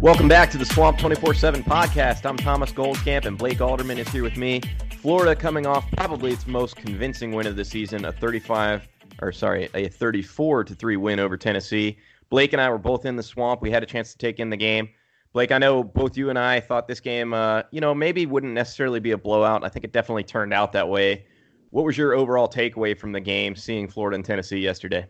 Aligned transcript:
Welcome 0.00 0.28
back 0.28 0.50
to 0.52 0.56
the 0.56 0.64
Swamp 0.64 0.98
24 0.98 1.34
7 1.34 1.62
podcast. 1.62 2.24
I'm 2.24 2.38
Thomas 2.38 2.72
Goldkamp, 2.72 3.26
and 3.26 3.36
Blake 3.36 3.60
Alderman 3.60 3.98
is 3.98 4.08
here 4.08 4.22
with 4.22 4.38
me. 4.38 4.62
Florida 5.02 5.36
coming 5.36 5.66
off 5.66 5.84
probably 5.90 6.32
its 6.32 6.46
most 6.46 6.76
convincing 6.76 7.32
win 7.32 7.46
of 7.46 7.54
the 7.54 7.66
season, 7.66 8.06
a 8.06 8.12
35, 8.12 8.88
or 9.20 9.30
sorry, 9.30 9.68
a 9.74 9.88
34 9.88 10.64
to 10.64 10.74
3 10.74 10.96
win 10.96 11.20
over 11.20 11.36
Tennessee. 11.36 11.98
Blake 12.30 12.54
and 12.54 12.62
I 12.62 12.70
were 12.70 12.78
both 12.78 13.04
in 13.04 13.14
the 13.14 13.22
swamp. 13.22 13.60
We 13.60 13.70
had 13.70 13.82
a 13.82 13.86
chance 13.86 14.12
to 14.12 14.16
take 14.16 14.40
in 14.40 14.48
the 14.48 14.56
game. 14.56 14.88
Blake, 15.34 15.52
I 15.52 15.58
know 15.58 15.84
both 15.84 16.16
you 16.16 16.30
and 16.30 16.38
I 16.38 16.60
thought 16.60 16.88
this 16.88 17.00
game, 17.00 17.34
uh, 17.34 17.64
you 17.70 17.82
know, 17.82 17.94
maybe 17.94 18.24
wouldn't 18.24 18.54
necessarily 18.54 19.00
be 19.00 19.10
a 19.10 19.18
blowout. 19.18 19.64
I 19.64 19.68
think 19.68 19.84
it 19.84 19.92
definitely 19.92 20.24
turned 20.24 20.54
out 20.54 20.72
that 20.72 20.88
way. 20.88 21.26
What 21.72 21.84
was 21.84 21.98
your 21.98 22.14
overall 22.14 22.48
takeaway 22.48 22.96
from 22.96 23.12
the 23.12 23.20
game, 23.20 23.54
seeing 23.54 23.86
Florida 23.86 24.14
and 24.14 24.24
Tennessee 24.24 24.60
yesterday? 24.60 25.06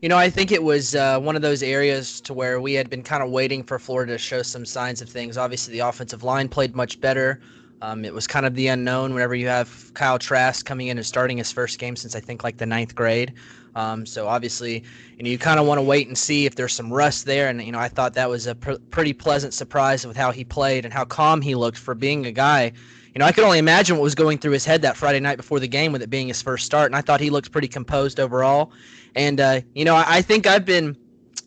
You 0.00 0.08
know, 0.08 0.16
I 0.16 0.30
think 0.30 0.50
it 0.50 0.62
was 0.62 0.94
uh, 0.94 1.18
one 1.20 1.36
of 1.36 1.42
those 1.42 1.62
areas 1.62 2.22
to 2.22 2.32
where 2.32 2.58
we 2.58 2.72
had 2.72 2.88
been 2.88 3.02
kind 3.02 3.22
of 3.22 3.28
waiting 3.28 3.62
for 3.62 3.78
Florida 3.78 4.12
to 4.12 4.18
show 4.18 4.40
some 4.40 4.64
signs 4.64 5.02
of 5.02 5.10
things. 5.10 5.36
Obviously, 5.36 5.72
the 5.72 5.80
offensive 5.80 6.22
line 6.22 6.48
played 6.48 6.74
much 6.74 6.98
better. 7.02 7.38
Um, 7.82 8.06
it 8.06 8.14
was 8.14 8.26
kind 8.26 8.46
of 8.46 8.54
the 8.54 8.68
unknown 8.68 9.12
whenever 9.12 9.34
you 9.34 9.48
have 9.48 9.92
Kyle 9.92 10.18
Trask 10.18 10.64
coming 10.64 10.86
in 10.86 10.96
and 10.96 11.06
starting 11.06 11.36
his 11.36 11.52
first 11.52 11.78
game 11.78 11.96
since 11.96 12.16
I 12.16 12.20
think 12.20 12.42
like 12.42 12.56
the 12.56 12.64
ninth 12.64 12.94
grade. 12.94 13.34
Um, 13.74 14.06
so 14.06 14.26
obviously, 14.26 14.82
you 15.18 15.24
know, 15.24 15.28
you 15.28 15.36
kind 15.36 15.60
of 15.60 15.66
want 15.66 15.76
to 15.76 15.82
wait 15.82 16.08
and 16.08 16.16
see 16.16 16.46
if 16.46 16.54
there's 16.54 16.72
some 16.72 16.90
rust 16.90 17.26
there. 17.26 17.48
And 17.48 17.62
you 17.62 17.72
know, 17.72 17.78
I 17.78 17.88
thought 17.88 18.14
that 18.14 18.30
was 18.30 18.46
a 18.46 18.54
pr- 18.54 18.80
pretty 18.90 19.12
pleasant 19.12 19.52
surprise 19.52 20.06
with 20.06 20.16
how 20.16 20.30
he 20.30 20.44
played 20.44 20.86
and 20.86 20.94
how 20.94 21.04
calm 21.04 21.42
he 21.42 21.54
looked 21.54 21.78
for 21.78 21.94
being 21.94 22.24
a 22.24 22.32
guy 22.32 22.72
you 23.14 23.18
know, 23.18 23.24
I 23.24 23.32
could 23.32 23.42
only 23.42 23.58
imagine 23.58 23.96
what 23.96 24.04
was 24.04 24.14
going 24.14 24.38
through 24.38 24.52
his 24.52 24.64
head 24.64 24.82
that 24.82 24.96
Friday 24.96 25.18
night 25.18 25.36
before 25.36 25.58
the 25.58 25.66
game 25.66 25.90
with 25.90 26.02
it 26.02 26.10
being 26.10 26.28
his 26.28 26.40
first 26.40 26.64
start. 26.64 26.86
And 26.86 26.96
I 26.96 27.00
thought 27.00 27.20
he 27.20 27.30
looked 27.30 27.50
pretty 27.50 27.66
composed 27.66 28.20
overall. 28.20 28.72
And, 29.16 29.40
uh, 29.40 29.60
you 29.74 29.84
know, 29.84 29.94
I, 29.94 30.04
I 30.08 30.22
think 30.22 30.46
I've 30.46 30.64
been 30.64 30.96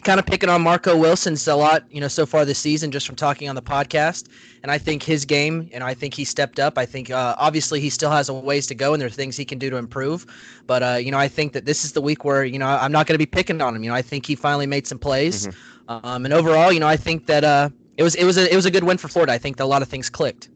kind 0.04 0.20
of 0.20 0.26
picking 0.26 0.50
on 0.50 0.62
Marco 0.62 0.98
Wilson's 0.98 1.48
a 1.48 1.56
lot, 1.56 1.84
you 1.90 2.02
know, 2.02 2.08
so 2.08 2.26
far 2.26 2.46
this 2.46 2.60
season 2.60 2.92
just 2.92 3.08
from 3.08 3.16
talking 3.16 3.50
on 3.50 3.56
the 3.56 3.62
podcast. 3.62 4.28
And 4.62 4.72
I 4.72 4.78
think 4.78 5.04
his 5.04 5.26
game, 5.26 5.70
and 5.74 5.84
I 5.84 5.94
think 5.94 6.14
he 6.14 6.26
stepped 6.26 6.60
up. 6.60 6.78
I 6.78 6.86
think 6.86 7.10
uh, 7.10 7.36
obviously 7.38 7.80
he 7.80 7.90
still 7.90 8.12
has 8.12 8.30
a 8.30 8.34
ways 8.34 8.68
to 8.68 8.76
go, 8.76 8.94
and 8.94 9.02
there 9.02 9.08
are 9.08 9.12
things 9.12 9.36
he 9.36 9.46
can 9.46 9.60
do 9.60 9.70
to 9.70 9.78
improve. 9.78 10.26
But 10.68 10.84
uh, 10.84 10.98
you 11.00 11.12
know, 11.12 11.18
I 11.18 11.28
think 11.28 11.54
that 11.54 11.66
this 11.66 11.84
is 11.84 11.94
the 11.94 12.02
week 12.02 12.24
where 12.24 12.44
you 12.46 12.60
know 12.60 12.68
I'm 12.68 12.92
not 12.92 13.08
going 13.08 13.16
to 13.16 13.20
be 13.20 13.26
picking 13.26 13.62
on 13.62 13.76
him. 13.76 13.84
You 13.84 13.90
know, 13.90 13.96
I 13.96 14.02
think 14.02 14.26
he 14.26 14.36
finally 14.36 14.68
made 14.68 14.88
some 14.88 15.00
plays, 15.00 15.48
mm-hmm. 15.48 16.06
um, 16.06 16.26
and 16.26 16.34
overall, 16.34 16.72
you 16.72 16.80
know, 16.80 16.88
I 16.88 16.98
think 16.98 17.26
that 17.28 17.44
uh, 17.44 17.70
it 17.98 18.04
was 18.04 18.16
it 18.16 18.24
was 18.24 18.38
a 18.38 18.52
it 18.52 18.56
was 18.56 18.66
a 18.66 18.72
good 18.72 18.86
win 18.86 18.98
for 18.98 19.10
Florida. 19.10 19.34
I 19.34 19.38
think 19.38 19.58
that 19.58 19.66
a 19.66 19.66
lot 19.66 19.82
of 19.82 19.90
things 19.90 20.10
clicked. 20.10 20.50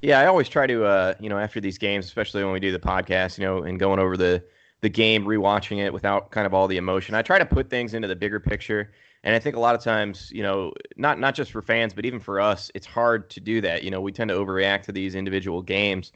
Yeah, 0.00 0.18
I 0.18 0.26
always 0.26 0.48
try 0.48 0.66
to, 0.66 0.84
uh, 0.84 1.14
you 1.20 1.28
know, 1.28 1.38
after 1.38 1.60
these 1.60 1.78
games, 1.78 2.06
especially 2.06 2.42
when 2.42 2.52
we 2.52 2.58
do 2.58 2.72
the 2.72 2.80
podcast, 2.80 3.38
you 3.38 3.44
know, 3.44 3.62
and 3.62 3.78
going 3.78 4.00
over 4.00 4.16
the 4.16 4.42
the 4.82 4.88
game, 4.88 5.24
rewatching 5.24 5.78
it 5.78 5.92
without 5.92 6.30
kind 6.32 6.44
of 6.44 6.52
all 6.52 6.68
the 6.68 6.76
emotion. 6.76 7.14
I 7.14 7.22
try 7.22 7.38
to 7.38 7.46
put 7.46 7.70
things 7.70 7.94
into 7.94 8.08
the 8.08 8.16
bigger 8.16 8.40
picture, 8.40 8.92
and 9.22 9.34
I 9.34 9.38
think 9.38 9.54
a 9.56 9.60
lot 9.60 9.76
of 9.76 9.82
times, 9.82 10.30
you 10.32 10.42
know, 10.42 10.72
not 10.96 11.18
not 11.20 11.34
just 11.34 11.52
for 11.52 11.62
fans, 11.62 11.94
but 11.94 12.04
even 12.04 12.18
for 12.18 12.40
us, 12.40 12.70
it's 12.74 12.86
hard 12.86 13.30
to 13.30 13.40
do 13.40 13.60
that. 13.60 13.84
You 13.84 13.90
know, 13.90 14.00
we 14.00 14.12
tend 14.12 14.28
to 14.28 14.34
overreact 14.34 14.82
to 14.82 14.92
these 14.92 15.14
individual 15.14 15.62
games, 15.62 16.12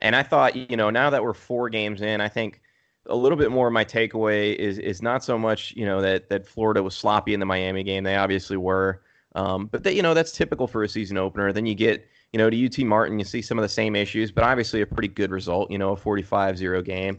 and 0.00 0.16
I 0.16 0.24
thought, 0.24 0.56
you 0.56 0.76
know, 0.76 0.90
now 0.90 1.10
that 1.10 1.22
we're 1.22 1.32
four 1.32 1.68
games 1.70 2.02
in, 2.02 2.20
I 2.20 2.28
think 2.28 2.60
a 3.06 3.16
little 3.16 3.38
bit 3.38 3.50
more 3.52 3.68
of 3.68 3.72
my 3.72 3.84
takeaway 3.84 4.54
is 4.56 4.78
is 4.78 5.00
not 5.00 5.22
so 5.22 5.38
much, 5.38 5.72
you 5.76 5.86
know, 5.86 6.02
that 6.02 6.28
that 6.28 6.46
Florida 6.46 6.82
was 6.82 6.96
sloppy 6.96 7.34
in 7.34 7.40
the 7.40 7.46
Miami 7.46 7.84
game. 7.84 8.02
They 8.02 8.16
obviously 8.16 8.56
were, 8.56 9.00
um, 9.36 9.66
but 9.66 9.84
that 9.84 9.94
you 9.94 10.02
know 10.02 10.12
that's 10.12 10.32
typical 10.32 10.66
for 10.66 10.82
a 10.82 10.88
season 10.88 11.16
opener. 11.18 11.52
Then 11.52 11.66
you 11.66 11.76
get 11.76 12.04
you 12.32 12.38
know, 12.38 12.50
to 12.50 12.66
UT 12.66 12.78
Martin, 12.80 13.18
you 13.18 13.24
see 13.24 13.40
some 13.40 13.58
of 13.58 13.62
the 13.62 13.68
same 13.68 13.96
issues, 13.96 14.30
but 14.30 14.44
obviously 14.44 14.82
a 14.82 14.86
pretty 14.86 15.08
good 15.08 15.30
result, 15.30 15.70
you 15.70 15.78
know, 15.78 15.92
a 15.92 15.96
45 15.96 16.58
0 16.58 16.82
game. 16.82 17.18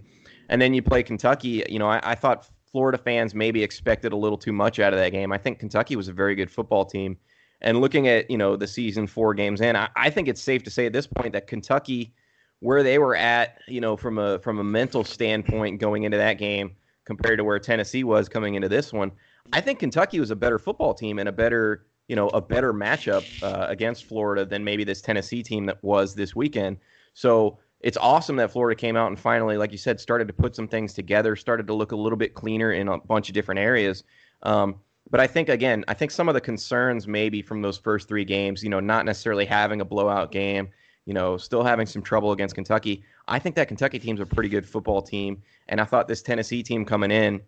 And 0.49 0.61
then 0.61 0.73
you 0.73 0.81
play 0.81 1.03
Kentucky. 1.03 1.63
You 1.69 1.79
know, 1.79 1.87
I, 1.87 1.99
I, 2.03 2.15
thought 2.15 2.47
Florida 2.71 2.97
fans 2.97 3.33
maybe 3.33 3.63
expected 3.63 4.11
a 4.11 4.17
little 4.17 4.37
too 4.37 4.51
much 4.51 4.79
out 4.79 4.93
of 4.93 4.99
that 4.99 5.09
game. 5.09 5.31
I 5.31 5.37
think 5.37 5.59
Kentucky 5.59 5.95
was 5.95 6.07
a 6.07 6.13
very 6.13 6.35
good 6.35 6.51
football 6.51 6.85
team. 6.85 7.17
And 7.61 7.81
looking 7.81 8.07
at, 8.07 8.29
you 8.29 8.37
know, 8.37 8.55
the 8.55 8.67
season 8.67 9.05
four 9.07 9.33
games 9.33 9.61
in, 9.61 9.75
I, 9.75 9.89
I 9.95 10.09
think 10.09 10.27
it's 10.27 10.41
safe 10.41 10.63
to 10.63 10.71
say 10.71 10.85
at 10.85 10.93
this 10.93 11.07
point 11.07 11.33
that 11.33 11.47
Kentucky, 11.47 12.13
where 12.59 12.83
they 12.83 12.99
were 12.99 13.15
at, 13.15 13.59
you 13.67 13.81
know, 13.81 13.95
from 13.95 14.17
a 14.17 14.39
from 14.39 14.59
a 14.59 14.63
mental 14.63 15.03
standpoint 15.03 15.79
going 15.79 16.03
into 16.03 16.17
that 16.17 16.37
game 16.37 16.75
compared 17.05 17.37
to 17.37 17.43
where 17.43 17.59
Tennessee 17.59 18.03
was 18.03 18.29
coming 18.29 18.55
into 18.55 18.69
this 18.69 18.93
one, 18.93 19.11
I 19.53 19.61
think 19.61 19.79
Kentucky 19.79 20.19
was 20.19 20.31
a 20.31 20.35
better 20.35 20.59
football 20.59 20.93
team 20.93 21.19
and 21.19 21.27
a 21.27 21.31
better 21.31 21.85
you 22.09 22.15
know 22.15 22.27
a 22.29 22.41
better 22.41 22.73
matchup 22.73 23.23
uh, 23.41 23.67
against 23.69 24.05
Florida 24.05 24.43
than 24.43 24.63
maybe 24.63 24.83
this 24.83 25.01
Tennessee 25.01 25.41
team 25.41 25.65
that 25.67 25.81
was 25.83 26.15
this 26.15 26.35
weekend. 26.35 26.77
So 27.13 27.59
it's 27.81 27.97
awesome 27.97 28.35
that 28.37 28.51
Florida 28.51 28.79
came 28.79 28.95
out 28.95 29.07
and 29.07 29.19
finally, 29.19 29.57
like 29.57 29.71
you 29.71 29.77
said, 29.77 29.99
started 29.99 30.27
to 30.27 30.33
put 30.33 30.55
some 30.55 30.67
things 30.67 30.93
together, 30.93 31.35
started 31.35 31.67
to 31.67 31.73
look 31.73 31.91
a 31.91 31.95
little 31.95 32.17
bit 32.17 32.33
cleaner 32.33 32.71
in 32.73 32.87
a 32.87 32.97
bunch 32.97 33.29
of 33.29 33.33
different 33.33 33.59
areas. 33.59 34.03
Um, 34.43 34.75
but 35.09 35.19
I 35.19 35.27
think 35.27 35.49
again, 35.49 35.85
I 35.87 35.93
think 35.93 36.11
some 36.11 36.27
of 36.27 36.33
the 36.33 36.41
concerns 36.41 37.07
maybe 37.07 37.41
from 37.41 37.61
those 37.61 37.77
first 37.77 38.07
three 38.07 38.25
games, 38.25 38.63
you 38.63 38.69
know, 38.69 38.79
not 38.79 39.05
necessarily 39.05 39.45
having 39.45 39.81
a 39.81 39.85
blowout 39.85 40.31
game, 40.31 40.69
you 41.05 41.13
know, 41.13 41.37
still 41.37 41.63
having 41.63 41.85
some 41.85 42.01
trouble 42.01 42.31
against 42.31 42.55
Kentucky. 42.55 43.03
I 43.27 43.39
think 43.39 43.55
that 43.55 43.67
Kentucky 43.67 43.99
team's 43.99 44.19
a 44.19 44.25
pretty 44.25 44.49
good 44.49 44.67
football 44.67 45.01
team, 45.01 45.41
and 45.67 45.81
I 45.81 45.85
thought 45.85 46.07
this 46.07 46.21
Tennessee 46.21 46.61
team 46.61 46.85
coming 46.85 47.11
in 47.11 47.41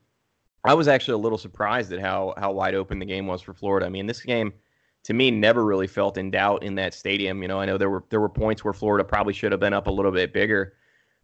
I 0.64 0.74
was 0.74 0.88
actually 0.88 1.16
a 1.16 1.18
little 1.18 1.38
surprised 1.38 1.92
at 1.92 2.00
how 2.00 2.34
how 2.38 2.52
wide 2.52 2.76
open 2.76 3.00
the 3.00 3.06
game 3.06 3.28
was 3.28 3.42
for 3.42 3.54
Florida. 3.54 3.86
I 3.86 3.90
mean, 3.90 4.06
this 4.06 4.22
game 4.22 4.54
to 5.04 5.14
me 5.14 5.32
never 5.32 5.66
really 5.66 5.88
felt 5.88 6.18
in 6.18 6.32
doubt 6.32 6.64
in 6.64 6.76
that 6.76 6.94
stadium. 6.94 7.42
You 7.42 7.48
know, 7.48 7.60
I 7.60 7.66
know 7.66 7.78
there 7.78 7.90
were 7.90 8.04
there 8.10 8.22
were 8.22 8.30
points 8.30 8.64
where 8.64 8.74
Florida 8.74 9.04
probably 9.04 9.34
should 9.34 9.52
have 9.52 9.60
been 9.60 9.74
up 9.74 9.88
a 9.88 9.92
little 9.92 10.12
bit 10.12 10.34
bigger, 10.34 10.74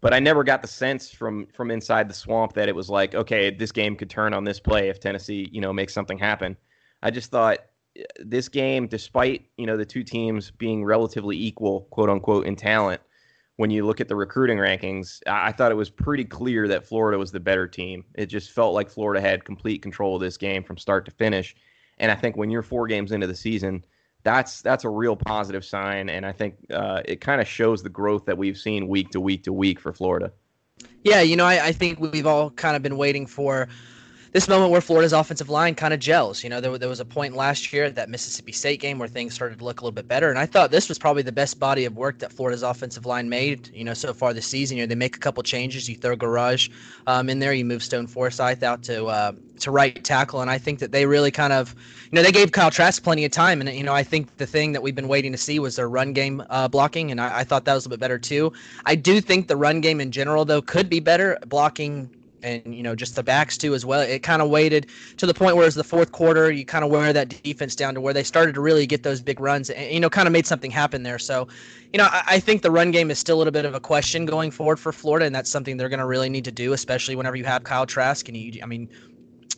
but 0.01 0.13
I 0.13 0.19
never 0.19 0.43
got 0.43 0.61
the 0.61 0.67
sense 0.67 1.09
from 1.11 1.47
from 1.47 1.71
inside 1.71 2.09
the 2.09 2.13
swamp 2.13 2.53
that 2.53 2.69
it 2.69 2.75
was 2.75 2.89
like, 2.89 3.15
okay, 3.15 3.51
this 3.51 3.71
game 3.71 3.95
could 3.95 4.09
turn 4.09 4.33
on 4.33 4.43
this 4.43 4.59
play 4.59 4.89
if 4.89 4.99
Tennessee, 4.99 5.49
you 5.51 5.61
know, 5.61 5.73
makes 5.73 5.93
something 5.93 6.17
happen. 6.17 6.57
I 7.03 7.11
just 7.11 7.29
thought 7.31 7.59
uh, 7.99 8.03
this 8.19 8.49
game, 8.49 8.87
despite 8.87 9.45
you 9.57 9.67
know 9.67 9.77
the 9.77 9.85
two 9.85 10.03
teams 10.03 10.51
being 10.51 10.83
relatively 10.83 11.37
equal, 11.37 11.81
quote 11.91 12.09
unquote, 12.09 12.47
in 12.47 12.55
talent, 12.55 13.01
when 13.57 13.71
you 13.71 13.85
look 13.85 13.99
at 13.99 14.07
the 14.07 14.15
recruiting 14.15 14.57
rankings, 14.57 15.19
I 15.27 15.51
thought 15.51 15.71
it 15.71 15.75
was 15.75 15.89
pretty 15.89 16.23
clear 16.23 16.67
that 16.67 16.87
Florida 16.87 17.17
was 17.17 17.31
the 17.31 17.39
better 17.39 17.67
team. 17.67 18.05
It 18.15 18.27
just 18.27 18.51
felt 18.51 18.73
like 18.73 18.89
Florida 18.89 19.21
had 19.21 19.45
complete 19.45 19.81
control 19.81 20.15
of 20.15 20.21
this 20.21 20.37
game 20.37 20.63
from 20.63 20.77
start 20.77 21.05
to 21.05 21.11
finish. 21.11 21.55
And 21.99 22.11
I 22.11 22.15
think 22.15 22.37
when 22.37 22.49
you're 22.49 22.63
four 22.63 22.87
games 22.87 23.11
into 23.11 23.27
the 23.27 23.35
season, 23.35 23.83
that's 24.23 24.61
that's 24.61 24.83
a 24.83 24.89
real 24.89 25.15
positive 25.15 25.63
sign. 25.63 26.09
And 26.09 26.25
I 26.25 26.31
think 26.31 26.55
uh, 26.71 27.01
it 27.05 27.21
kind 27.21 27.41
of 27.41 27.47
shows 27.47 27.81
the 27.83 27.89
growth 27.89 28.25
that 28.25 28.37
we've 28.37 28.57
seen 28.57 28.87
week 28.87 29.09
to 29.11 29.19
week 29.19 29.43
to 29.43 29.53
week 29.53 29.79
for 29.79 29.93
Florida. 29.93 30.31
Yeah, 31.03 31.21
you 31.21 31.35
know, 31.35 31.45
I, 31.45 31.67
I 31.67 31.71
think 31.71 31.99
we've 31.99 32.27
all 32.27 32.51
kind 32.51 32.75
of 32.75 32.81
been 32.81 32.97
waiting 32.97 33.25
for 33.25 33.67
this 34.37 34.47
moment 34.47 34.69
where 34.69 34.81
Florida's 34.81 35.13
offensive 35.13 35.49
line 35.49 35.73
kind 35.73 35.95
of 35.95 35.99
gels. 35.99 36.43
You 36.43 36.51
know, 36.51 36.61
there, 36.61 36.77
there 36.77 36.87
was 36.87 36.99
a 36.99 37.05
point 37.05 37.35
last 37.35 37.73
year 37.73 37.85
at 37.85 37.95
that 37.95 38.07
Mississippi 38.07 38.51
State 38.51 38.79
game 38.79 38.99
where 38.99 39.07
things 39.07 39.33
started 39.33 39.57
to 39.57 39.65
look 39.65 39.81
a 39.81 39.83
little 39.83 39.95
bit 39.95 40.07
better, 40.07 40.29
and 40.29 40.37
I 40.37 40.45
thought 40.45 40.69
this 40.69 40.87
was 40.87 40.99
probably 40.99 41.23
the 41.23 41.31
best 41.31 41.59
body 41.59 41.85
of 41.85 41.97
work 41.97 42.19
that 42.19 42.31
Florida's 42.31 42.61
offensive 42.61 43.07
line 43.07 43.29
made. 43.29 43.71
You 43.73 43.83
know, 43.83 43.95
so 43.95 44.13
far 44.13 44.35
this 44.35 44.45
season. 44.45 44.77
You 44.77 44.83
know, 44.83 44.87
they 44.89 44.93
make 44.93 45.15
a 45.15 45.19
couple 45.19 45.41
changes. 45.41 45.89
You 45.89 45.95
throw 45.95 46.15
Gouraige 46.15 46.69
um, 47.07 47.31
in 47.31 47.39
there. 47.39 47.51
You 47.51 47.65
move 47.65 47.81
Stone 47.81 48.05
Forsythe 48.05 48.63
out 48.63 48.83
to 48.83 49.07
uh, 49.07 49.31
to 49.61 49.71
right 49.71 50.03
tackle, 50.03 50.41
and 50.41 50.51
I 50.51 50.59
think 50.59 50.77
that 50.79 50.91
they 50.91 51.07
really 51.07 51.31
kind 51.31 51.51
of, 51.51 51.73
you 52.11 52.15
know, 52.15 52.21
they 52.21 52.31
gave 52.31 52.51
Kyle 52.51 52.69
Trask 52.69 53.01
plenty 53.01 53.25
of 53.25 53.31
time, 53.31 53.59
and 53.59 53.73
you 53.73 53.83
know, 53.83 53.95
I 53.95 54.03
think 54.03 54.37
the 54.37 54.45
thing 54.45 54.71
that 54.73 54.83
we've 54.83 54.93
been 54.93 55.07
waiting 55.07 55.31
to 55.31 55.37
see 55.39 55.57
was 55.57 55.77
their 55.77 55.89
run 55.89 56.13
game 56.13 56.43
uh, 56.51 56.67
blocking, 56.67 57.09
and 57.09 57.19
I, 57.19 57.39
I 57.39 57.43
thought 57.43 57.65
that 57.65 57.73
was 57.73 57.87
a 57.87 57.89
bit 57.89 57.99
better 57.99 58.19
too. 58.19 58.53
I 58.85 58.93
do 58.93 59.19
think 59.19 59.47
the 59.47 59.57
run 59.57 59.81
game 59.81 59.99
in 59.99 60.11
general 60.11 60.45
though 60.45 60.61
could 60.61 60.91
be 60.91 60.99
better 60.99 61.39
blocking 61.47 62.11
and 62.47 62.75
you 62.75 62.83
know 62.83 62.95
just 62.95 63.15
the 63.15 63.23
backs 63.23 63.57
too 63.57 63.73
as 63.73 63.85
well. 63.85 64.01
It 64.01 64.23
kind 64.23 64.41
of 64.41 64.49
waited 64.49 64.87
to 65.17 65.25
the 65.25 65.33
point 65.33 65.55
where 65.55 65.63
it 65.63 65.67
was 65.67 65.75
the 65.75 65.83
fourth 65.83 66.11
quarter. 66.11 66.51
You 66.51 66.65
kind 66.65 66.83
of 66.83 66.91
wear 66.91 67.13
that 67.13 67.41
defense 67.43 67.75
down 67.75 67.93
to 67.95 68.01
where 68.01 68.13
they 68.13 68.23
started 68.23 68.55
to 68.55 68.61
really 68.61 68.85
get 68.87 69.03
those 69.03 69.21
big 69.21 69.39
runs, 69.39 69.69
and 69.69 69.91
you 69.91 69.99
know 69.99 70.09
kind 70.09 70.27
of 70.27 70.31
made 70.31 70.47
something 70.47 70.71
happen 70.71 71.03
there. 71.03 71.19
So, 71.19 71.47
you 71.93 71.97
know, 71.97 72.05
I, 72.05 72.23
I, 72.27 72.39
think 72.39 72.61
the 72.61 72.71
run 72.71 72.91
game 72.91 73.11
is 73.11 73.19
still 73.19 73.37
a 73.37 73.39
little 73.39 73.51
bit 73.51 73.65
of 73.65 73.75
a 73.75 73.79
question 73.79 74.25
going 74.25 74.51
forward 74.51 74.79
for 74.79 74.91
Florida, 74.91 75.25
and 75.25 75.35
that's 75.35 75.49
something 75.49 75.77
they're 75.77 75.89
going 75.89 75.99
to 75.99 76.05
really 76.05 76.29
need 76.29 76.45
to 76.45 76.51
do, 76.51 76.73
especially 76.73 77.15
whenever 77.15 77.35
you 77.35 77.45
have 77.45 77.63
Kyle 77.63 77.85
Trask 77.85 78.27
and 78.27 78.37
you. 78.37 78.59
I 78.61 78.65
mean, 78.65 78.89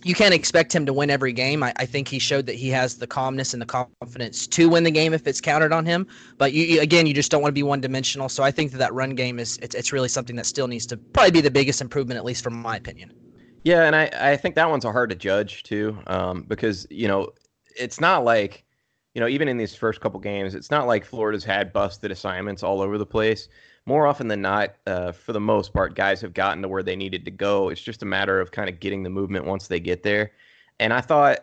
you 0.04 0.16
can't 0.16 0.34
expect 0.34 0.74
him 0.74 0.86
to 0.86 0.94
win 0.94 1.10
every 1.10 1.34
game. 1.34 1.64
I, 1.64 1.74
I, 1.78 1.86
think 1.86 2.08
he 2.08 2.20
showed 2.20 2.46
that 2.46 2.56
he 2.56 2.70
has 2.70 2.98
the 2.98 3.08
calmness 3.08 3.54
and 3.54 3.62
the 3.62 3.66
confidence 3.66 4.48
to 4.48 4.70
win 4.70 4.84
the 4.84 4.92
game 4.92 5.14
if 5.14 5.28
it's 5.28 5.42
counted 5.42 5.72
on 5.72 5.86
him. 5.86 6.08
But 6.38 6.54
you, 6.54 6.80
again, 6.82 7.06
you 7.06 7.14
just 7.14 7.32
don't 7.32 7.42
want 7.42 7.52
to 7.52 7.56
be 7.56 7.64
one 7.64 7.82
dimensional. 7.82 8.30
So 8.30 8.44
I 8.44 8.52
think 8.52 8.72
that 8.72 8.78
that 8.78 8.94
run 8.94 9.12
game 9.12 9.40
is 9.40 9.58
it's, 9.62 9.76
it's 9.76 9.92
really 9.92 10.08
something 10.08 10.36
that 10.38 10.46
still 10.46 10.68
needs 10.68 10.86
to 10.88 10.98
probably 10.98 11.32
be 11.32 11.42
the 11.42 11.52
biggest 11.52 11.82
improvement, 11.82 12.18
at 12.18 12.26
least 12.26 12.44
from 12.44 12.54
my 12.54 12.78
opinion. 12.78 13.12
Yeah, 13.64 13.84
and 13.84 13.96
I, 13.96 14.10
I 14.20 14.38
think 14.38 14.56
that 14.56 14.70
one's 14.70 14.86
hard 14.86 15.10
to 15.10 15.16
judge 15.16 15.64
too, 15.64 15.98
um, 16.08 16.44
because 16.48 16.88
you 16.90 17.08
know 17.08 17.30
it's 17.78 18.00
not 18.00 18.24
like 18.24 18.64
you 19.14 19.20
know 19.20 19.28
even 19.28 19.48
in 19.48 19.58
these 19.58 19.76
first 19.76 20.00
couple 20.00 20.20
games, 20.20 20.56
it's 20.56 20.72
not 20.72 20.88
like 20.88 21.04
Florida's 21.04 21.44
had 21.44 21.74
busted 21.74 22.10
assignments 22.12 22.64
all 22.64 22.82
over 22.82 22.98
the 22.98 23.06
place 23.06 23.50
more 23.86 24.08
often 24.08 24.28
than 24.28 24.42
not, 24.42 24.76
uh, 24.86 25.12
for 25.12 25.34
the 25.34 25.40
most 25.40 25.74
part, 25.74 25.96
guys 25.96 26.22
have 26.22 26.34
gotten 26.34 26.62
to 26.62 26.68
where 26.68 26.84
they 26.84 26.96
needed 26.96 27.26
to 27.26 27.32
go. 27.32 27.70
It's 27.70 27.82
just 27.82 28.04
a 28.04 28.06
matter 28.06 28.40
of 28.40 28.52
kind 28.52 28.70
of 28.70 28.80
getting 28.80 29.04
the 29.04 29.10
movement 29.10 29.46
once 29.46 29.68
they 29.68 29.80
get 29.80 30.04
there. 30.04 30.32
And 30.80 30.94
I 30.94 31.02
thought 31.02 31.40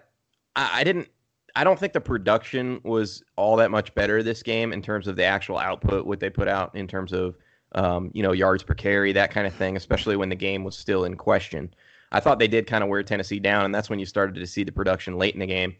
I, 0.54 0.80
I 0.80 0.84
didn't. 0.84 1.08
I 1.54 1.64
don't 1.64 1.78
think 1.78 1.94
the 1.94 2.00
production 2.00 2.80
was 2.84 3.22
all 3.36 3.56
that 3.56 3.70
much 3.70 3.94
better 3.94 4.22
this 4.22 4.42
game 4.42 4.74
in 4.74 4.82
terms 4.82 5.08
of 5.08 5.16
the 5.16 5.24
actual 5.24 5.58
output, 5.58 6.04
what 6.04 6.20
they 6.20 6.28
put 6.28 6.48
out 6.48 6.74
in 6.74 6.86
terms 6.86 7.12
of 7.12 7.36
um, 7.72 8.10
you 8.14 8.22
know 8.22 8.32
yards 8.32 8.62
per 8.62 8.74
carry, 8.74 9.12
that 9.12 9.30
kind 9.30 9.46
of 9.46 9.54
thing. 9.54 9.76
Especially 9.76 10.16
when 10.16 10.28
the 10.28 10.36
game 10.36 10.64
was 10.64 10.76
still 10.76 11.04
in 11.04 11.16
question. 11.16 11.72
I 12.12 12.20
thought 12.20 12.38
they 12.38 12.48
did 12.48 12.66
kind 12.66 12.84
of 12.84 12.90
wear 12.90 13.02
Tennessee 13.02 13.40
down, 13.40 13.64
and 13.64 13.74
that's 13.74 13.90
when 13.90 13.98
you 13.98 14.06
started 14.06 14.36
to 14.36 14.46
see 14.46 14.64
the 14.64 14.72
production 14.72 15.18
late 15.18 15.34
in 15.34 15.40
the 15.40 15.46
game. 15.46 15.74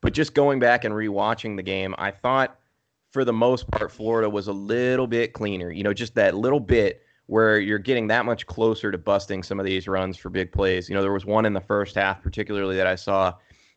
But 0.00 0.14
just 0.14 0.34
going 0.34 0.58
back 0.58 0.84
and 0.84 0.94
rewatching 0.94 1.56
the 1.56 1.62
game, 1.62 1.94
I 1.98 2.10
thought 2.10 2.58
for 3.10 3.24
the 3.24 3.32
most 3.32 3.70
part, 3.70 3.90
Florida 3.90 4.30
was 4.30 4.48
a 4.48 4.52
little 4.52 5.06
bit 5.06 5.32
cleaner. 5.32 5.70
You 5.70 5.82
know, 5.82 5.92
just 5.92 6.14
that 6.14 6.34
little 6.34 6.60
bit 6.60 7.02
where 7.26 7.60
you're 7.60 7.78
getting 7.78 8.08
that 8.08 8.24
much 8.24 8.46
closer 8.46 8.90
to 8.90 8.98
busting 8.98 9.42
some 9.42 9.60
of 9.60 9.66
these 9.66 9.86
runs 9.86 10.16
for 10.16 10.30
big 10.30 10.50
plays. 10.50 10.88
You 10.88 10.96
know, 10.96 11.02
there 11.02 11.12
was 11.12 11.24
one 11.24 11.46
in 11.46 11.52
the 11.52 11.60
first 11.60 11.94
half, 11.94 12.22
particularly 12.22 12.76
that 12.76 12.86
I 12.86 12.96
saw. 12.96 13.34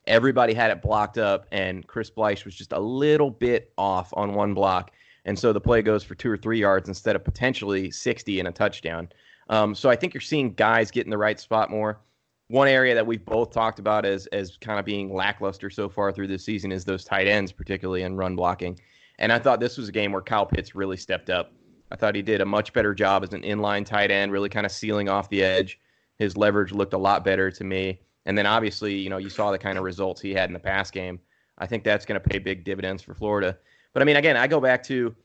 Everybody 0.08 0.54
had 0.54 0.72
it 0.72 0.82
blocked 0.82 1.18
up, 1.18 1.46
and 1.52 1.86
Chris 1.88 2.10
Bleich 2.10 2.46
was 2.46 2.56
just 2.56 2.74
a 2.74 2.80
little 2.80 3.30
bit 3.30 3.72
off 3.78 4.12
on 4.14 4.34
one 4.34 4.54
block. 4.54 4.92
And 5.26 5.38
so 5.38 5.54
the 5.54 5.62
play 5.62 5.82
goes 5.82 6.04
for 6.04 6.16
two 6.16 6.30
or 6.30 6.38
three 6.38 6.60
yards 6.60 6.90
instead 6.90 7.16
of 7.16 7.24
potentially 7.24 7.90
60 7.92 8.40
and 8.40 8.48
a 8.48 8.52
touchdown. 8.52 9.08
Um, 9.50 9.74
so 9.76 9.90
I 9.90 9.96
think 9.96 10.14
you're 10.14 10.22
seeing 10.22 10.54
guys 10.54 10.92
get 10.92 11.06
in 11.06 11.10
the 11.10 11.18
right 11.18 11.40
spot 11.40 11.70
more. 11.70 12.02
One 12.50 12.68
area 12.68 12.94
that 12.94 13.06
we've 13.06 13.24
both 13.24 13.52
talked 13.52 13.80
about 13.80 14.06
as, 14.06 14.26
as 14.28 14.58
kind 14.58 14.80
of 14.80 14.86
being 14.86 15.14
lackluster 15.14 15.70
so 15.70 15.90
far 15.90 16.12
through 16.12 16.28
this 16.28 16.44
season 16.44 16.72
is 16.72 16.84
those 16.84 17.06
tight 17.06 17.28
ends, 17.28 17.52
particularly 17.52 18.04
in 18.04 18.16
run 18.16 18.36
blocking. 18.36 18.80
And 19.20 19.32
I 19.32 19.40
thought 19.40 19.60
this 19.60 19.78
was 19.78 19.90
a 19.90 19.92
game 19.92 20.12
where 20.12 20.22
Kyle 20.22 20.46
Pitts 20.46 20.76
really 20.76 20.98
stepped 20.98 21.30
up. 21.30 21.52
I 21.92 21.96
thought 21.96 22.16
he 22.16 22.22
did 22.22 22.42
a 22.42 22.46
much 22.46 22.74
better 22.74 22.94
job 22.94 23.24
as 23.24 23.34
an 23.34 23.44
inline 23.44 23.86
tight 23.86 24.12
end, 24.12 24.32
really 24.32 24.50
kind 24.50 24.66
of 24.66 24.72
sealing 24.72 25.10
off 25.10 25.30
the 25.30 25.44
edge. 25.44 25.80
His 26.18 26.36
leverage 26.36 26.72
looked 26.72 26.94
a 26.94 26.98
lot 26.98 27.24
better 27.24 27.52
to 27.52 27.64
me. 27.64 28.00
And 28.26 28.38
then 28.38 28.46
obviously, 28.46 28.96
you 28.96 29.10
know, 29.10 29.18
you 29.18 29.30
saw 29.30 29.52
the 29.52 29.60
kind 29.60 29.78
of 29.78 29.84
results 29.84 30.22
he 30.22 30.34
had 30.34 30.50
in 30.50 30.54
the 30.54 30.60
pass 30.60 30.90
game. 30.90 31.20
I 31.58 31.68
think 31.68 31.84
that's 31.84 32.06
going 32.06 32.20
to 32.20 32.28
pay 32.28 32.40
big 32.40 32.64
dividends 32.64 33.04
for 33.04 33.14
Florida. 33.14 33.58
But 33.94 34.02
I 34.02 34.06
mean, 34.06 34.16
again, 34.16 34.38
I 34.38 34.48
go 34.48 34.60
back 34.60 34.82
to 34.84 35.16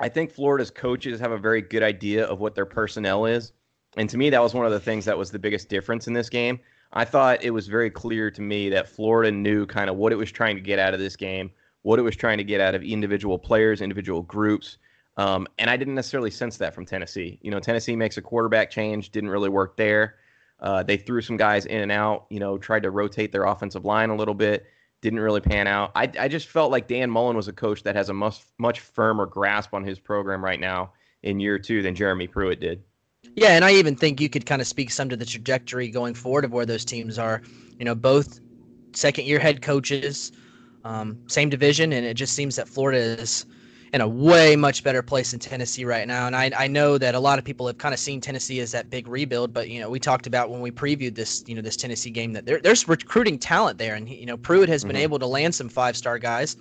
I 0.00 0.08
think 0.08 0.32
Florida's 0.32 0.70
coaches 0.70 1.20
have 1.20 1.30
a 1.30 1.38
very 1.38 1.62
good 1.62 1.82
idea 1.82 2.26
of 2.26 2.40
what 2.40 2.54
their 2.54 2.66
personnel 2.66 3.26
is. 3.26 3.52
And 3.96 4.10
to 4.10 4.16
me, 4.16 4.30
that 4.30 4.42
was 4.42 4.54
one 4.54 4.66
of 4.66 4.72
the 4.72 4.80
things 4.80 5.04
that 5.04 5.16
was 5.16 5.30
the 5.30 5.38
biggest 5.38 5.68
difference 5.68 6.08
in 6.08 6.12
this 6.12 6.28
game. 6.28 6.58
I 6.92 7.04
thought 7.04 7.44
it 7.44 7.50
was 7.50 7.68
very 7.68 7.90
clear 7.90 8.30
to 8.30 8.42
me 8.42 8.68
that 8.70 8.88
Florida 8.88 9.30
knew 9.30 9.66
kind 9.66 9.88
of 9.88 9.96
what 9.96 10.12
it 10.12 10.16
was 10.16 10.32
trying 10.32 10.56
to 10.56 10.60
get 10.60 10.80
out 10.80 10.94
of 10.94 11.00
this 11.00 11.14
game, 11.14 11.50
what 11.84 11.98
it 11.98 12.02
was 12.02 12.16
trying 12.16 12.38
to 12.38 12.44
get 12.44 12.60
out 12.60 12.74
of 12.74 12.82
individual 12.82 13.38
players, 13.38 13.82
individual 13.82 14.22
groups. 14.22 14.78
Um, 15.18 15.46
and 15.58 15.70
I 15.70 15.76
didn't 15.76 15.94
necessarily 15.94 16.30
sense 16.30 16.56
that 16.56 16.74
from 16.74 16.86
Tennessee. 16.86 17.38
You 17.42 17.50
know, 17.50 17.60
Tennessee 17.60 17.94
makes 17.94 18.16
a 18.16 18.22
quarterback 18.22 18.70
change, 18.70 19.10
didn't 19.10 19.30
really 19.30 19.50
work 19.50 19.76
there. 19.76 20.16
Uh, 20.60 20.82
they 20.82 20.96
threw 20.96 21.20
some 21.20 21.36
guys 21.36 21.66
in 21.66 21.82
and 21.82 21.92
out, 21.92 22.24
you 22.30 22.40
know, 22.40 22.56
tried 22.56 22.82
to 22.84 22.90
rotate 22.90 23.32
their 23.32 23.44
offensive 23.44 23.84
line 23.84 24.08
a 24.08 24.16
little 24.16 24.34
bit, 24.34 24.64
didn't 25.02 25.20
really 25.20 25.42
pan 25.42 25.66
out. 25.66 25.92
I, 25.94 26.10
I 26.18 26.26
just 26.26 26.48
felt 26.48 26.70
like 26.72 26.88
Dan 26.88 27.10
Mullen 27.10 27.36
was 27.36 27.48
a 27.48 27.52
coach 27.52 27.82
that 27.82 27.94
has 27.94 28.08
a 28.08 28.14
much, 28.14 28.40
much 28.58 28.80
firmer 28.80 29.26
grasp 29.26 29.74
on 29.74 29.84
his 29.84 29.98
program 29.98 30.42
right 30.42 30.58
now 30.58 30.92
in 31.22 31.38
year 31.38 31.58
two 31.58 31.82
than 31.82 31.94
Jeremy 31.94 32.26
Pruitt 32.26 32.60
did. 32.60 32.82
Yeah, 33.36 33.50
and 33.50 33.64
I 33.64 33.72
even 33.72 33.94
think 33.94 34.22
you 34.22 34.30
could 34.30 34.46
kind 34.46 34.62
of 34.62 34.66
speak 34.66 34.90
some 34.90 35.10
to 35.10 35.16
the 35.16 35.26
trajectory 35.26 35.88
going 35.88 36.14
forward 36.14 36.46
of 36.46 36.52
where 36.52 36.64
those 36.64 36.84
teams 36.84 37.18
are. 37.18 37.42
You 37.78 37.84
know, 37.84 37.94
both 37.94 38.40
second 38.94 39.26
year 39.26 39.38
head 39.38 39.60
coaches, 39.60 40.32
um, 40.84 41.18
same 41.26 41.48
division, 41.48 41.92
and 41.92 42.04
it 42.04 42.14
just 42.14 42.34
seems 42.34 42.56
that 42.56 42.68
Florida 42.68 42.98
is 42.98 43.46
in 43.94 44.00
a 44.00 44.08
way 44.08 44.56
much 44.56 44.82
better 44.82 45.02
place 45.02 45.30
than 45.30 45.38
Tennessee 45.38 45.84
right 45.84 46.08
now. 46.08 46.26
And 46.26 46.34
I, 46.34 46.50
I 46.58 46.66
know 46.66 46.98
that 46.98 47.14
a 47.14 47.20
lot 47.20 47.38
of 47.38 47.44
people 47.44 47.68
have 47.68 47.78
kind 47.78 47.94
of 47.94 48.00
seen 48.00 48.20
Tennessee 48.20 48.58
as 48.58 48.72
that 48.72 48.90
big 48.90 49.06
rebuild, 49.06 49.54
but 49.54 49.68
you 49.70 49.80
know 49.80 49.88
we 49.88 50.00
talked 50.00 50.26
about 50.26 50.50
when 50.50 50.60
we 50.60 50.72
previewed 50.72 51.14
this 51.14 51.44
you 51.46 51.54
know 51.54 51.62
this 51.62 51.76
Tennessee 51.76 52.10
game 52.10 52.32
that 52.32 52.44
there, 52.44 52.60
there's 52.60 52.88
recruiting 52.88 53.38
talent 53.38 53.78
there, 53.78 53.94
and 53.94 54.08
you 54.08 54.26
know 54.26 54.36
Pruitt 54.36 54.68
has 54.68 54.82
mm-hmm. 54.82 54.88
been 54.88 54.96
able 54.96 55.18
to 55.20 55.26
land 55.26 55.54
some 55.54 55.68
five 55.68 55.96
star 55.96 56.18
guys. 56.18 56.56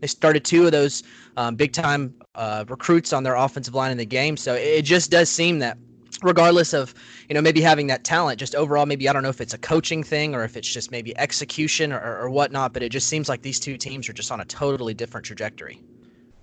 They 0.00 0.06
started 0.06 0.44
two 0.44 0.66
of 0.66 0.72
those 0.72 1.02
um, 1.36 1.56
big 1.56 1.72
time 1.72 2.14
uh, 2.34 2.64
recruits 2.68 3.12
on 3.12 3.24
their 3.24 3.34
offensive 3.34 3.74
line 3.74 3.90
in 3.90 3.98
the 3.98 4.06
game, 4.06 4.36
so 4.36 4.54
it 4.54 4.82
just 4.82 5.10
does 5.10 5.28
seem 5.28 5.58
that 5.58 5.78
regardless 6.22 6.72
of 6.72 6.94
you 7.28 7.34
know 7.34 7.42
maybe 7.42 7.60
having 7.60 7.86
that 7.88 8.04
talent 8.04 8.38
just 8.38 8.54
overall 8.54 8.86
maybe 8.86 9.08
i 9.08 9.12
don't 9.12 9.22
know 9.22 9.28
if 9.28 9.40
it's 9.40 9.54
a 9.54 9.58
coaching 9.58 10.02
thing 10.02 10.34
or 10.34 10.44
if 10.44 10.56
it's 10.56 10.72
just 10.72 10.90
maybe 10.90 11.16
execution 11.18 11.92
or, 11.92 12.18
or 12.18 12.30
whatnot 12.30 12.72
but 12.72 12.82
it 12.82 12.88
just 12.88 13.08
seems 13.08 13.28
like 13.28 13.42
these 13.42 13.60
two 13.60 13.76
teams 13.76 14.08
are 14.08 14.12
just 14.14 14.32
on 14.32 14.40
a 14.40 14.44
totally 14.46 14.94
different 14.94 15.26
trajectory 15.26 15.80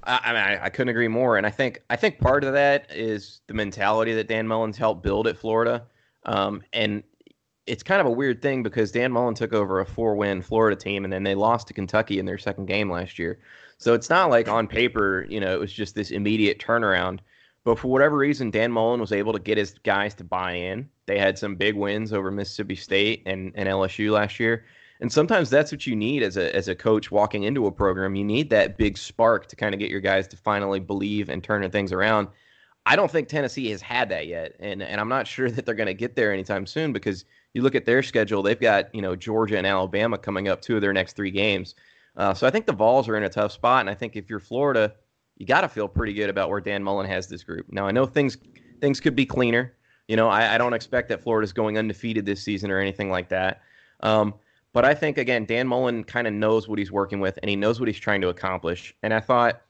I, 0.05 0.19
I 0.23 0.33
mean, 0.33 0.41
I, 0.41 0.65
I, 0.65 0.69
couldn't 0.69 0.89
agree 0.89 1.07
more, 1.07 1.37
and 1.37 1.45
I 1.45 1.49
think 1.49 1.81
I 1.89 1.95
think 1.95 2.19
part 2.19 2.43
of 2.43 2.51
that 2.51 2.87
is 2.91 3.39
the 3.47 3.53
mentality 3.53 4.13
that 4.15 4.27
Dan 4.27 4.47
Mullen's 4.47 4.77
helped 4.77 5.01
build 5.01 5.27
at 5.27 5.37
Florida, 5.37 5.85
um, 6.25 6.61
and 6.73 7.03
it's 7.65 7.83
kind 7.83 8.01
of 8.01 8.07
a 8.07 8.11
weird 8.11 8.41
thing 8.41 8.63
because 8.63 8.91
Dan 8.91 9.11
Mullen 9.11 9.35
took 9.35 9.53
over 9.53 9.79
a 9.79 9.85
four-win 9.85 10.41
Florida 10.41 10.75
team, 10.75 11.03
and 11.03 11.13
then 11.13 11.23
they 11.23 11.35
lost 11.35 11.67
to 11.67 11.73
Kentucky 11.73 12.19
in 12.19 12.25
their 12.25 12.37
second 12.37 12.65
game 12.65 12.91
last 12.91 13.17
year. 13.17 13.39
So 13.77 13.93
it's 13.93 14.09
not 14.09 14.29
like 14.29 14.47
on 14.47 14.67
paper, 14.67 15.25
you 15.29 15.39
know, 15.39 15.53
it 15.53 15.59
was 15.59 15.71
just 15.71 15.95
this 15.95 16.11
immediate 16.11 16.59
turnaround. 16.59 17.19
But 17.63 17.79
for 17.79 17.87
whatever 17.87 18.17
reason, 18.17 18.51
Dan 18.51 18.71
Mullen 18.71 18.99
was 18.99 19.11
able 19.11 19.33
to 19.33 19.39
get 19.39 19.57
his 19.57 19.75
guys 19.83 20.13
to 20.15 20.23
buy 20.23 20.53
in. 20.53 20.89
They 21.05 21.17
had 21.17 21.37
some 21.37 21.55
big 21.55 21.75
wins 21.75 22.11
over 22.11 22.29
Mississippi 22.29 22.75
State 22.75 23.23
and, 23.25 23.53
and 23.55 23.69
LSU 23.69 24.11
last 24.11 24.39
year. 24.39 24.65
And 24.99 25.11
sometimes 25.11 25.49
that's 25.49 25.71
what 25.71 25.87
you 25.87 25.95
need 25.95 26.23
as 26.23 26.37
a 26.37 26.55
as 26.55 26.67
a 26.67 26.75
coach 26.75 27.11
walking 27.11 27.43
into 27.43 27.65
a 27.65 27.71
program. 27.71 28.15
You 28.15 28.23
need 28.23 28.49
that 28.51 28.77
big 28.77 28.97
spark 28.97 29.47
to 29.47 29.55
kind 29.55 29.73
of 29.73 29.79
get 29.79 29.89
your 29.89 29.99
guys 29.99 30.27
to 30.29 30.37
finally 30.37 30.79
believe 30.79 31.29
and 31.29 31.43
turn 31.43 31.69
things 31.71 31.91
around. 31.91 32.29
I 32.85 32.95
don't 32.95 33.09
think 33.09 33.27
Tennessee 33.27 33.69
has 33.71 33.81
had 33.81 34.09
that 34.09 34.27
yet, 34.27 34.55
and 34.59 34.81
and 34.81 35.01
I'm 35.01 35.09
not 35.09 35.27
sure 35.33 35.49
that 35.51 35.65
they're 35.65 35.75
going 35.75 35.87
to 35.87 35.93
get 35.93 36.15
there 36.15 36.31
anytime 36.31 36.65
soon 36.65 36.93
because 36.93 37.25
you 37.53 37.63
look 37.63 37.75
at 37.75 37.85
their 37.85 38.03
schedule. 38.03 38.43
They've 38.43 38.59
got 38.59 38.93
you 38.95 39.01
know 39.01 39.15
Georgia 39.15 39.57
and 39.57 39.67
Alabama 39.67 40.17
coming 40.17 40.47
up 40.47 40.61
two 40.61 40.75
of 40.75 40.81
their 40.81 40.93
next 40.93 41.17
three 41.17 41.31
games. 41.31 41.75
Uh, 42.15 42.33
so 42.33 42.45
I 42.45 42.51
think 42.51 42.65
the 42.65 42.73
Vols 42.73 43.09
are 43.09 43.17
in 43.17 43.23
a 43.23 43.29
tough 43.29 43.51
spot, 43.51 43.81
and 43.81 43.89
I 43.89 43.95
think 43.95 44.15
if 44.15 44.29
you're 44.29 44.39
Florida, 44.39 44.93
you 45.37 45.45
got 45.45 45.61
to 45.61 45.69
feel 45.69 45.87
pretty 45.87 46.13
good 46.13 46.29
about 46.29 46.49
where 46.49 46.61
Dan 46.61 46.83
Mullen 46.83 47.07
has 47.07 47.27
this 47.27 47.43
group. 47.43 47.65
Now 47.71 47.87
I 47.87 47.91
know 47.91 48.05
things 48.05 48.37
things 48.81 48.99
could 48.99 49.15
be 49.15 49.25
cleaner. 49.25 49.73
You 50.07 50.17
know, 50.17 50.27
I, 50.27 50.55
I 50.55 50.57
don't 50.57 50.73
expect 50.73 51.09
that 51.09 51.23
Florida's 51.23 51.53
going 51.53 51.77
undefeated 51.77 52.25
this 52.25 52.43
season 52.43 52.69
or 52.69 52.79
anything 52.79 53.09
like 53.09 53.29
that. 53.29 53.61
Um, 54.01 54.33
but 54.73 54.83
I 54.85 54.93
think 54.93 55.17
again, 55.17 55.45
Dan 55.45 55.67
Mullen 55.67 56.03
kind 56.03 56.27
of 56.27 56.33
knows 56.33 56.67
what 56.67 56.79
he's 56.79 56.91
working 56.91 57.19
with 57.19 57.39
and 57.41 57.49
he 57.49 57.55
knows 57.55 57.79
what 57.79 57.87
he's 57.87 57.99
trying 57.99 58.21
to 58.21 58.29
accomplish. 58.29 58.93
And 59.03 59.13
I 59.13 59.19
thought 59.19 59.61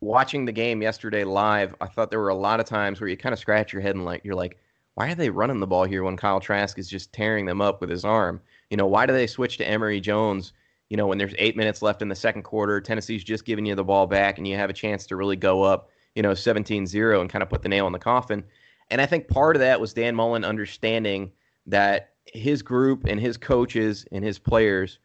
watching 0.00 0.44
the 0.44 0.52
game 0.52 0.82
yesterday 0.82 1.24
live, 1.24 1.74
I 1.80 1.86
thought 1.86 2.10
there 2.10 2.20
were 2.20 2.28
a 2.28 2.34
lot 2.34 2.60
of 2.60 2.66
times 2.66 3.00
where 3.00 3.08
you 3.08 3.16
kind 3.16 3.32
of 3.32 3.38
scratch 3.38 3.72
your 3.72 3.82
head 3.82 3.94
and 3.94 4.04
like 4.04 4.24
you're 4.24 4.34
like, 4.34 4.58
why 4.94 5.10
are 5.12 5.14
they 5.14 5.30
running 5.30 5.60
the 5.60 5.66
ball 5.66 5.84
here 5.84 6.02
when 6.02 6.16
Kyle 6.16 6.40
Trask 6.40 6.78
is 6.78 6.88
just 6.88 7.12
tearing 7.12 7.46
them 7.46 7.60
up 7.60 7.80
with 7.80 7.88
his 7.88 8.04
arm? 8.04 8.40
You 8.68 8.76
know, 8.76 8.86
why 8.86 9.06
do 9.06 9.12
they 9.12 9.28
switch 9.28 9.56
to 9.58 9.68
Emory 9.68 10.00
Jones 10.00 10.52
you 10.88 10.96
know, 10.96 11.06
when 11.06 11.18
there's 11.18 11.34
eight 11.38 11.56
minutes 11.56 11.82
left 11.82 12.02
in 12.02 12.08
the 12.08 12.14
second 12.14 12.42
quarter, 12.42 12.80
Tennessee's 12.80 13.24
just 13.24 13.44
giving 13.44 13.66
you 13.66 13.74
the 13.74 13.84
ball 13.84 14.06
back 14.06 14.38
and 14.38 14.48
you 14.48 14.56
have 14.56 14.70
a 14.70 14.74
chance 14.74 15.06
to 15.06 15.16
really 15.16 15.36
go 15.36 15.62
up, 15.62 15.90
you 16.14 16.22
know, 16.22 16.34
17 16.34 16.86
0 16.86 17.20
and 17.20 17.30
kind 17.30 17.42
of 17.42 17.50
put 17.50 17.62
the 17.62 17.68
nail 17.68 17.86
in 17.86 17.92
the 17.92 17.98
coffin. 17.98 18.44
And 18.90 19.00
I 19.00 19.06
think 19.06 19.28
part 19.28 19.56
of 19.56 19.60
that 19.60 19.80
was 19.80 19.92
Dan 19.92 20.14
Mullen 20.14 20.44
understanding 20.44 21.30
that 21.66 22.14
his 22.24 22.62
group 22.62 23.04
and 23.06 23.20
his 23.20 23.36
coaches 23.36 24.06
and 24.12 24.24
his 24.24 24.38
players 24.38 24.98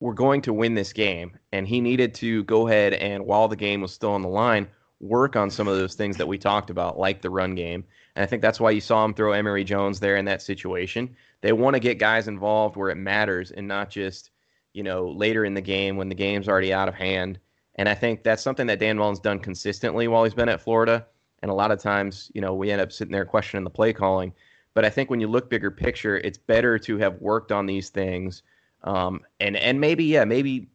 were 0.00 0.14
going 0.14 0.42
to 0.42 0.52
win 0.52 0.74
this 0.74 0.92
game, 0.92 1.38
and 1.52 1.68
he 1.68 1.80
needed 1.80 2.12
to 2.12 2.42
go 2.44 2.66
ahead 2.66 2.92
and 2.94 3.24
while 3.24 3.46
the 3.46 3.54
game 3.54 3.80
was 3.80 3.92
still 3.92 4.10
on 4.10 4.22
the 4.22 4.28
line, 4.28 4.66
work 4.98 5.36
on 5.36 5.48
some 5.48 5.68
of 5.68 5.76
those 5.76 5.94
things 5.94 6.16
that 6.16 6.26
we 6.26 6.36
talked 6.36 6.70
about, 6.70 6.98
like 6.98 7.22
the 7.22 7.30
run 7.30 7.54
game. 7.54 7.84
And 8.16 8.22
I 8.22 8.26
think 8.26 8.42
that's 8.42 8.58
why 8.58 8.72
you 8.72 8.80
saw 8.80 9.04
him 9.04 9.14
throw 9.14 9.32
Emory 9.32 9.62
Jones 9.62 10.00
there 10.00 10.16
in 10.16 10.24
that 10.24 10.42
situation. 10.42 11.14
They 11.40 11.52
want 11.52 11.74
to 11.74 11.80
get 11.80 11.98
guys 11.98 12.26
involved 12.26 12.76
where 12.76 12.90
it 12.90 12.96
matters 12.96 13.52
and 13.52 13.68
not 13.68 13.90
just, 13.90 14.31
you 14.74 14.82
know, 14.82 15.08
later 15.08 15.44
in 15.44 15.54
the 15.54 15.60
game 15.60 15.96
when 15.96 16.08
the 16.08 16.14
game's 16.14 16.48
already 16.48 16.72
out 16.72 16.88
of 16.88 16.94
hand. 16.94 17.38
And 17.76 17.88
I 17.88 17.94
think 17.94 18.22
that's 18.22 18.42
something 18.42 18.66
that 18.66 18.78
Dan 18.78 18.98
Mullen's 18.98 19.20
done 19.20 19.38
consistently 19.38 20.08
while 20.08 20.24
he's 20.24 20.34
been 20.34 20.48
at 20.48 20.60
Florida. 20.60 21.06
And 21.42 21.50
a 21.50 21.54
lot 21.54 21.72
of 21.72 21.80
times, 21.80 22.30
you 22.34 22.40
know, 22.40 22.54
we 22.54 22.70
end 22.70 22.80
up 22.80 22.92
sitting 22.92 23.12
there 23.12 23.24
questioning 23.24 23.64
the 23.64 23.70
play 23.70 23.92
calling. 23.92 24.32
But 24.74 24.84
I 24.84 24.90
think 24.90 25.10
when 25.10 25.20
you 25.20 25.28
look 25.28 25.50
bigger 25.50 25.70
picture, 25.70 26.18
it's 26.18 26.38
better 26.38 26.78
to 26.78 26.98
have 26.98 27.20
worked 27.20 27.52
on 27.52 27.66
these 27.66 27.90
things, 27.90 28.42
um, 28.84 29.20
and 29.40 29.56
and 29.56 29.80
maybe 29.80 30.04
yeah, 30.04 30.24
maybe 30.24 30.68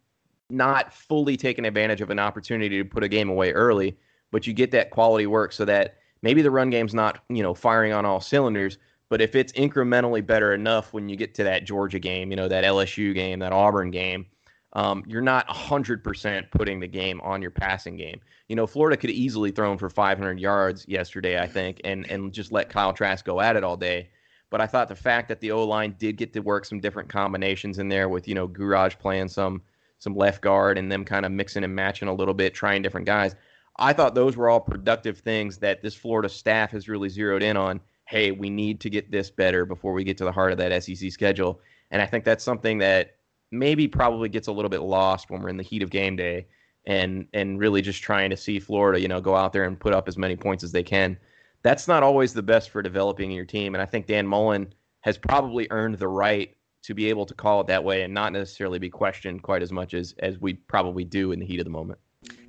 not 0.49 0.93
fully 0.93 1.35
taking 1.35 1.65
advantage 1.65 2.01
of 2.01 2.09
an 2.09 2.19
opportunity 2.19 2.77
to 2.77 2.85
put 2.85 3.03
a 3.03 3.07
game 3.07 3.29
away 3.29 3.51
early, 3.51 3.97
but 4.31 4.47
you 4.47 4.53
get 4.53 4.71
that 4.71 4.91
quality 4.91 5.27
work 5.27 5.51
so 5.51 5.65
that 5.65 5.97
maybe 6.21 6.41
the 6.41 6.51
run 6.51 6.69
game's 6.69 6.93
not 6.93 7.23
you 7.29 7.41
know 7.41 7.53
firing 7.53 7.91
on 7.91 8.05
all 8.05 8.21
cylinders, 8.21 8.77
but 9.09 9.21
if 9.21 9.35
it's 9.35 9.53
incrementally 9.53 10.25
better 10.25 10.53
enough 10.53 10.93
when 10.93 11.09
you 11.09 11.15
get 11.15 11.33
to 11.35 11.43
that 11.43 11.65
Georgia 11.65 11.99
game, 11.99 12.31
you 12.31 12.37
know 12.37 12.47
that 12.47 12.63
LSU 12.63 13.13
game, 13.13 13.39
that 13.39 13.53
Auburn 13.53 13.91
game, 13.91 14.25
um, 14.73 15.03
you're 15.07 15.21
not 15.21 15.47
100% 15.47 16.51
putting 16.51 16.79
the 16.79 16.87
game 16.87 17.21
on 17.21 17.41
your 17.41 17.51
passing 17.51 17.95
game. 17.95 18.19
You 18.47 18.55
know, 18.55 18.67
Florida 18.67 18.97
could 18.97 19.09
easily 19.09 19.51
thrown 19.51 19.77
for 19.77 19.89
500 19.89 20.39
yards 20.39 20.85
yesterday, 20.87 21.39
I 21.39 21.47
think, 21.47 21.81
and 21.83 22.09
and 22.09 22.33
just 22.33 22.51
let 22.51 22.69
Kyle 22.69 22.93
Trask 22.93 23.25
go 23.25 23.41
at 23.41 23.55
it 23.55 23.63
all 23.63 23.77
day. 23.77 24.09
But 24.49 24.61
I 24.61 24.67
thought 24.67 24.87
the 24.87 24.95
fact 24.95 25.27
that 25.29 25.41
the 25.41 25.51
O 25.51 25.63
line 25.65 25.95
did 25.97 26.17
get 26.17 26.33
to 26.33 26.39
work 26.39 26.65
some 26.65 26.79
different 26.79 27.09
combinations 27.09 27.79
in 27.79 27.89
there 27.89 28.09
with 28.09 28.27
you 28.27 28.35
know 28.35 28.47
Gouraige 28.47 28.99
playing 28.99 29.29
some 29.29 29.61
some 29.99 30.15
left 30.15 30.41
guard 30.41 30.77
and 30.77 30.91
them 30.91 31.03
kind 31.03 31.25
of 31.25 31.31
mixing 31.31 31.63
and 31.63 31.75
matching 31.75 32.07
a 32.07 32.13
little 32.13 32.33
bit, 32.33 32.53
trying 32.53 32.81
different 32.81 33.05
guys. 33.07 33.35
I 33.79 33.93
thought 33.93 34.15
those 34.15 34.37
were 34.37 34.49
all 34.49 34.59
productive 34.59 35.19
things 35.19 35.57
that 35.59 35.81
this 35.81 35.95
Florida 35.95 36.29
staff 36.29 36.71
has 36.71 36.87
really 36.87 37.09
zeroed 37.09 37.43
in 37.43 37.57
on. 37.57 37.79
Hey, 38.07 38.31
we 38.31 38.49
need 38.49 38.79
to 38.81 38.89
get 38.89 39.11
this 39.11 39.29
better 39.29 39.65
before 39.65 39.93
we 39.93 40.03
get 40.03 40.17
to 40.17 40.23
the 40.23 40.31
heart 40.31 40.51
of 40.51 40.57
that 40.59 40.83
SEC 40.83 41.11
schedule. 41.11 41.59
And 41.91 42.01
I 42.01 42.05
think 42.05 42.23
that's 42.23 42.43
something 42.43 42.77
that 42.79 43.17
maybe 43.51 43.87
probably 43.87 44.29
gets 44.29 44.47
a 44.47 44.51
little 44.51 44.69
bit 44.69 44.81
lost 44.81 45.29
when 45.29 45.41
we're 45.41 45.49
in 45.49 45.57
the 45.57 45.63
heat 45.63 45.83
of 45.83 45.89
game 45.89 46.15
day 46.15 46.47
and 46.85 47.27
and 47.33 47.59
really 47.59 47.81
just 47.81 48.01
trying 48.01 48.29
to 48.29 48.37
see 48.37 48.59
Florida, 48.59 48.99
you 48.99 49.07
know, 49.07 49.21
go 49.21 49.35
out 49.35 49.53
there 49.53 49.65
and 49.65 49.79
put 49.79 49.93
up 49.93 50.07
as 50.07 50.17
many 50.17 50.35
points 50.35 50.63
as 50.63 50.71
they 50.71 50.83
can. 50.83 51.17
That's 51.63 51.87
not 51.87 52.03
always 52.03 52.33
the 52.33 52.41
best 52.41 52.69
for 52.69 52.81
developing 52.81 53.29
your 53.29 53.45
team, 53.45 53.75
and 53.75 53.81
I 53.81 53.85
think 53.85 54.07
Dan 54.07 54.25
Mullen 54.25 54.73
has 55.01 55.17
probably 55.17 55.67
earned 55.69 55.97
the 55.99 56.07
right 56.07 56.55
to 56.83 56.93
be 56.93 57.09
able 57.09 57.25
to 57.25 57.33
call 57.33 57.61
it 57.61 57.67
that 57.67 57.83
way 57.83 58.03
and 58.03 58.13
not 58.13 58.31
necessarily 58.31 58.79
be 58.79 58.89
questioned 58.89 59.43
quite 59.43 59.61
as 59.61 59.71
much 59.71 59.93
as 59.93 60.15
as 60.19 60.39
we 60.39 60.53
probably 60.53 61.03
do 61.03 61.33
in 61.33 61.39
the 61.39 61.45
heat 61.45 61.59
of 61.59 61.65
the 61.65 61.69
moment. 61.71 61.99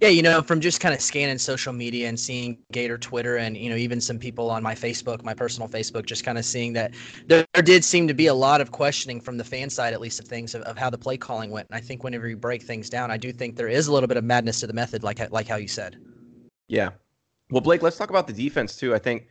Yeah, 0.00 0.08
you 0.08 0.22
know, 0.22 0.42
from 0.42 0.60
just 0.60 0.80
kind 0.80 0.94
of 0.94 1.00
scanning 1.00 1.38
social 1.38 1.72
media 1.72 2.08
and 2.08 2.18
seeing 2.18 2.58
Gator 2.70 2.98
Twitter 2.98 3.38
and, 3.38 3.56
you 3.56 3.68
know, 3.68 3.74
even 3.74 4.00
some 4.00 4.16
people 4.16 4.48
on 4.48 4.62
my 4.62 4.74
Facebook, 4.74 5.24
my 5.24 5.34
personal 5.34 5.68
Facebook, 5.68 6.06
just 6.06 6.24
kind 6.24 6.38
of 6.38 6.44
seeing 6.44 6.72
that 6.74 6.94
there, 7.26 7.44
did 7.64 7.84
seem 7.84 8.06
to 8.06 8.14
be 8.14 8.28
a 8.28 8.34
lot 8.34 8.60
of 8.60 8.70
questioning 8.70 9.20
from 9.20 9.36
the 9.36 9.42
fan 9.42 9.68
side, 9.68 9.92
at 9.92 10.00
least 10.00 10.20
of 10.20 10.28
things, 10.28 10.54
of, 10.54 10.62
of 10.62 10.78
how 10.78 10.88
the 10.88 10.98
play 10.98 11.16
calling 11.16 11.50
went. 11.50 11.66
And 11.68 11.76
I 11.76 11.80
think 11.80 12.04
whenever 12.04 12.28
you 12.28 12.36
break 12.36 12.62
things 12.62 12.88
down, 12.88 13.10
I 13.10 13.16
do 13.16 13.32
think 13.32 13.56
there 13.56 13.66
is 13.66 13.88
a 13.88 13.92
little 13.92 14.06
bit 14.06 14.16
of 14.16 14.22
madness 14.22 14.60
to 14.60 14.68
the 14.68 14.72
method, 14.72 15.02
like, 15.02 15.18
like 15.32 15.48
how 15.48 15.56
you 15.56 15.66
said. 15.66 15.96
Yeah. 16.68 16.90
Well, 17.50 17.60
Blake, 17.60 17.82
let's 17.82 17.96
talk 17.96 18.10
about 18.10 18.28
the 18.28 18.32
defense, 18.32 18.76
too. 18.76 18.94
I 18.94 19.00
think, 19.00 19.26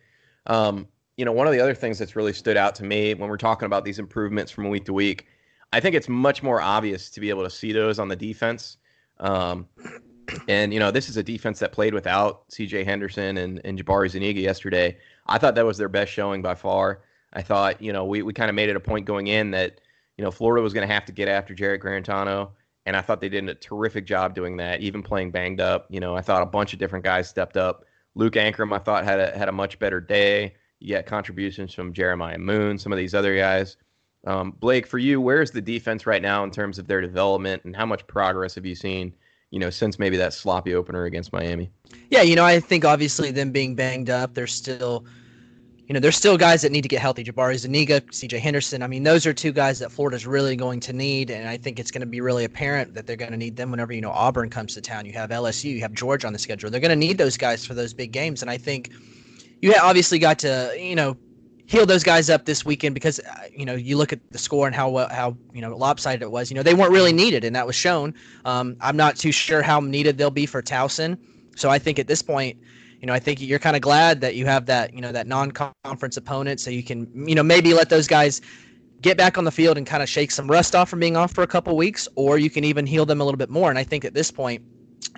um, 0.46 0.86
you 1.16 1.24
know, 1.24 1.32
one 1.32 1.46
of 1.46 1.54
the 1.54 1.60
other 1.60 1.74
things 1.74 1.98
that's 1.98 2.14
really 2.14 2.34
stood 2.34 2.58
out 2.58 2.74
to 2.74 2.84
me 2.84 3.14
when 3.14 3.30
we're 3.30 3.38
talking 3.38 3.64
about 3.64 3.86
these 3.86 3.98
improvements 3.98 4.52
from 4.52 4.68
week 4.68 4.84
to 4.84 4.92
week, 4.92 5.26
I 5.72 5.80
think 5.80 5.94
it's 5.94 6.10
much 6.10 6.42
more 6.42 6.60
obvious 6.60 7.08
to 7.10 7.20
be 7.20 7.30
able 7.30 7.44
to 7.44 7.50
see 7.50 7.72
those 7.72 7.98
on 7.98 8.08
the 8.08 8.16
defense. 8.16 8.76
Um, 9.18 9.66
and 10.48 10.72
you 10.72 10.80
know, 10.80 10.90
this 10.90 11.08
is 11.08 11.16
a 11.16 11.22
defense 11.22 11.58
that 11.60 11.72
played 11.72 11.94
without 11.94 12.44
C.J. 12.48 12.84
Henderson 12.84 13.38
and, 13.38 13.60
and 13.64 13.82
Jabari 13.82 14.10
Zuniga 14.10 14.40
yesterday. 14.40 14.96
I 15.26 15.38
thought 15.38 15.54
that 15.54 15.66
was 15.66 15.78
their 15.78 15.88
best 15.88 16.12
showing 16.12 16.42
by 16.42 16.54
far. 16.54 17.02
I 17.32 17.42
thought, 17.42 17.80
you 17.82 17.92
know, 17.92 18.04
we, 18.04 18.22
we 18.22 18.32
kind 18.32 18.48
of 18.48 18.54
made 18.54 18.68
it 18.68 18.76
a 18.76 18.80
point 18.80 19.06
going 19.06 19.26
in 19.26 19.50
that, 19.50 19.80
you 20.16 20.24
know, 20.24 20.30
Florida 20.30 20.62
was 20.62 20.72
going 20.72 20.86
to 20.86 20.92
have 20.92 21.04
to 21.06 21.12
get 21.12 21.28
after 21.28 21.54
Jarrett 21.54 21.82
Guarantano. 21.82 22.50
And 22.86 22.96
I 22.96 23.02
thought 23.02 23.20
they 23.20 23.28
did 23.28 23.46
a 23.48 23.54
terrific 23.54 24.06
job 24.06 24.34
doing 24.34 24.56
that, 24.56 24.80
even 24.80 25.02
playing 25.02 25.30
banged 25.30 25.60
up. 25.60 25.86
You 25.90 26.00
know, 26.00 26.16
I 26.16 26.22
thought 26.22 26.42
a 26.42 26.46
bunch 26.46 26.72
of 26.72 26.78
different 26.78 27.04
guys 27.04 27.28
stepped 27.28 27.56
up. 27.56 27.84
Luke 28.14 28.34
Ankrum, 28.34 28.72
I 28.72 28.78
thought, 28.78 29.04
had 29.04 29.20
a, 29.20 29.36
had 29.36 29.48
a 29.50 29.52
much 29.52 29.78
better 29.78 30.00
day. 30.00 30.54
You 30.80 30.88
get 30.88 31.06
contributions 31.06 31.74
from 31.74 31.92
Jeremiah 31.92 32.38
Moon, 32.38 32.78
some 32.78 32.92
of 32.92 32.98
these 32.98 33.14
other 33.14 33.36
guys. 33.36 33.76
Um, 34.26 34.52
Blake, 34.52 34.86
for 34.86 34.98
you, 34.98 35.20
where's 35.20 35.50
the 35.50 35.60
defense 35.60 36.06
right 36.06 36.22
now 36.22 36.44
in 36.44 36.50
terms 36.50 36.78
of 36.78 36.86
their 36.86 37.00
development 37.00 37.64
and 37.64 37.76
how 37.76 37.86
much 37.86 38.06
progress 38.06 38.54
have 38.54 38.64
you 38.64 38.74
seen 38.74 39.12
you 39.50 39.58
know, 39.58 39.70
since 39.70 39.98
maybe 39.98 40.16
that 40.16 40.34
sloppy 40.34 40.74
opener 40.74 41.04
against 41.04 41.32
Miami. 41.32 41.70
Yeah, 42.10 42.22
you 42.22 42.36
know, 42.36 42.44
I 42.44 42.60
think 42.60 42.84
obviously 42.84 43.30
them 43.30 43.50
being 43.50 43.74
banged 43.74 44.10
up, 44.10 44.34
there's 44.34 44.52
still, 44.52 45.06
you 45.86 45.94
know, 45.94 46.00
there's 46.00 46.16
still 46.16 46.36
guys 46.36 46.60
that 46.62 46.72
need 46.72 46.82
to 46.82 46.88
get 46.88 47.00
healthy. 47.00 47.24
Jabari 47.24 47.56
Zuniga, 47.56 48.02
C.J. 48.10 48.38
Henderson. 48.38 48.82
I 48.82 48.86
mean, 48.86 49.04
those 49.04 49.26
are 49.26 49.32
two 49.32 49.52
guys 49.52 49.78
that 49.78 49.90
Florida's 49.90 50.26
really 50.26 50.54
going 50.54 50.80
to 50.80 50.92
need, 50.92 51.30
and 51.30 51.48
I 51.48 51.56
think 51.56 51.78
it's 51.78 51.90
going 51.90 52.02
to 52.02 52.06
be 52.06 52.20
really 52.20 52.44
apparent 52.44 52.94
that 52.94 53.06
they're 53.06 53.16
going 53.16 53.30
to 53.30 53.38
need 53.38 53.56
them 53.56 53.70
whenever 53.70 53.92
you 53.92 54.02
know 54.02 54.10
Auburn 54.10 54.50
comes 54.50 54.74
to 54.74 54.82
town. 54.82 55.06
You 55.06 55.12
have 55.14 55.30
LSU, 55.30 55.70
you 55.70 55.80
have 55.80 55.92
Georgia 55.92 56.26
on 56.26 56.32
the 56.32 56.38
schedule. 56.38 56.70
They're 56.70 56.80
going 56.80 56.90
to 56.90 56.96
need 56.96 57.16
those 57.16 57.36
guys 57.36 57.64
for 57.64 57.74
those 57.74 57.94
big 57.94 58.12
games, 58.12 58.42
and 58.42 58.50
I 58.50 58.58
think 58.58 58.90
you 59.62 59.74
obviously 59.80 60.18
got 60.18 60.38
to, 60.40 60.74
you 60.78 60.94
know, 60.94 61.16
heal 61.68 61.84
those 61.84 62.02
guys 62.02 62.30
up 62.30 62.46
this 62.46 62.64
weekend 62.64 62.94
because 62.94 63.20
uh, 63.20 63.42
you 63.54 63.64
know 63.64 63.74
you 63.74 63.96
look 63.96 64.12
at 64.12 64.18
the 64.32 64.38
score 64.38 64.66
and 64.66 64.74
how 64.74 65.06
how 65.10 65.36
you 65.52 65.60
know 65.60 65.76
lopsided 65.76 66.22
it 66.22 66.30
was. 66.30 66.50
You 66.50 66.56
know 66.56 66.62
they 66.62 66.74
weren't 66.74 66.90
really 66.90 67.12
needed, 67.12 67.44
and 67.44 67.54
that 67.54 67.66
was 67.66 67.76
shown. 67.76 68.14
Um, 68.44 68.76
I'm 68.80 68.96
not 68.96 69.16
too 69.16 69.30
sure 69.30 69.62
how 69.62 69.78
needed 69.78 70.18
they'll 70.18 70.30
be 70.30 70.46
for 70.46 70.62
Towson. 70.62 71.18
So 71.56 71.68
I 71.68 71.78
think 71.78 71.98
at 71.98 72.06
this 72.08 72.22
point, 72.22 72.58
you 73.00 73.06
know, 73.06 73.12
I 73.12 73.18
think 73.18 73.40
you're 73.40 73.58
kind 73.58 73.76
of 73.76 73.82
glad 73.82 74.20
that 74.22 74.34
you 74.34 74.46
have 74.46 74.66
that 74.66 74.94
you 74.94 75.00
know 75.00 75.12
that 75.12 75.26
non-conference 75.26 76.16
opponent, 76.16 76.58
so 76.58 76.70
you 76.70 76.82
can 76.82 77.06
you 77.28 77.34
know 77.34 77.42
maybe 77.42 77.74
let 77.74 77.90
those 77.90 78.08
guys 78.08 78.40
get 79.00 79.16
back 79.16 79.38
on 79.38 79.44
the 79.44 79.52
field 79.52 79.76
and 79.76 79.86
kind 79.86 80.02
of 80.02 80.08
shake 80.08 80.32
some 80.32 80.50
rust 80.50 80.74
off 80.74 80.88
from 80.88 80.98
being 80.98 81.16
off 81.16 81.32
for 81.32 81.42
a 81.42 81.46
couple 81.46 81.76
weeks, 81.76 82.08
or 82.16 82.38
you 82.38 82.50
can 82.50 82.64
even 82.64 82.86
heal 82.86 83.06
them 83.06 83.20
a 83.20 83.24
little 83.24 83.38
bit 83.38 83.50
more. 83.50 83.68
And 83.70 83.78
I 83.78 83.84
think 83.84 84.04
at 84.04 84.14
this 84.14 84.30
point 84.30 84.62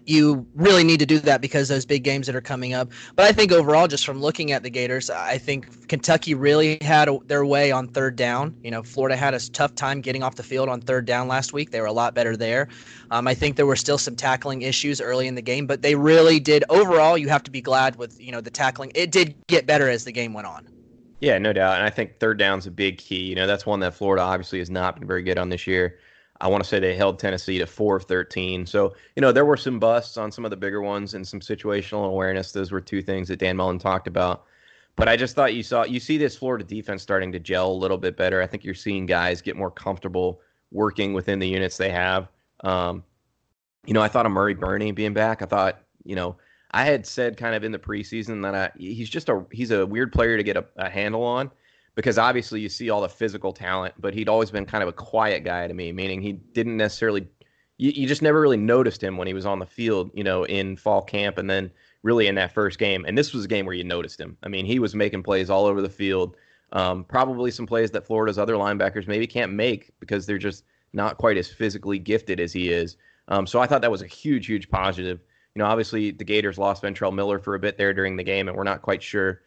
you 0.07 0.47
really 0.55 0.83
need 0.83 0.99
to 0.99 1.07
do 1.07 1.19
that 1.21 1.41
because 1.41 1.69
those 1.69 1.87
big 1.87 2.03
games 2.03 2.27
that 2.27 2.35
are 2.35 2.41
coming 2.41 2.75
up. 2.75 2.91
But 3.15 3.27
I 3.27 3.33
think 3.33 3.53
overall, 3.53 3.87
just 3.87 4.05
from 4.05 4.21
looking 4.21 4.53
at 4.53 4.63
the 4.63 4.71
Gators, 4.71 5.09
I 5.09 5.39
think 5.39 5.89
Kentucky 5.89 6.35
really 6.35 6.79
had 6.81 7.09
a, 7.09 7.19
their 7.27 7.45
way 7.45 7.71
on 7.71 7.89
third 7.89 8.17
down. 8.17 8.57
You 8.63 8.71
know, 8.71 8.83
Florida 8.83 9.17
had 9.17 9.35
a 9.35 9.51
tough 9.51 9.75
time 9.75 10.01
getting 10.01 10.23
off 10.23 10.35
the 10.35 10.43
field 10.43 10.69
on 10.69 10.81
third 10.81 11.07
down 11.07 11.29
last 11.29 11.53
week. 11.53 11.71
They 11.71 11.81
were 11.81 11.87
a 11.87 11.93
lot 11.93 12.15
better 12.15 12.37
there. 12.37 12.69
Um, 13.11 13.27
I 13.29 13.35
think 13.35 13.57
there 13.57 13.67
were 13.67 13.77
still 13.77 13.99
some 13.99 14.17
tackling 14.17 14.63
issues 14.63 15.01
early 15.01 15.27
in 15.27 15.35
the 15.35 15.43
game, 15.43 15.67
but 15.67 15.83
they 15.83 15.95
really 15.95 16.41
did. 16.41 16.65
Overall, 16.69 17.17
you 17.17 17.29
have 17.29 17.43
to 17.45 17.51
be 17.51 17.61
glad 17.61 17.97
with 17.97 18.21
you 18.21 18.33
know 18.33 18.41
the 18.41 18.51
tackling. 18.51 18.93
It 18.95 19.13
did 19.13 19.35
get 19.47 19.67
better 19.67 19.89
as 19.89 20.05
the 20.05 20.13
game 20.13 20.33
went 20.33 20.47
on. 20.47 20.69
Yeah, 21.21 21.37
no 21.39 21.53
doubt. 21.53 21.77
And 21.77 21.85
I 21.85 21.91
think 21.91 22.19
third 22.19 22.39
down's 22.39 22.67
a 22.67 22.71
big 22.71 22.97
key. 22.99 23.21
You 23.21 23.35
know, 23.35 23.47
that's 23.47 23.67
one 23.67 23.81
that 23.81 23.95
Florida 23.95 24.23
obviously 24.23 24.59
has 24.59 24.71
not 24.71 24.99
been 24.99 25.07
very 25.07 25.23
good 25.23 25.39
on 25.39 25.51
this 25.51 25.67
year. 25.67 25.99
I 26.41 26.49
want 26.49 26.65
to 26.65 26.69
say 26.69 26.79
they 26.79 26.97
held 26.97 27.19
Tennessee 27.19 27.59
to 27.59 27.67
four 27.67 27.97
of 27.97 28.05
13. 28.05 28.65
So, 28.67 28.95
you 29.15 29.21
know, 29.21 29.31
there 29.31 29.45
were 29.45 29.57
some 29.57 29.79
busts 29.79 30.17
on 30.17 30.33
some 30.33 30.45
of 30.45 30.51
the 30.51 30.57
bigger 30.57 30.81
ones 30.81 31.15
and 31.15 31.27
some 31.27 31.41
situational 31.41 32.07
awareness. 32.07 32.53
Those 32.53 32.73
were 32.73 32.81
two 32.81 33.03
things 33.03 33.29
that 33.29 33.39
Dan 33.39 33.57
Mullen 33.57 33.79
talked 33.79 34.07
about. 34.07 34.45
But 34.97 35.09
I 35.09 35.17
just 35.17 35.35
thought 35.35 35.55
you 35.55 35.63
saw, 35.63 35.85
you 35.85 36.01
see 36.01 36.17
this 36.17 36.37
Florida 36.37 36.65
defense 36.65 37.03
starting 37.03 37.31
to 37.33 37.39
gel 37.39 37.71
a 37.71 37.73
little 37.73 37.99
bit 37.99 38.17
better. 38.17 38.41
I 38.41 38.47
think 38.47 38.65
you're 38.65 38.75
seeing 38.75 39.07
guys 39.07 39.43
get 39.43 39.57
more 39.57 39.71
comfortable 39.71 40.41
working 40.73 41.13
within 41.13 41.39
the 41.39 41.49
units 41.49 41.77
they 41.77 41.91
have. 41.91 42.29
Um, 42.65 43.05
you 43.87 43.95
know, 43.95 44.03
I 44.03 44.09
thought 44.09 44.27
Amari 44.27 44.55
Burney 44.55 44.93
being 44.93 45.15
back. 45.15 45.43
I 45.43 45.47
thought, 45.47 45.81
you 46.05 46.17
know, 46.17 46.37
I 46.71 46.85
had 46.85 47.07
said 47.07 47.37
kind 47.37 47.55
of 47.55 47.65
in 47.65 47.73
the 47.73 47.79
preseason 47.79 48.43
that 48.43 48.55
I, 48.55 48.71
he's 48.79 49.11
just 49.11 49.29
a, 49.29 49.45
he's 49.53 49.71
a 49.71 49.87
weird 49.87 50.13
player 50.13 50.37
to 50.37 50.43
get 50.43 50.57
a, 50.57 50.65
a 50.77 50.89
handle 50.89 51.23
on 51.23 51.51
because 51.95 52.19
obviously 52.19 52.61
you 52.61 52.69
see 52.69 52.91
all 52.91 53.01
the 53.01 53.09
physical 53.09 53.53
talent, 53.53 53.95
but 53.99 54.15
he'd 54.15 54.29
always 54.29 54.51
been 54.51 54.67
kind 54.67 54.83
of 54.83 54.89
a 54.89 54.93
quiet 54.93 55.45
guy 55.45 55.67
to 55.67 55.75
me, 55.75 55.93
meaning 55.93 56.23
he 56.23 56.33
didn't 56.33 56.77
necessarily, 56.77 57.27
you, 57.79 57.91
you 57.91 58.07
just 58.07 58.23
never 58.23 58.41
really 58.41 58.57
noticed 58.57 59.03
him 59.03 59.17
when 59.17 59.27
he 59.27 59.35
was 59.35 59.47
on 59.47 59.59
the 59.59 59.67
field, 59.67 60.11
you 60.15 60.25
know, 60.25 60.45
in 60.45 60.77
fall 60.77 61.03
camp 61.03 61.39
and 61.39 61.51
then 61.51 61.71
really 62.03 62.27
in 62.27 62.35
that 62.37 62.53
first 62.53 62.79
game. 62.79 63.05
And 63.07 63.19
this 63.19 63.33
was 63.33 63.45
a 63.45 63.49
game 63.49 63.67
where 63.67 63.75
you 63.75 63.85
noticed 63.85 64.21
him. 64.21 64.37
I 64.43 64.49
mean, 64.49 64.65
he 64.65 64.79
was 64.79 64.95
making 64.95 65.23
plays 65.23 65.51
all 65.51 65.67
over 65.67 65.83
the 65.83 65.91
field. 65.91 66.37
Um, 66.73 67.05
probably 67.05 67.51
some 67.51 67.67
plays 67.67 67.91
that 67.91 68.07
Florida's 68.07 68.39
other 68.39 68.55
linebackers 68.55 69.09
maybe 69.09 69.27
can't 69.27 69.53
make 69.53 69.91
because 69.99 70.25
they're 70.25 70.39
just 70.39 70.65
not 70.93 71.19
quite 71.19 71.37
as 71.37 71.49
physically 71.49 71.99
gifted 71.99 72.41
as 72.41 72.53
he 72.53 72.71
is. 72.71 72.97
Um, 73.29 73.47
so 73.47 73.61
I 73.61 73.67
thought 73.67 73.83
that 73.83 73.91
was 73.91 74.03
a 74.03 74.07
huge, 74.07 74.47
huge 74.47 74.71
positive. 74.71 75.21
You 75.55 75.61
know, 75.61 75.67
obviously 75.67 76.13
the 76.13 76.25
Gators 76.25 76.59
lost 76.59 76.83
Ventrell 76.83 77.13
Miller 77.13 77.39
for 77.39 77.55
a 77.55 77.59
bit 77.59 77.77
there 77.77 77.93
during 77.93 78.17
the 78.17 78.25
game, 78.25 78.49
and 78.49 78.57
we're 78.57 78.65
not 78.65 78.83
quite 78.83 79.03
sure 79.03 79.43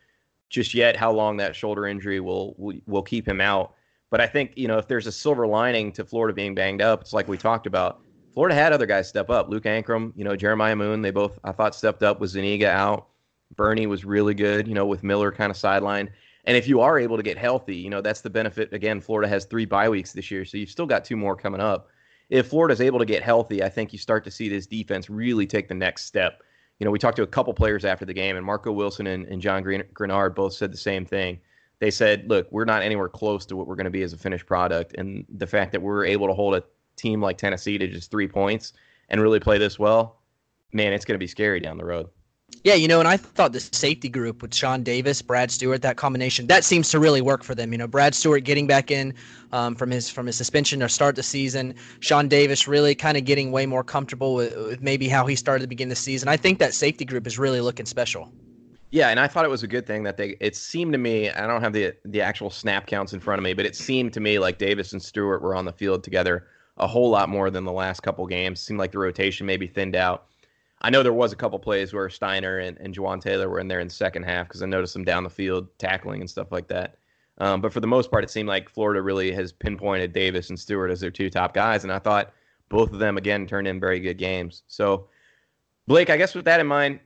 just 0.54 0.76
yet 0.76 0.96
how 0.96 1.12
long 1.12 1.36
that 1.38 1.56
shoulder 1.56 1.88
injury 1.88 2.20
will 2.20 2.56
will, 2.86 3.02
keep 3.02 3.28
him 3.28 3.42
out. 3.42 3.74
But 4.12 4.22
I 4.22 4.28
think 4.28 4.54
you 4.56 4.68
know 4.68 4.78
if 4.78 4.88
there's 4.88 5.08
a 5.08 5.12
silver 5.12 5.48
lining 5.48 5.92
to 5.94 6.06
Florida 6.06 6.34
being 6.34 6.54
banged 6.54 6.82
up, 6.82 7.02
it's 7.02 7.12
like 7.12 7.28
we 7.28 7.38
talked 7.38 7.68
about. 7.68 8.00
Florida 8.34 8.56
had 8.56 8.72
other 8.72 8.86
guys 8.86 9.08
step 9.10 9.30
up. 9.30 9.50
Luke 9.50 9.66
Ankrum, 9.66 10.12
you 10.16 10.24
know, 10.24 10.36
Jeremiah 10.36 10.76
Moon, 10.76 11.02
they 11.02 11.12
both 11.12 11.40
I 11.44 11.52
thought 11.52 11.76
stepped 11.76 12.04
up 12.04 12.20
with 12.20 12.30
Zuniga 12.30 12.70
out. 12.70 13.08
Burney 13.56 13.88
was 13.88 14.06
really 14.06 14.34
good, 14.34 14.68
you 14.68 14.74
know, 14.74 14.86
with 14.86 15.04
Miller 15.04 15.32
kind 15.32 15.52
of 15.52 15.58
sidelined. 15.58 16.10
And 16.46 16.58
if 16.58 16.68
you 16.68 16.82
are 16.82 17.00
able 17.00 17.18
to 17.18 17.24
get 17.24 17.38
healthy, 17.38 17.76
you 17.76 17.90
know, 17.90 18.02
that's 18.02 18.22
the 18.22 18.30
benefit. 18.30 18.74
Again, 18.74 19.02
Florida 19.02 19.28
has 19.30 19.46
three 19.46 19.66
bye 19.66 19.90
weeks 19.90 20.14
this 20.14 20.30
year, 20.30 20.46
so 20.46 20.58
you've 20.58 20.70
still 20.70 20.86
got 20.86 21.04
two 21.06 21.18
more 21.18 21.36
coming 21.36 21.62
up. 21.62 21.90
If 22.30 22.48
Florida's 22.48 22.82
able 22.82 23.00
to 23.00 23.06
get 23.06 23.24
healthy, 23.24 23.64
I 23.64 23.70
think 23.70 23.92
you 23.92 24.00
start 24.00 24.24
to 24.26 24.32
see 24.32 24.50
this 24.50 24.68
defense 24.68 25.10
really 25.10 25.48
take 25.48 25.68
the 25.68 25.76
next 25.76 26.06
step. 26.06 26.44
You 26.80 26.86
know, 26.86 26.92
we 26.92 27.00
talked 27.00 27.18
to 27.18 27.24
a 27.24 27.28
couple 27.28 27.54
players 27.54 27.86
after 27.86 28.06
the 28.06 28.14
game, 28.14 28.36
and 28.36 28.46
Marco 28.46 28.72
Wilson 28.72 29.08
and, 29.08 29.26
and 29.28 29.42
Jon 29.42 29.64
Greenard 29.64 30.36
both 30.36 30.54
said 30.54 30.74
the 30.74 30.78
same 30.78 31.06
thing. 31.06 31.40
They 31.80 31.92
said, 31.92 32.30
look, 32.30 32.52
we're 32.52 32.66
not 32.66 32.82
anywhere 32.82 33.10
close 33.10 33.46
to 33.48 33.56
what 33.56 33.68
we're 33.68 33.76
going 33.76 33.86
to 33.86 33.92
be 33.92 34.04
as 34.04 34.14
a 34.14 34.18
finished 34.18 34.46
product. 34.46 34.96
And 34.98 35.26
the 35.30 35.48
fact 35.48 35.72
that 35.74 35.82
we're 35.82 36.06
able 36.06 36.28
to 36.28 36.34
hold 36.34 36.56
a 36.56 36.64
team 36.96 37.22
like 37.22 37.38
Tennessee 37.38 37.78
to 37.78 37.88
just 37.88 38.10
three 38.10 38.28
points 38.28 38.74
and 39.10 39.22
really 39.22 39.40
play 39.40 39.58
this 39.58 39.78
well, 39.78 40.22
man, 40.72 40.94
it's 40.94 41.06
going 41.06 41.16
to 41.16 41.20
be 41.20 41.28
scary 41.28 41.60
down 41.60 41.78
the 41.78 41.86
road. 41.86 42.10
Yeah, 42.64 42.76
you 42.76 42.88
know, 42.88 43.00
and 43.00 43.08
I 43.10 43.18
thought 43.18 43.52
the 43.52 43.60
safety 43.60 44.08
group 44.08 44.42
with 44.42 44.56
Shawn 44.56 44.84
Davis, 44.84 45.22
Brad 45.22 45.52
Stewart, 45.52 45.82
that 45.82 45.98
combination 45.98 46.48
that 46.48 46.64
seems 46.64 46.90
to 46.92 47.00
really 47.00 47.22
work 47.22 47.44
for 47.44 47.54
them. 47.54 47.74
You 47.74 47.78
know, 47.78 47.88
Brad 47.88 48.16
Stewart 48.16 48.46
getting 48.46 48.68
back 48.68 48.90
in 48.90 49.14
um, 49.52 49.76
from 49.76 49.92
his 49.92 50.10
from 50.10 50.28
his 50.28 50.38
suspension 50.38 50.80
to 50.80 50.88
start 50.88 51.18
the 51.18 51.24
season. 51.24 51.76
Shawn 52.00 52.30
Davis 52.30 52.66
really 52.66 52.96
kind 52.96 53.18
of 53.18 53.26
getting 53.26 53.52
way 53.52 53.66
more 53.66 53.84
comfortable 53.84 54.34
with, 54.36 54.56
with 54.56 54.82
maybe 54.82 55.10
how 55.10 55.26
he 55.26 55.36
started 55.36 55.64
to 55.64 55.68
begin 55.68 55.90
the 55.90 55.96
season. 55.96 56.30
I 56.30 56.38
think 56.38 56.60
that 56.60 56.74
safety 56.74 57.04
group 57.04 57.28
is 57.28 57.38
really 57.38 57.60
looking 57.60 57.86
special. 57.86 58.32
Yeah, 58.92 59.10
and 59.10 59.20
I 59.20 59.28
thought 59.28 59.44
it 59.44 59.52
was 59.52 59.64
a 59.64 59.68
good 59.68 59.86
thing 59.86 60.04
that 60.04 60.16
they. 60.16 60.38
It 60.40 60.56
seemed 60.56 60.94
to 60.94 61.00
me, 61.00 61.30
I 61.30 61.46
don't 61.48 61.62
have 61.62 61.74
the 61.74 61.94
the 62.06 62.22
actual 62.22 62.50
snap 62.50 62.88
counts 62.88 63.12
in 63.12 63.20
front 63.20 63.40
of 63.40 63.44
me, 63.44 63.54
but 63.54 63.66
it 63.66 63.76
seemed 63.76 64.14
to 64.14 64.22
me 64.22 64.40
like 64.40 64.58
Davis 64.58 64.94
and 64.94 65.02
Stewart 65.02 65.42
were 65.42 65.56
on 65.56 65.66
the 65.66 65.74
field 65.74 66.02
together 66.02 66.48
a 66.78 66.88
whole 66.88 67.10
lot 67.10 67.28
more 67.28 67.50
than 67.50 67.66
the 67.66 67.74
last 67.74 68.04
couple 68.04 68.26
games. 68.26 68.62
Seemed 68.62 68.80
like 68.80 68.94
the 68.94 69.00
rotation 69.00 69.46
maybe 69.46 69.68
thinned 69.68 69.98
out. 69.98 70.28
I 70.84 70.90
know 70.90 71.02
there 71.02 71.14
was 71.14 71.32
a 71.32 71.38
couple 71.38 71.58
plays 71.60 71.94
where 71.94 72.08
Stiner 72.10 72.68
and, 72.68 72.78
and 72.80 72.94
Jawaan 72.94 73.22
Taylor 73.22 73.50
were 73.50 73.60
in 73.60 73.70
there 73.70 73.80
in 73.80 73.88
the 73.88 73.94
second 73.94 74.24
half 74.24 74.48
because 74.48 74.62
I 74.62 74.66
noticed 74.66 74.94
them 74.94 75.06
down 75.06 75.24
the 75.24 75.30
field 75.30 75.68
tackling 75.78 76.20
and 76.20 76.30
stuff 76.30 76.52
like 76.52 76.68
that. 76.68 76.98
Um, 77.38 77.62
but 77.62 77.74
for 77.74 77.80
the 77.80 77.88
most 77.88 78.12
part, 78.12 78.24
it 78.24 78.30
seemed 78.30 78.50
like 78.50 78.70
Florida 78.70 79.02
really 79.02 79.32
has 79.32 79.52
pinpointed 79.52 80.14
Davis 80.14 80.50
and 80.50 80.60
Stewart 80.60 80.92
as 80.92 81.00
their 81.00 81.10
two 81.10 81.30
top 81.30 81.54
guys, 81.54 81.84
and 81.84 81.92
I 81.92 82.00
thought 82.00 82.34
both 82.70 82.92
of 82.92 83.00
them 83.00 83.18
again 83.18 83.48
turned 83.48 83.68
in 83.68 83.80
very 83.80 84.00
good 84.00 84.18
games. 84.18 84.64
So, 84.68 85.08
Blake, 85.88 86.10
I 86.10 86.18
guess 86.18 86.36
with 86.36 86.46
that 86.46 86.60
in 86.60 86.68
mind, 86.68 87.00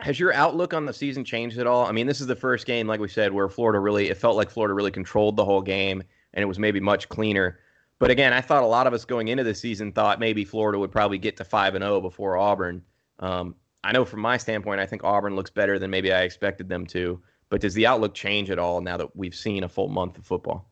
has 0.00 0.18
your 0.18 0.34
outlook 0.34 0.74
on 0.74 0.84
the 0.84 0.92
season 0.92 1.24
changed 1.24 1.58
at 1.58 1.66
all? 1.66 1.86
I 1.86 1.92
mean, 1.92 2.06
this 2.06 2.20
is 2.20 2.26
the 2.26 2.36
first 2.36 2.66
game, 2.66 2.86
like 2.86 3.00
we 3.00 3.08
said, 3.08 3.32
where 3.32 3.48
Florida 3.48 3.78
really 3.78 4.10
it 4.10 4.16
felt 4.16 4.36
like 4.36 4.50
Florida 4.50 4.74
really 4.74 4.90
controlled 4.90 5.36
the 5.36 5.44
whole 5.44 5.62
game, 5.62 6.02
and 6.34 6.42
it 6.42 6.46
was 6.46 6.58
maybe 6.58 6.80
much 6.80 7.08
cleaner. 7.08 7.60
But 8.00 8.10
again, 8.10 8.32
I 8.32 8.40
thought 8.40 8.64
a 8.64 8.66
lot 8.66 8.86
of 8.86 8.92
us 8.92 9.04
going 9.04 9.28
into 9.28 9.44
the 9.44 9.54
season 9.54 9.92
thought 9.92 10.18
maybe 10.18 10.44
Florida 10.44 10.78
would 10.78 10.90
probably 10.90 11.18
get 11.18 11.36
to 11.38 11.44
five 11.44 11.74
and 11.74 11.82
zero 11.82 11.96
oh 11.96 12.00
before 12.00 12.36
Auburn. 12.36 12.82
Um, 13.24 13.54
I 13.82 13.92
know 13.92 14.04
from 14.04 14.20
my 14.20 14.36
standpoint, 14.36 14.80
I 14.80 14.86
think 14.86 15.02
Auburn 15.02 15.34
looks 15.34 15.50
better 15.50 15.78
than 15.78 15.90
maybe 15.90 16.12
I 16.12 16.22
expected 16.22 16.68
them 16.68 16.86
to. 16.88 17.20
But 17.48 17.60
does 17.60 17.74
the 17.74 17.86
outlook 17.86 18.14
change 18.14 18.50
at 18.50 18.58
all 18.58 18.80
now 18.80 18.96
that 18.96 19.16
we've 19.16 19.34
seen 19.34 19.64
a 19.64 19.68
full 19.68 19.88
month 19.88 20.18
of 20.18 20.26
football? 20.26 20.70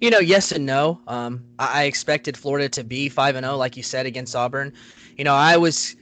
You 0.00 0.10
know, 0.10 0.18
yes 0.18 0.52
and 0.52 0.66
no. 0.66 1.00
Um, 1.06 1.44
I 1.58 1.84
expected 1.84 2.36
Florida 2.36 2.68
to 2.70 2.84
be 2.84 3.08
five 3.08 3.36
and 3.36 3.44
zero, 3.44 3.54
oh, 3.54 3.58
like 3.58 3.76
you 3.76 3.82
said, 3.82 4.04
against 4.04 4.34
Auburn. 4.34 4.72
You 5.16 5.24
know, 5.24 5.34
I 5.34 5.56
was 5.56 5.96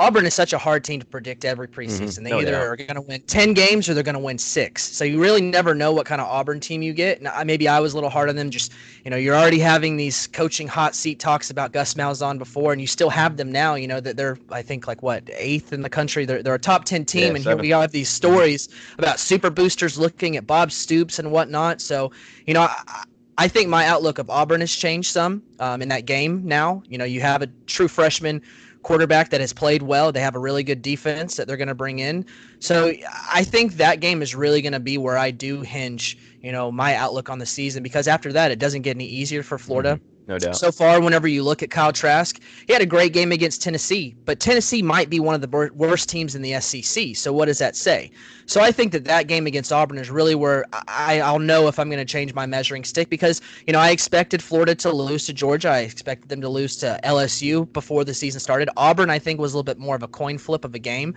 Auburn 0.00 0.24
is 0.24 0.32
such 0.32 0.54
a 0.54 0.58
hard 0.58 0.82
team 0.82 0.98
to 0.98 1.06
predict 1.06 1.44
every 1.44 1.68
mm-hmm. 1.68 1.80
preseason. 1.80 2.00
Mm-hmm. 2.00 2.24
They 2.24 2.30
no 2.30 2.40
either 2.40 2.52
doubt. 2.52 2.62
are 2.62 2.76
going 2.76 2.94
to 2.94 3.02
win 3.02 3.20
10 3.20 3.52
games 3.52 3.86
or 3.88 3.92
they're 3.94 4.02
going 4.02 4.14
to 4.14 4.18
win 4.18 4.38
six. 4.38 4.82
So 4.82 5.04
you 5.04 5.20
really 5.20 5.42
never 5.42 5.74
know 5.74 5.92
what 5.92 6.06
kind 6.06 6.22
of 6.22 6.26
Auburn 6.26 6.58
team 6.58 6.80
you 6.80 6.94
get. 6.94 7.20
Now, 7.20 7.42
maybe 7.44 7.68
I 7.68 7.80
was 7.80 7.92
a 7.92 7.96
little 7.96 8.08
hard 8.08 8.30
on 8.30 8.36
them. 8.36 8.50
Just, 8.50 8.72
you 9.04 9.10
know, 9.10 9.18
you're 9.18 9.36
already 9.36 9.58
having 9.58 9.98
these 9.98 10.26
coaching 10.28 10.66
hot 10.66 10.94
seat 10.94 11.20
talks 11.20 11.50
about 11.50 11.72
Gus 11.72 11.94
Malzahn 11.94 12.38
before, 12.38 12.72
and 12.72 12.80
you 12.80 12.86
still 12.86 13.10
have 13.10 13.36
them 13.36 13.52
now. 13.52 13.74
You 13.74 13.88
know, 13.88 14.00
that 14.00 14.16
they're, 14.16 14.38
I 14.50 14.62
think, 14.62 14.86
like 14.86 15.02
what, 15.02 15.28
eighth 15.34 15.74
in 15.74 15.82
the 15.82 15.90
country. 15.90 16.24
They're, 16.24 16.42
they're 16.42 16.54
a 16.54 16.58
top 16.58 16.86
10 16.86 17.04
team. 17.04 17.20
Yeah, 17.20 17.28
and 17.28 17.44
seven. 17.44 17.58
here 17.58 17.62
we 17.62 17.72
all 17.74 17.82
have 17.82 17.92
these 17.92 18.08
stories 18.08 18.70
about 18.96 19.20
super 19.20 19.50
boosters 19.50 19.98
looking 19.98 20.38
at 20.38 20.46
Bob 20.46 20.72
Stoops 20.72 21.18
and 21.18 21.30
whatnot. 21.30 21.82
So, 21.82 22.10
you 22.46 22.54
know, 22.54 22.62
I, 22.62 23.04
I 23.36 23.48
think 23.48 23.68
my 23.68 23.86
outlook 23.86 24.18
of 24.18 24.28
Auburn 24.28 24.60
has 24.60 24.74
changed 24.74 25.10
some 25.12 25.42
um, 25.60 25.80
in 25.82 25.88
that 25.88 26.04
game 26.04 26.42
now. 26.44 26.82
You 26.86 26.98
know, 26.98 27.04
you 27.04 27.20
have 27.20 27.42
a 27.42 27.46
true 27.66 27.88
freshman 27.88 28.42
quarterback 28.82 29.30
that 29.30 29.40
has 29.40 29.52
played 29.52 29.82
well. 29.82 30.12
They 30.12 30.20
have 30.20 30.34
a 30.34 30.38
really 30.38 30.62
good 30.62 30.82
defense 30.82 31.36
that 31.36 31.46
they're 31.46 31.56
going 31.56 31.68
to 31.68 31.74
bring 31.74 31.98
in. 31.98 32.24
So 32.60 32.92
I 33.32 33.44
think 33.44 33.74
that 33.74 34.00
game 34.00 34.22
is 34.22 34.34
really 34.34 34.62
going 34.62 34.72
to 34.72 34.80
be 34.80 34.98
where 34.98 35.18
I 35.18 35.30
do 35.30 35.60
hinge, 35.60 36.16
you 36.40 36.52
know, 36.52 36.72
my 36.72 36.94
outlook 36.94 37.28
on 37.28 37.38
the 37.38 37.46
season 37.46 37.82
because 37.82 38.08
after 38.08 38.32
that, 38.32 38.50
it 38.50 38.58
doesn't 38.58 38.82
get 38.82 38.96
any 38.96 39.06
easier 39.06 39.42
for 39.42 39.58
Florida. 39.58 39.94
Mm-hmm 39.94 40.04
no 40.30 40.38
doubt. 40.38 40.56
So 40.56 40.70
far, 40.70 41.00
whenever 41.00 41.26
you 41.26 41.42
look 41.42 41.60
at 41.60 41.70
Kyle 41.70 41.92
Trask, 41.92 42.40
he 42.68 42.72
had 42.72 42.80
a 42.80 42.86
great 42.86 43.12
game 43.12 43.32
against 43.32 43.62
Tennessee, 43.62 44.14
but 44.24 44.38
Tennessee 44.38 44.80
might 44.80 45.10
be 45.10 45.18
one 45.18 45.34
of 45.34 45.40
the 45.40 45.70
worst 45.74 46.08
teams 46.08 46.36
in 46.36 46.40
the 46.40 46.58
SEC. 46.60 47.16
So 47.16 47.32
what 47.32 47.46
does 47.46 47.58
that 47.58 47.74
say? 47.74 48.12
So 48.46 48.60
I 48.60 48.70
think 48.70 48.92
that 48.92 49.04
that 49.06 49.26
game 49.26 49.48
against 49.48 49.72
Auburn 49.72 49.98
is 49.98 50.08
really 50.08 50.36
where 50.36 50.64
I, 50.86 51.20
I'll 51.20 51.40
know 51.40 51.66
if 51.66 51.80
I'm 51.80 51.88
going 51.88 51.98
to 51.98 52.04
change 52.04 52.32
my 52.32 52.46
measuring 52.46 52.84
stick 52.84 53.10
because 53.10 53.40
you 53.66 53.72
know 53.72 53.80
I 53.80 53.90
expected 53.90 54.40
Florida 54.40 54.76
to 54.76 54.92
lose 54.92 55.26
to 55.26 55.32
Georgia, 55.32 55.68
I 55.68 55.80
expected 55.80 56.28
them 56.28 56.40
to 56.42 56.48
lose 56.48 56.76
to 56.76 57.00
LSU 57.02 57.70
before 57.72 58.04
the 58.04 58.14
season 58.14 58.38
started. 58.38 58.70
Auburn, 58.76 59.10
I 59.10 59.18
think, 59.18 59.40
was 59.40 59.52
a 59.52 59.56
little 59.56 59.64
bit 59.64 59.78
more 59.78 59.96
of 59.96 60.04
a 60.04 60.08
coin 60.08 60.38
flip 60.38 60.64
of 60.64 60.76
a 60.76 60.78
game 60.78 61.12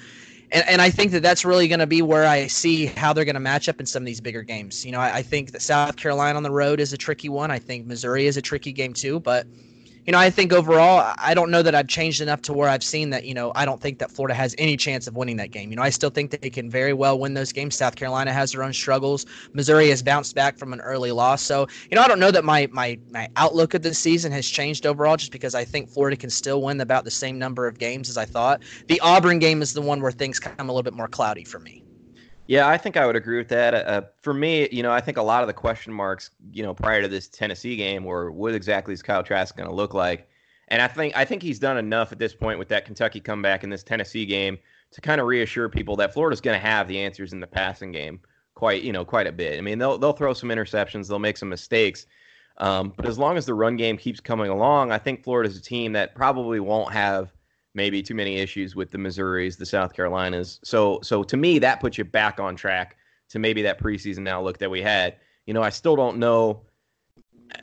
and, 0.54 0.63
and 0.70 0.82
I 0.82 0.89
think 0.89 1.12
that 1.12 1.24
that's 1.24 1.44
really 1.44 1.68
going 1.68 1.80
to 1.80 1.88
be 1.88 2.02
where 2.02 2.26
I 2.26 2.48
see 2.48 2.86
how 2.86 3.12
they're 3.12 3.26
going 3.26 3.34
to 3.34 3.42
match 3.42 3.68
up 3.68 3.80
in 3.80 3.86
some 3.86 4.04
of 4.04 4.06
these 4.06 4.22
bigger 4.22 4.44
games. 4.44 4.86
You 4.86 4.92
know, 4.92 5.00
I, 5.00 5.18
I 5.18 5.22
think 5.24 5.52
that 5.52 5.62
South 5.62 5.96
Carolina 5.96 6.38
on 6.38 6.44
the 6.44 6.52
road 6.52 6.80
is 6.80 6.94
a 6.94 6.98
tricky 6.98 7.28
one. 7.28 7.52
I 7.52 7.60
think 7.60 7.88
Missouri 7.88 8.28
is 8.28 8.38
a 8.38 8.42
tricky 8.42 8.72
game 8.72 8.94
too, 8.94 9.20
but 9.20 9.48
you 10.06 10.12
know, 10.12 10.20
I 10.20 10.30
think 10.30 10.52
overall, 10.52 11.13
I 11.18 11.34
don't 11.34 11.50
know 11.50 11.62
that 11.62 11.74
I've 11.74 11.88
changed 11.88 12.20
enough 12.20 12.42
to 12.44 12.54
where 12.54 12.68
I've 12.68 12.84
seen 12.84 13.10
that, 13.12 13.26
you 13.26 13.34
know, 13.34 13.52
I 13.56 13.66
don't 13.66 13.80
think 13.80 14.00
that 14.00 14.12
Florida 14.12 14.34
has 14.34 14.54
any 14.58 14.76
chance 14.76 15.08
of 15.08 15.16
winning 15.16 15.38
that 15.38 15.52
game. 15.52 15.70
You 15.70 15.78
know, 15.78 15.82
I 15.82 15.89
still 15.89 16.10
think 16.10 16.32
that 16.32 16.42
they 16.42 16.50
can 16.50 16.70
very 16.70 16.94
well 16.94 17.18
win 17.18 17.34
those 17.34 17.54
games. 17.54 17.76
South 17.76 17.96
Carolina 17.96 18.34
has 18.34 18.52
their 18.52 18.63
own 18.63 18.74
struggles. 18.74 19.26
Missouri 19.54 19.89
has 19.89 20.04
bounced 20.04 20.36
back 20.36 20.58
from 20.58 20.74
an 20.74 20.82
early 20.82 21.12
loss. 21.12 21.42
So, 21.42 21.68
you 21.89 21.96
know, 21.96 22.02
I 22.02 22.08
don't 22.08 22.20
know 22.20 22.32
that 22.32 22.44
my 22.44 22.68
my 22.72 23.00
my 23.12 23.30
outlook 23.38 23.74
of 23.74 23.82
the 23.82 23.94
season 23.94 24.32
has 24.34 24.48
changed 24.48 24.86
overall 24.86 25.16
just 25.16 25.32
because 25.32 25.56
I 25.56 25.63
think 25.63 25.89
Florida 25.89 26.18
can 26.18 26.30
still 26.30 26.62
win 26.62 26.82
about 26.82 27.06
the 27.06 27.12
same 27.12 27.39
number 27.39 27.68
of 27.68 27.80
games 27.80 28.10
as 28.10 28.18
I 28.18 28.26
thought. 28.26 28.62
The 28.88 29.00
Auburn 29.00 29.39
game 29.39 29.62
is 29.62 29.74
the 29.74 29.82
one 29.82 30.02
where 30.02 30.12
things 30.12 30.39
come 30.39 30.70
a 30.70 30.74
little 30.74 30.84
bit 30.84 30.94
more 30.94 31.08
cloudy 31.08 31.44
for 31.46 31.60
me. 31.60 31.83
Yeah, 32.48 32.68
I 32.68 32.78
think 32.78 32.98
I 32.98 33.06
would 33.06 33.16
agree 33.16 33.38
with 33.38 33.48
that. 33.50 33.74
Uh, 33.74 34.02
for 34.22 34.34
me, 34.34 34.68
you 34.72 34.84
know, 34.84 34.92
I 34.92 35.00
think 35.00 35.18
a 35.18 35.22
lot 35.22 35.44
of 35.44 35.48
the 35.48 35.54
question 35.54 35.94
marks, 35.94 36.32
you 36.52 36.62
know, 36.62 36.74
prior 36.74 37.02
to 37.02 37.08
this 37.08 37.30
Tennessee 37.30 37.78
game 37.78 38.04
were 38.04 38.32
what 38.32 38.54
exactly 38.54 38.94
is 38.94 39.02
Kyle 39.02 39.24
Trask 39.24 39.56
going 39.56 39.70
to 39.70 39.76
look 39.76 39.94
like? 39.94 40.28
And 40.68 40.82
I 40.82 40.88
think 40.88 41.16
I 41.16 41.26
think 41.26 41.42
he's 41.42 41.60
done 41.60 41.78
enough 41.78 42.12
at 42.12 42.20
this 42.20 42.34
point 42.34 42.60
with 42.60 42.68
that 42.70 42.86
Kentucky 42.86 43.20
comeback 43.20 43.64
in 43.64 43.70
this 43.70 43.84
Tennessee 43.84 44.26
game 44.26 44.58
to 44.92 45.02
kind 45.02 45.22
of 45.22 45.28
reassure 45.28 45.70
people 45.70 45.96
that 45.98 46.14
Florida's 46.14 46.42
going 46.42 46.60
to 46.60 46.66
have 46.66 46.88
the 46.88 47.00
answers 47.00 47.34
in 47.34 47.40
the 47.40 47.48
passing 47.48 47.92
game 47.92 48.20
quite, 48.56 48.84
you 48.84 48.92
know, 48.92 49.06
quite 49.06 49.28
a 49.28 49.32
bit. 49.32 49.58
I 49.58 49.62
mean, 49.62 49.78
they'll 49.80 49.98
they'll 49.98 50.14
throw 50.14 50.34
some 50.34 50.50
interceptions, 50.50 51.08
they'll 51.08 51.20
make 51.20 51.38
some 51.38 51.50
mistakes, 51.50 52.06
um, 52.58 52.94
but 52.96 53.06
as 53.06 53.18
long 53.18 53.38
as 53.38 53.46
the 53.46 53.54
run 53.54 53.78
game 53.78 53.98
keeps 53.98 54.20
coming 54.20 54.50
along, 54.50 54.92
I 54.92 54.98
think 54.98 55.24
Florida's 55.24 55.58
a 55.58 55.62
team 55.62 55.94
that 55.94 56.16
probably 56.16 56.60
won't 56.60 56.94
have 56.94 57.34
maybe 57.74 58.02
too 58.04 58.16
many 58.16 58.38
issues 58.38 58.76
with 58.76 58.92
the 58.92 58.98
Missouris, 58.98 59.58
the 59.58 59.66
South 59.66 59.94
Carolinas. 59.94 60.60
So 60.64 61.00
so 61.04 61.24
to 61.24 61.38
me, 61.38 61.60
that 61.60 61.80
puts 61.80 61.98
you 61.98 62.06
back 62.06 62.40
on 62.40 62.56
track 62.56 62.98
to 63.30 63.40
maybe 63.40 63.62
that 63.64 63.80
preseason 63.80 64.28
outlook 64.28 64.60
that 64.60 64.70
we 64.70 64.82
had. 64.82 65.16
You 65.46 65.54
know, 65.54 65.64
I 65.64 65.70
still 65.70 65.96
don't 65.96 66.18
know. 66.18 66.64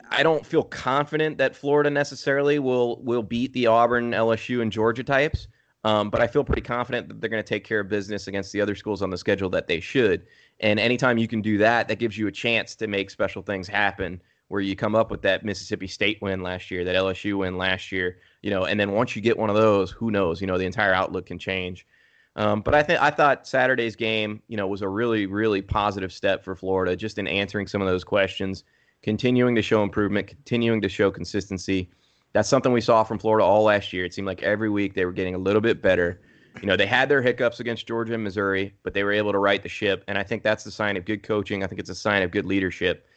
I 0.09 0.23
don't 0.23 0.45
feel 0.45 0.63
confident 0.63 1.37
that 1.37 1.55
Florida 1.55 1.89
necessarily 1.89 2.59
will 2.59 3.01
will 3.03 3.23
beat 3.23 3.53
the 3.53 3.67
Auburn, 3.67 4.11
LSU, 4.11 4.61
and 4.61 4.71
Georgia 4.71 5.03
types. 5.03 5.47
Um, 5.83 6.09
but 6.09 6.21
I 6.21 6.27
feel 6.27 6.43
pretty 6.43 6.61
confident 6.61 7.07
that 7.07 7.19
they're 7.19 7.29
going 7.29 7.43
to 7.43 7.47
take 7.47 7.63
care 7.63 7.79
of 7.79 7.89
business 7.89 8.27
against 8.27 8.51
the 8.51 8.61
other 8.61 8.75
schools 8.75 9.01
on 9.01 9.09
the 9.09 9.17
schedule 9.17 9.49
that 9.49 9.67
they 9.67 9.79
should. 9.79 10.27
And 10.59 10.79
anytime 10.79 11.17
you 11.17 11.27
can 11.27 11.41
do 11.41 11.57
that, 11.57 11.87
that 11.87 11.97
gives 11.97 12.17
you 12.17 12.27
a 12.27 12.31
chance 12.31 12.75
to 12.75 12.87
make 12.87 13.09
special 13.09 13.41
things 13.41 13.67
happen. 13.67 14.21
Where 14.51 14.59
you 14.59 14.75
come 14.75 14.95
up 14.95 15.09
with 15.09 15.21
that 15.21 15.45
Mississippi 15.45 15.87
State 15.87 16.21
win 16.21 16.43
last 16.43 16.71
year, 16.71 16.83
that 16.83 16.93
LSU 16.93 17.37
win 17.37 17.57
last 17.57 17.89
year, 17.89 18.17
you 18.41 18.49
know, 18.49 18.65
and 18.65 18.77
then 18.77 18.91
once 18.91 19.15
you 19.15 19.21
get 19.21 19.37
one 19.37 19.49
of 19.49 19.55
those, 19.55 19.91
who 19.91 20.11
knows? 20.11 20.41
You 20.41 20.47
know, 20.47 20.57
the 20.57 20.65
entire 20.65 20.93
outlook 20.93 21.27
can 21.27 21.39
change. 21.39 21.87
Um, 22.35 22.59
but 22.59 22.75
I 22.75 22.83
think 22.83 23.01
I 23.01 23.11
thought 23.11 23.47
Saturday's 23.47 23.95
game, 23.95 24.41
you 24.49 24.57
know, 24.57 24.67
was 24.67 24.81
a 24.81 24.89
really, 24.89 25.25
really 25.25 25.61
positive 25.61 26.11
step 26.11 26.43
for 26.43 26.53
Florida, 26.53 26.97
just 26.97 27.17
in 27.17 27.27
answering 27.27 27.65
some 27.65 27.81
of 27.81 27.87
those 27.87 28.03
questions, 28.03 28.65
continuing 29.03 29.55
to 29.55 29.61
show 29.61 29.83
improvement, 29.83 30.27
continuing 30.27 30.81
to 30.81 30.89
show 30.89 31.09
consistency. 31.11 31.89
That's 32.33 32.49
something 32.49 32.73
we 32.73 32.81
saw 32.81 33.05
from 33.05 33.19
Florida 33.19 33.45
all 33.45 33.63
last 33.63 33.93
year. 33.93 34.03
It 34.03 34.13
seemed 34.13 34.27
like 34.27 34.43
every 34.43 34.69
week 34.69 34.95
they 34.95 35.05
were 35.05 35.13
getting 35.13 35.33
a 35.33 35.37
little 35.37 35.61
bit 35.61 35.81
better. 35.81 36.19
You 36.59 36.67
know, 36.67 36.75
they 36.75 36.87
had 36.87 37.07
their 37.07 37.21
hiccups 37.21 37.61
against 37.61 37.87
Georgia 37.87 38.15
and 38.15 38.23
Missouri, 38.23 38.73
but 38.83 38.93
they 38.93 39.05
were 39.05 39.13
able 39.13 39.31
to 39.31 39.37
right 39.37 39.63
the 39.63 39.69
ship, 39.69 40.03
and 40.09 40.17
I 40.17 40.23
think 40.23 40.43
that's 40.43 40.65
the 40.65 40.71
sign 40.71 40.97
of 40.97 41.05
good 41.05 41.23
coaching. 41.23 41.63
I 41.63 41.67
think 41.67 41.79
it's 41.79 41.89
a 41.89 41.95
sign 41.95 42.21
of 42.21 42.31
good 42.31 42.45
leadership. 42.45 43.07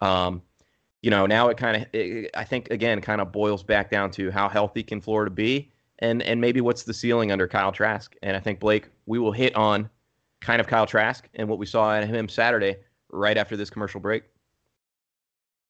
Um, 0.00 0.42
you 1.04 1.10
know, 1.10 1.26
now 1.26 1.48
it 1.48 1.58
kind 1.58 1.76
of, 1.76 2.30
I 2.34 2.44
think 2.44 2.70
again, 2.70 3.02
kind 3.02 3.20
of 3.20 3.30
boils 3.30 3.62
back 3.62 3.90
down 3.90 4.10
to 4.12 4.30
how 4.30 4.48
healthy 4.48 4.82
can 4.82 5.02
Florida 5.02 5.30
be, 5.30 5.70
and 5.98 6.22
and 6.22 6.40
maybe 6.40 6.62
what's 6.62 6.84
the 6.84 6.94
ceiling 6.94 7.30
under 7.30 7.46
Kyle 7.46 7.72
Trask. 7.72 8.16
And 8.22 8.34
I 8.34 8.40
think 8.40 8.58
Blake, 8.58 8.88
we 9.04 9.18
will 9.18 9.30
hit 9.30 9.54
on 9.54 9.90
kind 10.40 10.62
of 10.62 10.66
Kyle 10.66 10.86
Trask 10.86 11.28
and 11.34 11.46
what 11.46 11.58
we 11.58 11.66
saw 11.66 11.94
at 11.94 12.08
him 12.08 12.26
Saturday 12.26 12.76
right 13.10 13.36
after 13.36 13.54
this 13.54 13.68
commercial 13.68 14.00
break. 14.00 14.22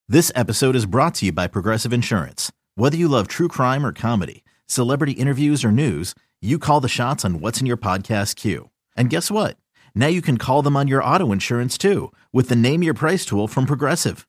This 0.09 0.31
episode 0.37 0.77
is 0.77 0.87
brought 0.87 1.17
to 1.17 1.27
you 1.27 1.33
by 1.33 1.49
Progressive 1.49 1.93
Insurance. 1.93 2.53
Whether 2.77 2.97
you 2.97 3.09
love 3.09 3.27
true 3.27 3.49
crime 3.49 3.85
or 3.85 3.93
comedy, 3.93 4.45
celebrity 4.67 5.13
interviews 5.15 5.65
or 5.65 5.73
news, 5.73 6.15
you 6.41 6.61
call 6.61 6.81
the 6.81 6.89
shots 6.89 7.25
on 7.25 7.41
what's 7.41 7.61
in 7.61 7.67
your 7.67 7.77
podcast 7.77 8.37
queue. 8.37 8.71
And 8.97 9.11
guess 9.11 9.33
what? 9.33 9.57
Now 9.97 10.07
you 10.07 10.23
can 10.23 10.39
call 10.39 10.63
them 10.63 10.77
on 10.77 10.87
your 10.87 11.03
auto 11.03 11.33
insurance 11.33 11.77
too 11.77 12.13
with 12.33 12.49
the 12.49 12.55
Name 12.55 12.85
Your 12.85 12.95
Price 12.95 13.27
tool 13.27 13.49
from 13.49 13.67
Progressive. 13.67 14.29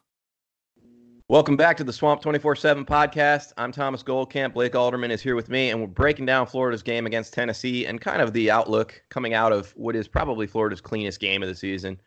Welcome 1.31 1.55
back 1.55 1.77
to 1.77 1.85
the 1.85 1.93
Swamp 1.93 2.21
24 2.21 2.57
7 2.57 2.83
podcast. 2.83 3.53
I'm 3.55 3.71
Thomas 3.71 4.03
Goldkamp. 4.03 4.53
Blake 4.53 4.75
Alderman 4.75 5.11
is 5.11 5.21
here 5.21 5.37
with 5.37 5.47
me, 5.47 5.69
and 5.69 5.79
we're 5.79 5.87
breaking 5.87 6.25
down 6.25 6.45
Florida's 6.45 6.83
game 6.83 7.05
against 7.05 7.33
Tennessee 7.33 7.85
and 7.85 8.01
kind 8.01 8.21
of 8.21 8.33
the 8.33 8.51
outlook 8.51 9.01
coming 9.07 9.33
out 9.33 9.53
of 9.53 9.71
what 9.77 9.95
is 9.95 10.09
probably 10.09 10.45
Florida's 10.45 10.81
cleanest 10.81 11.21
game 11.21 11.41
of 11.41 11.47
the 11.47 11.55
season. 11.55 11.97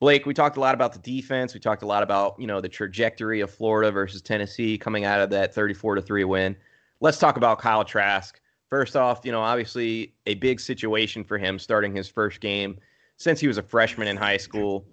Blake, 0.00 0.26
we 0.26 0.34
talked 0.34 0.56
a 0.56 0.60
lot 0.60 0.74
about 0.74 0.92
the 0.92 0.98
defense. 0.98 1.54
We 1.54 1.60
talked 1.60 1.84
a 1.84 1.86
lot 1.86 2.02
about, 2.02 2.34
you 2.36 2.48
know, 2.48 2.60
the 2.60 2.68
trajectory 2.68 3.40
of 3.40 3.48
Florida 3.48 3.92
versus 3.92 4.20
Tennessee 4.20 4.76
coming 4.76 5.04
out 5.04 5.20
of 5.20 5.30
that 5.30 5.54
34 5.54 5.94
to 5.94 6.02
3 6.02 6.24
win. 6.24 6.56
Let's 6.98 7.18
talk 7.18 7.36
about 7.36 7.60
Kyle 7.60 7.84
Trask. 7.84 8.40
First 8.70 8.96
off, 8.96 9.20
you 9.22 9.30
know, 9.30 9.40
obviously 9.40 10.14
a 10.26 10.34
big 10.34 10.58
situation 10.58 11.22
for 11.22 11.38
him 11.38 11.60
starting 11.60 11.94
his 11.94 12.08
first 12.08 12.40
game 12.40 12.78
since 13.18 13.38
he 13.38 13.46
was 13.46 13.56
a 13.56 13.62
freshman 13.62 14.08
in 14.08 14.16
high 14.16 14.36
school 14.36 14.84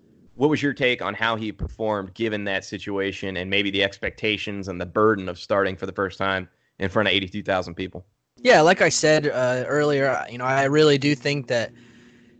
what 0.42 0.50
was 0.50 0.64
your 0.64 0.74
take 0.74 1.04
on 1.04 1.14
how 1.14 1.36
he 1.36 1.52
performed 1.52 2.12
given 2.16 2.46
that 2.46 2.66
situation 2.66 3.38
and 3.38 3.48
maybe 3.48 3.70
the 3.70 3.84
expectations 3.84 4.70
and 4.70 4.82
the 4.82 4.86
burden 4.88 5.30
of 5.30 5.38
starting 5.38 5.76
for 5.76 5.86
the 5.86 5.92
first 5.92 6.18
time 6.18 6.50
in 6.80 6.90
front 6.90 7.08
of 7.08 7.14
82,000 7.14 7.76
people? 7.76 8.08
Yeah, 8.38 8.62
like 8.62 8.82
I 8.82 8.90
said 8.90 9.28
uh, 9.28 9.66
earlier, 9.68 10.26
you 10.32 10.40
know, 10.40 10.46
I 10.46 10.64
really 10.64 10.98
do 10.98 11.14
think 11.14 11.46
that 11.46 11.72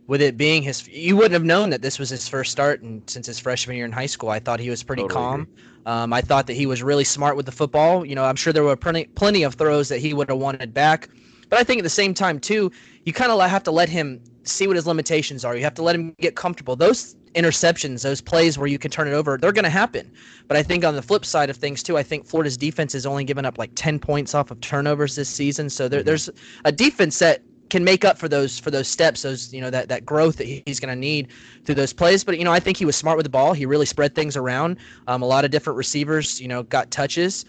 with 0.08 0.20
it 0.20 0.36
being 0.36 0.64
his, 0.64 0.88
you 0.88 1.14
wouldn't 1.14 1.34
have 1.34 1.44
known 1.44 1.70
that 1.70 1.80
this 1.80 2.00
was 2.00 2.10
his 2.10 2.28
first 2.28 2.50
start 2.50 2.82
and 2.82 3.08
since 3.08 3.28
his 3.28 3.38
freshman 3.38 3.76
year 3.76 3.84
in 3.84 3.92
high 3.92 4.06
school. 4.06 4.30
I 4.30 4.40
thought 4.40 4.58
he 4.58 4.68
was 4.68 4.82
pretty 4.82 5.02
totally 5.02 5.14
calm. 5.14 5.48
Um, 5.86 6.12
I 6.12 6.22
thought 6.22 6.48
that 6.48 6.54
he 6.54 6.66
was 6.66 6.82
really 6.82 7.04
smart 7.04 7.36
with 7.36 7.46
the 7.46 7.52
football. 7.52 8.04
You 8.04 8.16
know, 8.16 8.24
I'm 8.24 8.34
sure 8.34 8.52
there 8.52 8.64
were 8.64 8.74
plenty, 8.74 9.04
plenty 9.14 9.44
of 9.44 9.54
throws 9.54 9.88
that 9.90 10.00
he 10.00 10.12
would 10.12 10.28
have 10.28 10.38
wanted 10.38 10.74
back. 10.74 11.08
But 11.48 11.60
I 11.60 11.62
think 11.62 11.78
at 11.78 11.84
the 11.84 11.90
same 11.90 12.14
time, 12.14 12.40
too, 12.40 12.72
you 13.04 13.12
kind 13.12 13.30
of 13.30 13.40
have 13.48 13.62
to 13.62 13.70
let 13.70 13.88
him 13.88 14.20
see 14.42 14.66
what 14.66 14.74
his 14.74 14.88
limitations 14.88 15.44
are. 15.44 15.54
You 15.54 15.62
have 15.62 15.74
to 15.74 15.84
let 15.84 15.94
him 15.94 16.16
get 16.18 16.34
comfortable. 16.34 16.74
Those 16.74 17.14
interceptions, 17.34 18.02
those 18.02 18.20
plays 18.20 18.58
where 18.58 18.66
you 18.66 18.78
can 18.78 18.90
turn 18.90 19.08
it 19.08 19.12
over, 19.12 19.38
they're 19.38 19.52
going 19.52 19.64
to 19.64 19.70
happen. 19.70 20.10
But 20.48 20.56
I 20.56 20.62
think 20.62 20.84
on 20.84 20.94
the 20.94 21.02
flip 21.02 21.24
side 21.24 21.50
of 21.50 21.56
things 21.56 21.82
too, 21.82 21.96
I 21.96 22.02
think 22.02 22.26
Florida's 22.26 22.56
defense 22.56 22.92
has 22.92 23.06
only 23.06 23.24
given 23.24 23.44
up 23.44 23.58
like 23.58 23.70
10 23.74 23.98
points 23.98 24.34
off 24.34 24.50
of 24.50 24.60
turnovers 24.60 25.16
this 25.16 25.28
season. 25.28 25.70
So 25.70 25.88
there, 25.88 26.00
mm-hmm. 26.00 26.06
there's 26.06 26.30
a 26.64 26.72
defense 26.72 27.18
that 27.20 27.42
can 27.72 27.84
make 27.84 28.04
up 28.04 28.18
for 28.18 28.28
those 28.28 28.58
for 28.58 28.70
those 28.70 28.86
steps, 28.86 29.22
those 29.22 29.52
you 29.52 29.60
know 29.60 29.70
that 29.70 29.88
that 29.88 30.04
growth 30.04 30.36
that 30.36 30.46
he's 30.46 30.78
going 30.78 30.94
to 30.94 31.00
need 31.00 31.28
through 31.64 31.74
those 31.74 31.94
plays. 31.94 32.22
But 32.22 32.36
you 32.36 32.44
know, 32.44 32.52
I 32.52 32.60
think 32.60 32.76
he 32.76 32.84
was 32.84 32.94
smart 32.94 33.16
with 33.16 33.24
the 33.24 33.30
ball. 33.30 33.54
He 33.54 33.64
really 33.64 33.86
spread 33.86 34.14
things 34.14 34.36
around. 34.36 34.76
Um, 35.06 35.22
a 35.22 35.26
lot 35.26 35.46
of 35.46 35.50
different 35.50 35.78
receivers, 35.78 36.38
you 36.38 36.48
know, 36.48 36.64
got 36.64 36.90
touches. 36.90 37.46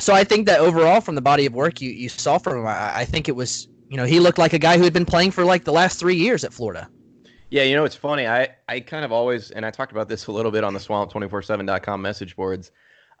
So 0.00 0.14
I 0.14 0.24
think 0.24 0.46
that 0.46 0.58
overall, 0.58 1.00
from 1.00 1.14
the 1.14 1.20
body 1.20 1.46
of 1.46 1.54
work 1.54 1.80
you 1.80 1.90
you 1.90 2.08
saw 2.08 2.38
from 2.38 2.58
him, 2.58 2.66
I, 2.66 2.98
I 2.98 3.04
think 3.04 3.28
it 3.28 3.36
was 3.36 3.68
you 3.88 3.96
know 3.96 4.04
he 4.04 4.18
looked 4.18 4.38
like 4.38 4.52
a 4.52 4.58
guy 4.58 4.76
who 4.78 4.82
had 4.82 4.92
been 4.92 5.06
playing 5.06 5.30
for 5.30 5.44
like 5.44 5.62
the 5.62 5.72
last 5.72 6.00
three 6.00 6.16
years 6.16 6.42
at 6.42 6.52
Florida. 6.52 6.88
Yeah, 7.52 7.64
you 7.64 7.76
know, 7.76 7.84
it's 7.84 7.94
funny. 7.94 8.26
I, 8.26 8.48
I 8.66 8.80
kind 8.80 9.04
of 9.04 9.12
always, 9.12 9.50
and 9.50 9.66
I 9.66 9.70
talked 9.70 9.92
about 9.92 10.08
this 10.08 10.26
a 10.26 10.32
little 10.32 10.50
bit 10.50 10.64
on 10.64 10.72
the 10.72 10.80
swamp247.com 10.80 12.00
message 12.00 12.34
boards. 12.34 12.70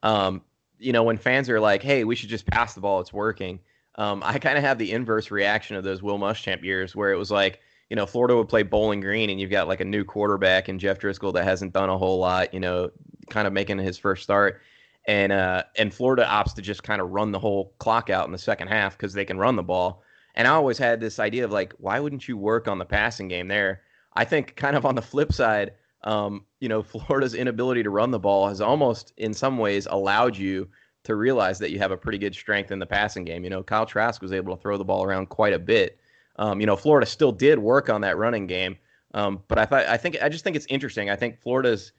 Um, 0.02 0.40
you 0.78 0.90
know, 0.90 1.02
when 1.02 1.18
fans 1.18 1.50
are 1.50 1.60
like, 1.60 1.82
hey, 1.82 2.04
we 2.04 2.16
should 2.16 2.30
just 2.30 2.46
pass 2.46 2.72
the 2.72 2.80
ball, 2.80 3.00
it's 3.00 3.12
working. 3.12 3.60
Um, 3.96 4.22
I 4.24 4.38
kind 4.38 4.56
of 4.56 4.64
have 4.64 4.78
the 4.78 4.90
inverse 4.90 5.30
reaction 5.30 5.76
of 5.76 5.84
those 5.84 6.02
Will 6.02 6.18
Muschamp 6.18 6.62
years 6.62 6.96
where 6.96 7.12
it 7.12 7.18
was 7.18 7.30
like, 7.30 7.60
you 7.90 7.94
know, 7.94 8.06
Florida 8.06 8.34
would 8.34 8.48
play 8.48 8.62
Bowling 8.62 9.00
Green 9.00 9.28
and 9.28 9.38
you've 9.38 9.50
got 9.50 9.68
like 9.68 9.82
a 9.82 9.84
new 9.84 10.02
quarterback 10.02 10.68
and 10.68 10.80
Jeff 10.80 10.98
Driskel 10.98 11.34
that 11.34 11.44
hasn't 11.44 11.74
done 11.74 11.90
a 11.90 11.98
whole 11.98 12.18
lot, 12.18 12.54
you 12.54 12.60
know, 12.60 12.90
kind 13.28 13.46
of 13.46 13.52
making 13.52 13.80
his 13.80 13.98
first 13.98 14.22
start. 14.22 14.62
And 15.06 15.30
uh, 15.30 15.64
and 15.76 15.92
Florida 15.92 16.24
opts 16.24 16.54
to 16.54 16.62
just 16.62 16.84
kind 16.84 17.02
of 17.02 17.10
run 17.10 17.32
the 17.32 17.38
whole 17.38 17.74
clock 17.80 18.08
out 18.08 18.24
in 18.24 18.32
the 18.32 18.38
second 18.38 18.68
half 18.68 18.96
because 18.96 19.12
they 19.12 19.26
can 19.26 19.36
run 19.36 19.56
the 19.56 19.62
ball. 19.62 20.02
And 20.34 20.48
I 20.48 20.52
always 20.52 20.78
had 20.78 21.00
this 21.00 21.18
idea 21.18 21.44
of 21.44 21.50
like, 21.50 21.74
why 21.76 22.00
wouldn't 22.00 22.26
you 22.26 22.38
work 22.38 22.66
on 22.66 22.78
the 22.78 22.86
passing 22.86 23.28
game 23.28 23.48
there? 23.48 23.82
I 24.14 24.24
think 24.24 24.56
kind 24.56 24.76
of 24.76 24.84
on 24.84 24.94
the 24.94 25.02
flip 25.02 25.32
side, 25.32 25.72
um, 26.04 26.44
you 26.60 26.68
know, 26.68 26.82
Florida's 26.82 27.34
inability 27.34 27.82
to 27.82 27.90
run 27.90 28.10
the 28.10 28.18
ball 28.18 28.48
has 28.48 28.60
almost 28.60 29.12
in 29.16 29.32
some 29.34 29.58
ways 29.58 29.86
allowed 29.90 30.36
you 30.36 30.68
to 31.04 31.16
realize 31.16 31.58
that 31.58 31.70
you 31.70 31.78
have 31.78 31.90
a 31.90 31.96
pretty 31.96 32.18
good 32.18 32.34
strength 32.34 32.70
in 32.70 32.78
the 32.78 32.86
passing 32.86 33.24
game. 33.24 33.44
You 33.44 33.50
know, 33.50 33.62
Kyle 33.62 33.86
Trask 33.86 34.22
was 34.22 34.32
able 34.32 34.56
to 34.56 34.62
throw 34.62 34.76
the 34.76 34.84
ball 34.84 35.04
around 35.04 35.28
quite 35.28 35.52
a 35.52 35.58
bit. 35.58 35.98
Um, 36.36 36.60
you 36.60 36.66
know, 36.66 36.76
Florida 36.76 37.06
still 37.06 37.32
did 37.32 37.58
work 37.58 37.90
on 37.90 38.00
that 38.02 38.16
running 38.16 38.46
game, 38.46 38.76
um, 39.14 39.42
but 39.48 39.58
I 39.58 39.66
thought 39.66 39.86
I 39.86 39.96
think 39.96 40.16
I 40.22 40.28
just 40.28 40.44
think 40.44 40.56
it's 40.56 40.66
interesting. 40.70 41.10
I 41.10 41.16
think 41.16 41.40
Florida's 41.40 41.92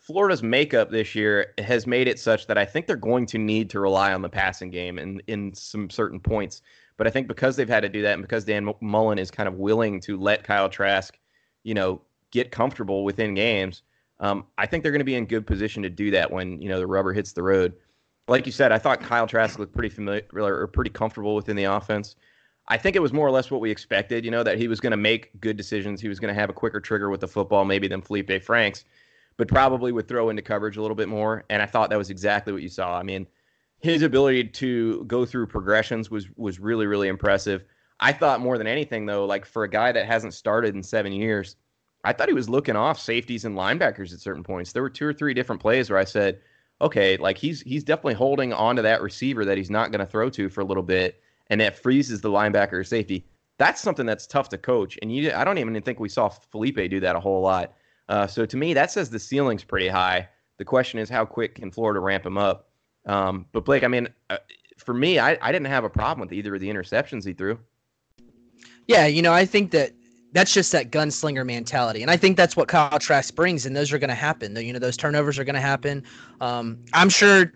Florida's 0.00 0.42
makeup 0.42 0.90
this 0.90 1.14
year 1.14 1.54
has 1.58 1.86
made 1.86 2.06
it 2.06 2.18
such 2.18 2.46
that 2.46 2.58
I 2.58 2.64
think 2.64 2.86
they're 2.86 2.96
going 2.96 3.26
to 3.26 3.38
need 3.38 3.70
to 3.70 3.80
rely 3.80 4.12
on 4.12 4.22
the 4.22 4.28
passing 4.28 4.70
game 4.70 4.98
in 4.98 5.22
in 5.26 5.54
some 5.54 5.88
certain 5.88 6.20
points. 6.20 6.62
But 6.96 7.06
I 7.06 7.10
think 7.10 7.28
because 7.28 7.56
they've 7.56 7.68
had 7.68 7.80
to 7.80 7.88
do 7.88 8.02
that, 8.02 8.14
and 8.14 8.22
because 8.22 8.44
Dan 8.44 8.72
Mullen 8.80 9.18
is 9.18 9.30
kind 9.30 9.48
of 9.48 9.54
willing 9.54 10.00
to 10.00 10.18
let 10.18 10.44
Kyle 10.44 10.68
Trask 10.68 11.18
you 11.66 11.74
know, 11.74 12.00
get 12.30 12.52
comfortable 12.52 13.02
within 13.02 13.34
games, 13.34 13.82
um, 14.20 14.46
I 14.56 14.66
think 14.66 14.82
they're 14.82 14.92
going 14.92 15.00
to 15.00 15.04
be 15.04 15.16
in 15.16 15.26
good 15.26 15.46
position 15.46 15.82
to 15.82 15.90
do 15.90 16.12
that 16.12 16.30
when 16.30 16.62
you 16.62 16.68
know 16.68 16.78
the 16.78 16.86
rubber 16.86 17.12
hits 17.12 17.32
the 17.32 17.42
road. 17.42 17.74
Like 18.28 18.46
you 18.46 18.52
said, 18.52 18.70
I 18.70 18.78
thought 18.78 19.00
Kyle 19.00 19.26
Trask 19.26 19.58
looked 19.58 19.74
pretty 19.74 19.88
familiar 19.88 20.24
or 20.32 20.66
pretty 20.68 20.90
comfortable 20.90 21.34
within 21.34 21.56
the 21.56 21.64
offense. 21.64 22.14
I 22.68 22.76
think 22.76 22.96
it 22.96 23.02
was 23.02 23.12
more 23.12 23.26
or 23.26 23.30
less 23.30 23.50
what 23.50 23.60
we 23.60 23.70
expected. 23.70 24.24
You 24.24 24.30
know 24.30 24.44
that 24.44 24.58
he 24.58 24.68
was 24.68 24.78
going 24.78 24.92
to 24.92 24.96
make 24.96 25.38
good 25.40 25.56
decisions. 25.56 26.00
He 26.00 26.08
was 26.08 26.20
going 26.20 26.32
to 26.32 26.40
have 26.40 26.50
a 26.50 26.52
quicker 26.52 26.80
trigger 26.80 27.10
with 27.10 27.20
the 27.20 27.28
football, 27.28 27.64
maybe 27.64 27.88
than 27.88 28.00
Felipe 28.00 28.42
Franks, 28.42 28.84
but 29.36 29.48
probably 29.48 29.90
would 29.90 30.06
throw 30.06 30.30
into 30.30 30.42
coverage 30.42 30.76
a 30.76 30.82
little 30.82 30.96
bit 30.96 31.08
more. 31.08 31.44
And 31.50 31.60
I 31.60 31.66
thought 31.66 31.90
that 31.90 31.98
was 31.98 32.10
exactly 32.10 32.52
what 32.52 32.62
you 32.62 32.68
saw. 32.68 32.96
I 32.96 33.02
mean, 33.02 33.26
his 33.80 34.02
ability 34.02 34.44
to 34.44 35.04
go 35.04 35.26
through 35.26 35.48
progressions 35.48 36.12
was 36.12 36.28
was 36.36 36.60
really 36.60 36.86
really 36.86 37.08
impressive. 37.08 37.64
I 38.00 38.12
thought 38.12 38.40
more 38.40 38.58
than 38.58 38.66
anything 38.66 39.06
though, 39.06 39.24
like 39.24 39.46
for 39.46 39.64
a 39.64 39.70
guy 39.70 39.92
that 39.92 40.06
hasn't 40.06 40.34
started 40.34 40.74
in 40.74 40.82
seven 40.82 41.12
years, 41.12 41.56
I 42.04 42.12
thought 42.12 42.28
he 42.28 42.34
was 42.34 42.48
looking 42.48 42.76
off 42.76 43.00
safeties 43.00 43.44
and 43.44 43.56
linebackers 43.56 44.12
at 44.12 44.20
certain 44.20 44.44
points. 44.44 44.72
There 44.72 44.82
were 44.82 44.90
two 44.90 45.06
or 45.06 45.12
three 45.12 45.34
different 45.34 45.62
plays 45.62 45.90
where 45.90 45.98
I 45.98 46.04
said, 46.04 46.40
okay, 46.80 47.16
like 47.16 47.38
he's 47.38 47.62
he's 47.62 47.84
definitely 47.84 48.14
holding 48.14 48.52
on 48.52 48.76
to 48.76 48.82
that 48.82 49.02
receiver 49.02 49.44
that 49.44 49.56
he's 49.56 49.70
not 49.70 49.90
going 49.90 50.04
to 50.04 50.10
throw 50.10 50.30
to 50.30 50.48
for 50.48 50.60
a 50.60 50.64
little 50.64 50.82
bit, 50.82 51.20
and 51.48 51.60
that 51.60 51.78
freezes 51.78 52.20
the 52.20 52.30
linebacker 52.30 52.74
or 52.74 52.84
safety. 52.84 53.26
That's 53.58 53.80
something 53.80 54.06
that's 54.06 54.26
tough 54.26 54.50
to 54.50 54.58
coach, 54.58 54.98
and 55.00 55.14
you 55.14 55.32
I 55.32 55.44
don't 55.44 55.58
even 55.58 55.80
think 55.82 55.98
we 55.98 56.08
saw 56.08 56.28
Felipe 56.28 56.76
do 56.90 57.00
that 57.00 57.16
a 57.16 57.20
whole 57.20 57.40
lot. 57.40 57.74
Uh, 58.08 58.26
so 58.26 58.46
to 58.46 58.56
me, 58.56 58.74
that 58.74 58.90
says 58.90 59.10
the 59.10 59.18
ceiling's 59.18 59.64
pretty 59.64 59.88
high. 59.88 60.28
The 60.58 60.64
question 60.64 60.98
is, 60.98 61.08
how 61.08 61.24
quick 61.24 61.56
can 61.56 61.70
Florida 61.70 62.00
ramp 62.00 62.24
him 62.24 62.38
up? 62.38 62.68
Um, 63.06 63.46
but 63.52 63.64
Blake, 63.64 63.84
I 63.84 63.88
mean, 63.88 64.08
uh, 64.30 64.38
for 64.78 64.94
me, 64.94 65.18
I, 65.18 65.38
I 65.42 65.52
didn't 65.52 65.66
have 65.66 65.84
a 65.84 65.90
problem 65.90 66.20
with 66.20 66.32
either 66.32 66.54
of 66.54 66.60
the 66.60 66.68
interceptions 66.68 67.26
he 67.26 67.32
threw. 67.32 67.58
Yeah, 68.86 69.06
you 69.06 69.22
know, 69.22 69.32
I 69.32 69.44
think 69.44 69.70
that 69.72 69.92
that's 70.32 70.52
just 70.52 70.72
that 70.72 70.90
gunslinger 70.90 71.46
mentality, 71.46 72.02
and 72.02 72.10
I 72.10 72.16
think 72.16 72.36
that's 72.36 72.56
what 72.56 72.68
Kyle 72.68 72.98
Trask 72.98 73.34
brings, 73.34 73.66
and 73.66 73.74
those 73.74 73.92
are 73.92 73.98
going 73.98 74.08
to 74.08 74.14
happen. 74.14 74.54
You 74.56 74.72
know, 74.72 74.78
those 74.78 74.96
turnovers 74.96 75.38
are 75.38 75.44
going 75.44 75.54
to 75.54 75.60
happen. 75.60 76.04
Um, 76.40 76.78
I'm 76.92 77.08
sure 77.08 77.52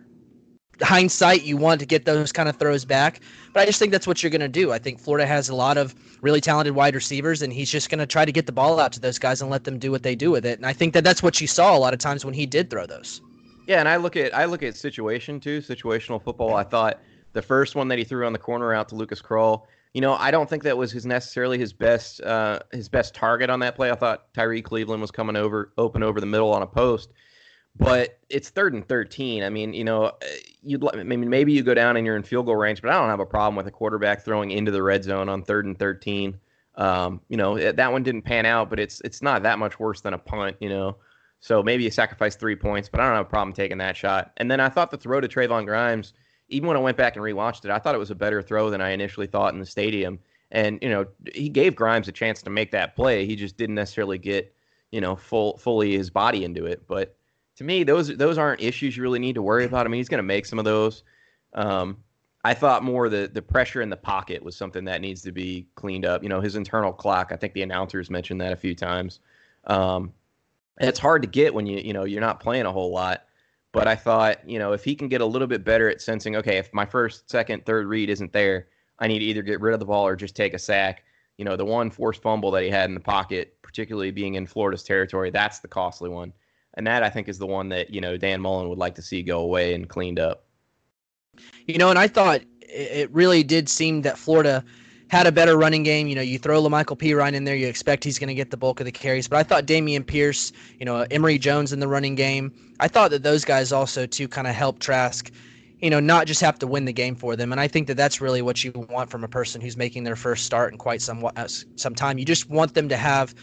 hindsight, 0.83 1.43
you 1.43 1.57
want 1.57 1.81
to 1.81 1.87
get 1.87 2.05
those 2.05 2.33
kind 2.33 2.49
of 2.49 2.57
throws 2.57 2.85
back. 2.85 3.21
But 3.53 3.61
I 3.61 3.67
just 3.67 3.79
think 3.79 3.93
that's 3.93 4.07
what 4.07 4.23
you're 4.23 4.31
going 4.31 4.41
to 4.41 4.49
do. 4.49 4.73
I 4.73 4.79
think 4.79 5.01
Florida 5.01 5.27
has 5.27 5.49
a 5.49 5.55
lot 5.55 5.77
of 5.77 5.95
really 6.23 6.41
talented 6.41 6.75
wide 6.75 6.95
receivers, 6.95 7.43
and 7.43 7.53
he's 7.53 7.71
just 7.71 7.91
going 7.91 7.99
to 7.99 8.07
try 8.07 8.25
to 8.25 8.33
get 8.33 8.47
the 8.47 8.53
ball 8.53 8.81
out 8.81 8.93
to 8.93 9.01
those 9.01 9.19
guys 9.19 9.41
and 9.41 9.51
let 9.51 9.65
them 9.65 9.79
do 9.79 9.91
what 9.91 10.03
they 10.03 10.15
do 10.15 10.31
with 10.31 10.47
it. 10.47 10.59
And 10.59 10.67
I 10.67 10.73
think 10.73 10.95
that 10.95 11.05
that's 11.05 11.23
what 11.23 11.41
you 11.41 11.47
saw 11.47 11.77
a 11.77 11.79
lot 11.79 11.93
of 11.93 12.01
times 12.01 12.25
when 12.25 12.35
he 12.35 12.47
did 12.47 12.71
throw 12.71 12.87
those. 12.87 13.21
Yeah, 13.67 13.79
and 13.79 13.89
I 13.89 13.97
look 13.97 14.17
at 14.17 14.35
I 14.35 14.47
look 14.47 14.63
at 14.63 14.77
situation 14.77 15.39
too, 15.39 15.61
situational 15.61 16.21
football. 16.21 16.55
I 16.55 16.65
thought 16.65 17.01
the 17.35 17.43
first 17.43 17.77
one 17.77 17.89
that 17.89 17.99
he 17.99 18.05
threw 18.05 18.27
on 18.27 18.33
the 18.33 18.39
corner 18.39 18.75
out 18.75 18.89
to 18.89 18.97
Lucas 18.97 19.23
Krull 19.23 19.67
you 19.93 20.01
know, 20.01 20.15
I 20.15 20.31
don't 20.31 20.49
think 20.49 20.63
that 20.63 20.79
was 20.79 20.93
his 20.93 21.05
necessarily 21.05 21.59
his 21.59 21.73
best 21.73 22.21
uh, 22.21 22.61
his 22.73 22.89
best 22.89 23.15
target 23.15 23.51
on 23.51 23.61
that 23.61 23.75
play. 23.75 23.91
I 23.91 23.95
thought 23.95 24.33
Tyree 24.35 24.63
Cleveland 24.63 25.01
was 25.01 25.11
coming 25.11 25.37
over 25.37 25.73
open 25.79 26.03
over 26.03 26.21
the 26.21 26.27
middle 26.27 26.53
on 26.53 26.63
a 26.63 26.67
post, 26.67 27.13
but 27.77 28.19
it's 28.29 28.51
third 28.51 28.73
and 28.73 28.87
thirteen. 28.87 29.43
I 29.43 29.51
mean, 29.51 29.73
you 29.73 29.83
know, 29.83 30.05
uh, 30.05 30.15
you'd 30.63 30.85
I 30.95 31.03
mean 31.03 31.29
maybe 31.29 31.53
you 31.53 31.63
go 31.63 31.75
down 31.75 31.97
and 31.97 32.07
you're 32.07 32.17
in 32.17 32.23
field 32.23 32.47
goal 32.47 32.57
range, 32.57 32.83
but 32.83 32.91
I 32.91 32.95
don't 32.95 33.11
have 33.11 33.21
a 33.21 33.27
problem 33.27 33.57
with 33.57 33.67
a 33.67 33.73
quarterback 33.73 34.25
throwing 34.25 34.53
into 34.53 34.71
the 34.71 34.83
red 34.83 35.03
zone 35.03 35.29
on 35.29 35.43
third 35.43 35.67
and 35.67 35.79
thirteen. 35.79 36.39
Um, 36.77 37.21
you 37.29 37.37
know, 37.37 37.73
that 37.73 37.93
one 37.93 38.05
didn't 38.05 38.23
pan 38.23 38.47
out, 38.47 38.71
but 38.71 38.79
it's 38.79 39.01
it's 39.01 39.23
not 39.23 39.43
that 39.43 39.59
much 39.59 39.81
worse 39.81 40.03
than 40.03 40.15
a 40.15 40.19
punt. 40.19 40.57
You 40.61 40.69
know, 40.69 40.97
so 41.41 41.65
maybe 41.65 41.83
you 41.83 41.91
sacrifice 41.91 42.37
three 42.37 42.55
points, 42.55 42.89
but 42.89 43.01
I 43.01 43.07
don't 43.07 43.17
have 43.17 43.27
a 43.27 43.29
problem 43.29 43.55
taking 43.55 43.79
that 43.79 43.97
shot. 43.97 44.31
And 44.37 44.49
then 44.49 44.61
I 44.61 44.69
thought 44.69 44.93
the 44.93 44.99
throw 44.99 45.21
to 45.21 45.27
Trevon 45.27 45.67
Grimes 45.67 46.13
even 46.51 46.67
when 46.69 46.77
I 46.77 46.81
went 46.81 46.97
back 46.97 47.17
and 47.17 47.25
rewatched 47.25 47.65
it, 47.65 47.71
I 47.71 47.79
thought 47.79 47.95
it 47.95 47.99
was 47.99 48.11
a 48.11 48.15
better 48.15 48.43
throw 48.43 48.71
than 48.71 48.81
I 48.81 48.91
initially 48.91 49.27
thought 49.27 49.55
in 49.55 49.61
the 49.61 49.67
stadium. 49.67 50.19
And 50.51 50.79
you 50.83 50.91
know, 50.91 51.07
he 51.33 51.49
gave 51.49 51.77
Grimes 51.77 52.09
a 52.09 52.13
chance 52.13 52.43
to 52.43 52.51
make 52.51 52.73
that 52.73 52.97
play. 52.97 53.25
He 53.25 53.37
just 53.37 53.57
didn't 53.57 53.77
necessarily 53.77 54.19
get 54.19 54.55
you 54.91 55.01
know 55.01 55.17
full 55.17 55.57
fully 55.59 55.97
his 55.97 56.11
body 56.11 56.45
into 56.45 56.67
it. 56.67 56.87
But 56.87 57.17
to 57.57 57.65
me, 57.65 57.85
those 57.85 58.17
those 58.17 58.37
aren't 58.37 58.61
issues 58.61 58.97
you 58.97 59.03
really 59.03 59.19
need 59.19 59.37
to 59.37 59.43
worry 59.43 59.65
about. 59.65 59.87
I 59.87 59.89
mean, 59.89 59.99
he's 59.99 60.09
going 60.09 60.19
to 60.19 60.23
make 60.23 60.47
some 60.47 60.59
of 60.59 60.65
those. 60.65 61.05
Um, 61.55 61.99
I 62.43 62.55
thought 62.55 62.83
more 62.83 63.09
the 63.09 63.31
the 63.33 63.43
pressure 63.43 63.83
in 63.83 63.91
the 63.91 63.97
pocket 63.97 64.43
was 64.43 64.57
something 64.57 64.85
that 64.87 65.01
needs 65.01 65.23
to 65.23 65.33
be 65.33 65.69
cleaned 65.77 66.05
up. 66.05 66.23
You 66.23 66.29
know, 66.29 66.41
his 66.41 66.57
internal 66.57 66.93
clock. 66.93 67.31
I 67.33 67.37
think 67.37 67.55
the 67.55 67.63
announcers 67.63 68.11
mentioned 68.11 68.41
that 68.41 68.53
a 68.53 68.57
few 68.57 68.75
times. 68.75 69.21
Um, 69.65 70.13
it's 70.81 70.99
hard 70.99 71.23
to 71.23 71.29
get 71.29 71.55
when 71.55 71.67
you 71.67 71.79
you 71.79 71.93
know 71.93 72.05
you're 72.05 72.21
not 72.21 72.41
playing 72.41 72.67
a 72.67 72.73
whole 72.73 72.93
lot. 72.93 73.25
But 73.73 73.87
I 73.87 73.95
thought, 73.95 74.49
you 74.49 74.59
know, 74.59 74.73
if 74.73 74.83
he 74.83 74.95
can 74.97 75.09
get 75.09 75.21
a 75.21 75.27
little 75.27 75.47
bit 75.47 75.65
better 75.65 75.89
at 75.89 76.01
sensing, 76.01 76.37
okay, 76.37 76.59
if 76.59 76.73
my 76.73 76.85
first, 76.85 77.31
second, 77.31 77.65
third 77.65 77.87
read 77.87 78.11
isn't 78.11 78.33
there, 78.33 78.67
I 78.99 79.07
need 79.07 79.21
to 79.21 79.25
either 79.25 79.43
get 79.43 79.61
rid 79.61 79.75
of 79.75 79.81
the 79.81 79.87
ball 79.87 80.07
or 80.07 80.17
just 80.17 80.35
take 80.35 80.55
a 80.55 80.59
sack. 80.59 81.05
You 81.39 81.45
know, 81.45 81.57
the 81.57 81.65
one 81.65 81.91
forced 81.91 82.21
fumble 82.21 82.51
that 82.51 82.65
he 82.65 82.69
had 82.69 82.91
in 82.91 82.95
the 82.95 83.01
pocket, 83.01 83.57
particularly 83.63 84.11
being 84.11 84.35
in 84.35 84.47
Florida's 84.47 84.83
territory, 84.83 85.31
that's 85.31 85.61
the 85.61 85.69
costly 85.69 86.11
one. 86.11 86.33
And 86.75 86.87
that 86.87 87.03
I 87.03 87.11
think 87.11 87.29
is 87.29 87.39
the 87.39 87.47
one 87.47 87.69
that, 87.71 87.91
you 87.91 88.01
know, 88.01 88.17
Dan 88.17 88.41
Mullen 88.41 88.69
would 88.69 88.79
like 88.79 88.95
to 88.97 89.03
see 89.03 89.23
go 89.23 89.41
away 89.41 89.75
and 89.75 89.89
cleaned 89.89 90.19
up. 90.19 90.45
You 91.67 91.79
know, 91.79 91.91
and 91.91 91.99
I 91.99 92.09
thought 92.09 92.43
it 92.61 93.11
really 93.13 93.43
did 93.43 93.69
seem 93.69 94.03
that 94.03 94.19
Florida 94.19 94.65
had 95.11 95.27
a 95.27 95.33
better 95.33 95.59
running 95.59 95.83
game. 95.83 96.07
You 96.07 96.15
know, 96.15 96.23
you 96.23 96.39
throw 96.39 96.63
Lamical 96.63 96.97
Perine 96.97 97.35
in 97.35 97.43
there, 97.43 97.57
you 97.57 97.67
expect 97.67 98.05
he's 98.05 98.19
going 98.19 98.29
to 98.29 98.35
get 98.35 98.51
the 98.51 98.57
bulk 98.57 98.79
of 98.79 98.87
the 98.87 98.93
carries. 98.93 99.27
But 99.27 99.41
I 99.41 99.43
thought 99.43 99.67
Dameon 99.67 100.07
Pierce, 100.07 100.53
you 100.79 100.87
know, 100.87 101.05
Emory 101.11 101.37
Jones 101.37 101.73
in 101.73 101.81
the 101.81 101.89
running 101.89 102.15
game, 102.15 102.53
I 102.79 102.87
thought 102.87 103.11
that 103.11 103.25
those 103.25 103.45
guys 103.45 103.73
also 103.73 104.07
too 104.07 104.29
kind 104.29 104.47
of 104.47 104.55
help 104.55 104.79
Trask, 104.79 105.31
you 105.81 105.91
know, 105.91 105.99
not 105.99 106.29
just 106.29 106.41
have 106.43 106.61
to 106.61 106.67
win 106.69 106.85
the 106.85 106.93
game 106.93 107.17
for 107.17 107.35
them. 107.35 107.51
And 107.51 107.61
I 107.61 107.67
think 107.67 107.89
that 107.89 107.97
that's 107.97 108.21
really 108.21 108.41
what 108.41 108.63
you 108.63 108.71
want 108.89 109.11
from 109.11 109.25
a 109.25 109.29
person 109.29 109.61
who's 109.61 109.77
making 109.77 110.05
their 110.05 110.15
first 110.15 110.45
start 110.47 110.73
in 110.73 110.79
quite 110.79 111.03
some 111.03 111.25
uh, 111.25 111.49
some 111.75 111.95
time. 111.97 112.17
You 112.17 112.25
just 112.25 112.49
want 112.49 112.75
them 112.75 112.89
to 112.89 112.97
have, 112.97 113.35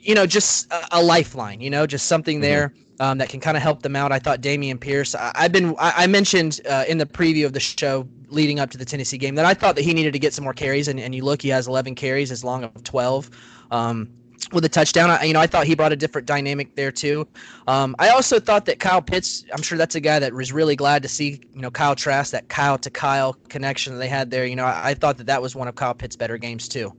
you 0.00 0.14
know, 0.14 0.26
just 0.26 0.70
a, 0.72 0.98
a 0.98 1.02
lifeline. 1.02 1.60
You 1.60 1.70
know, 1.70 1.86
just 1.86 2.06
something 2.06 2.36
mm-hmm. 2.36 2.42
there. 2.42 2.74
Um, 2.98 3.16
that 3.16 3.30
can 3.30 3.40
kind 3.40 3.56
of 3.56 3.62
help 3.62 3.80
them 3.80 3.96
out. 3.96 4.12
I 4.12 4.18
thought 4.18 4.42
Dameon 4.42 4.78
Pierce. 4.78 5.14
I, 5.14 5.32
have 5.34 5.52
been. 5.52 5.74
I, 5.78 6.04
I 6.04 6.06
mentioned 6.06 6.60
uh, 6.68 6.84
in 6.86 6.98
the 6.98 7.06
preview 7.06 7.46
of 7.46 7.54
the 7.54 7.60
show 7.60 8.06
leading 8.28 8.60
up 8.60 8.68
to 8.72 8.76
the 8.76 8.84
Tennessee 8.84 9.16
game 9.16 9.36
that 9.36 9.46
I 9.46 9.54
thought 9.54 9.74
that 9.76 9.82
he 9.82 9.94
needed 9.94 10.12
to 10.12 10.18
get 10.18 10.34
some 10.34 10.44
more 10.44 10.52
carries, 10.52 10.86
and, 10.86 11.00
and 11.00 11.14
you 11.14 11.24
look, 11.24 11.40
he 11.40 11.48
has 11.48 11.66
11 11.66 11.94
carries 11.94 12.30
as 12.30 12.44
long 12.44 12.62
of 12.62 12.84
12. 12.84 13.30
Um, 13.70 14.10
with 14.52 14.64
a 14.64 14.68
touchdown, 14.68 15.10
I, 15.10 15.24
you 15.24 15.32
know, 15.32 15.40
I 15.40 15.46
thought 15.46 15.66
he 15.66 15.74
brought 15.74 15.92
a 15.92 15.96
different 15.96 16.26
dynamic 16.26 16.74
there 16.74 16.90
too. 16.90 17.28
Um, 17.66 17.94
I 17.98 18.08
also 18.08 18.40
thought 18.40 18.64
that 18.66 18.80
Kyle 18.80 19.02
Pitts, 19.02 19.44
I'm 19.52 19.62
sure 19.62 19.78
that's 19.78 19.94
a 19.94 20.00
guy 20.00 20.18
that 20.18 20.32
was 20.32 20.52
really 20.52 20.76
glad 20.76 21.02
to 21.02 21.08
see, 21.08 21.40
you 21.54 21.60
know, 21.60 21.70
Kyle 21.70 21.94
Trask, 21.94 22.32
that 22.32 22.48
Kyle 22.48 22.78
to 22.78 22.90
Kyle 22.90 23.34
connection 23.48 23.92
that 23.92 23.98
they 23.98 24.08
had 24.08 24.30
there. 24.30 24.46
You 24.46 24.56
know, 24.56 24.64
I, 24.64 24.90
I 24.90 24.94
thought 24.94 25.18
that 25.18 25.26
that 25.26 25.42
was 25.42 25.54
one 25.54 25.68
of 25.68 25.74
Kyle 25.74 25.94
Pitts' 25.94 26.16
better 26.16 26.38
games 26.38 26.68
too. 26.68 26.92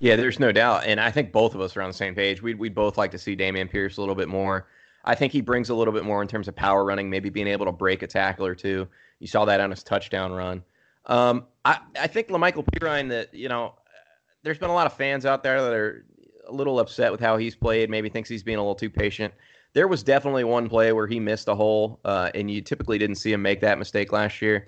Yeah, 0.00 0.14
there's 0.16 0.38
no 0.38 0.52
doubt, 0.52 0.84
and 0.86 1.00
I 1.00 1.10
think 1.10 1.32
both 1.32 1.54
of 1.54 1.60
us 1.60 1.76
are 1.76 1.82
on 1.82 1.90
the 1.90 1.94
same 1.94 2.14
page. 2.14 2.40
We'd 2.40 2.58
we'd 2.58 2.74
both 2.74 2.96
like 2.96 3.10
to 3.10 3.18
see 3.18 3.36
Dameon 3.36 3.68
Pierce 3.68 3.96
a 3.96 4.00
little 4.00 4.14
bit 4.14 4.28
more. 4.28 4.68
I 5.04 5.14
think 5.14 5.32
he 5.32 5.40
brings 5.40 5.70
a 5.70 5.74
little 5.74 5.94
bit 5.94 6.04
more 6.04 6.22
in 6.22 6.28
terms 6.28 6.48
of 6.48 6.54
power 6.54 6.84
running, 6.84 7.08
maybe 7.08 7.30
being 7.30 7.46
able 7.46 7.66
to 7.66 7.72
break 7.72 8.02
a 8.02 8.06
tackle 8.06 8.46
or 8.46 8.54
two. 8.54 8.86
You 9.20 9.26
saw 9.26 9.44
that 9.46 9.60
on 9.60 9.70
his 9.70 9.82
touchdown 9.82 10.32
run. 10.32 10.62
Um, 11.06 11.46
I, 11.64 11.78
I 11.98 12.06
think 12.06 12.28
Lamical 12.28 12.64
Perine 12.64 13.08
that, 13.08 13.32
you 13.32 13.48
know, 13.48 13.74
there's 14.42 14.58
been 14.58 14.70
a 14.70 14.74
lot 14.74 14.86
of 14.86 14.92
fans 14.92 15.24
out 15.24 15.42
there 15.42 15.62
that 15.62 15.72
are 15.72 16.04
a 16.46 16.52
little 16.52 16.78
upset 16.78 17.10
with 17.10 17.20
how 17.20 17.38
he's 17.38 17.54
played, 17.54 17.88
maybe 17.88 18.08
thinks 18.10 18.28
he's 18.28 18.42
being 18.42 18.58
a 18.58 18.60
little 18.60 18.74
too 18.74 18.90
patient. 18.90 19.32
There 19.72 19.88
was 19.88 20.02
definitely 20.02 20.44
one 20.44 20.68
play 20.68 20.92
where 20.92 21.06
he 21.06 21.20
missed 21.20 21.48
a 21.48 21.54
hole, 21.54 22.00
uh, 22.04 22.30
and 22.34 22.50
you 22.50 22.60
typically 22.60 22.98
didn't 22.98 23.16
see 23.16 23.32
him 23.32 23.40
make 23.40 23.60
that 23.60 23.78
mistake 23.78 24.12
last 24.12 24.42
year. 24.42 24.66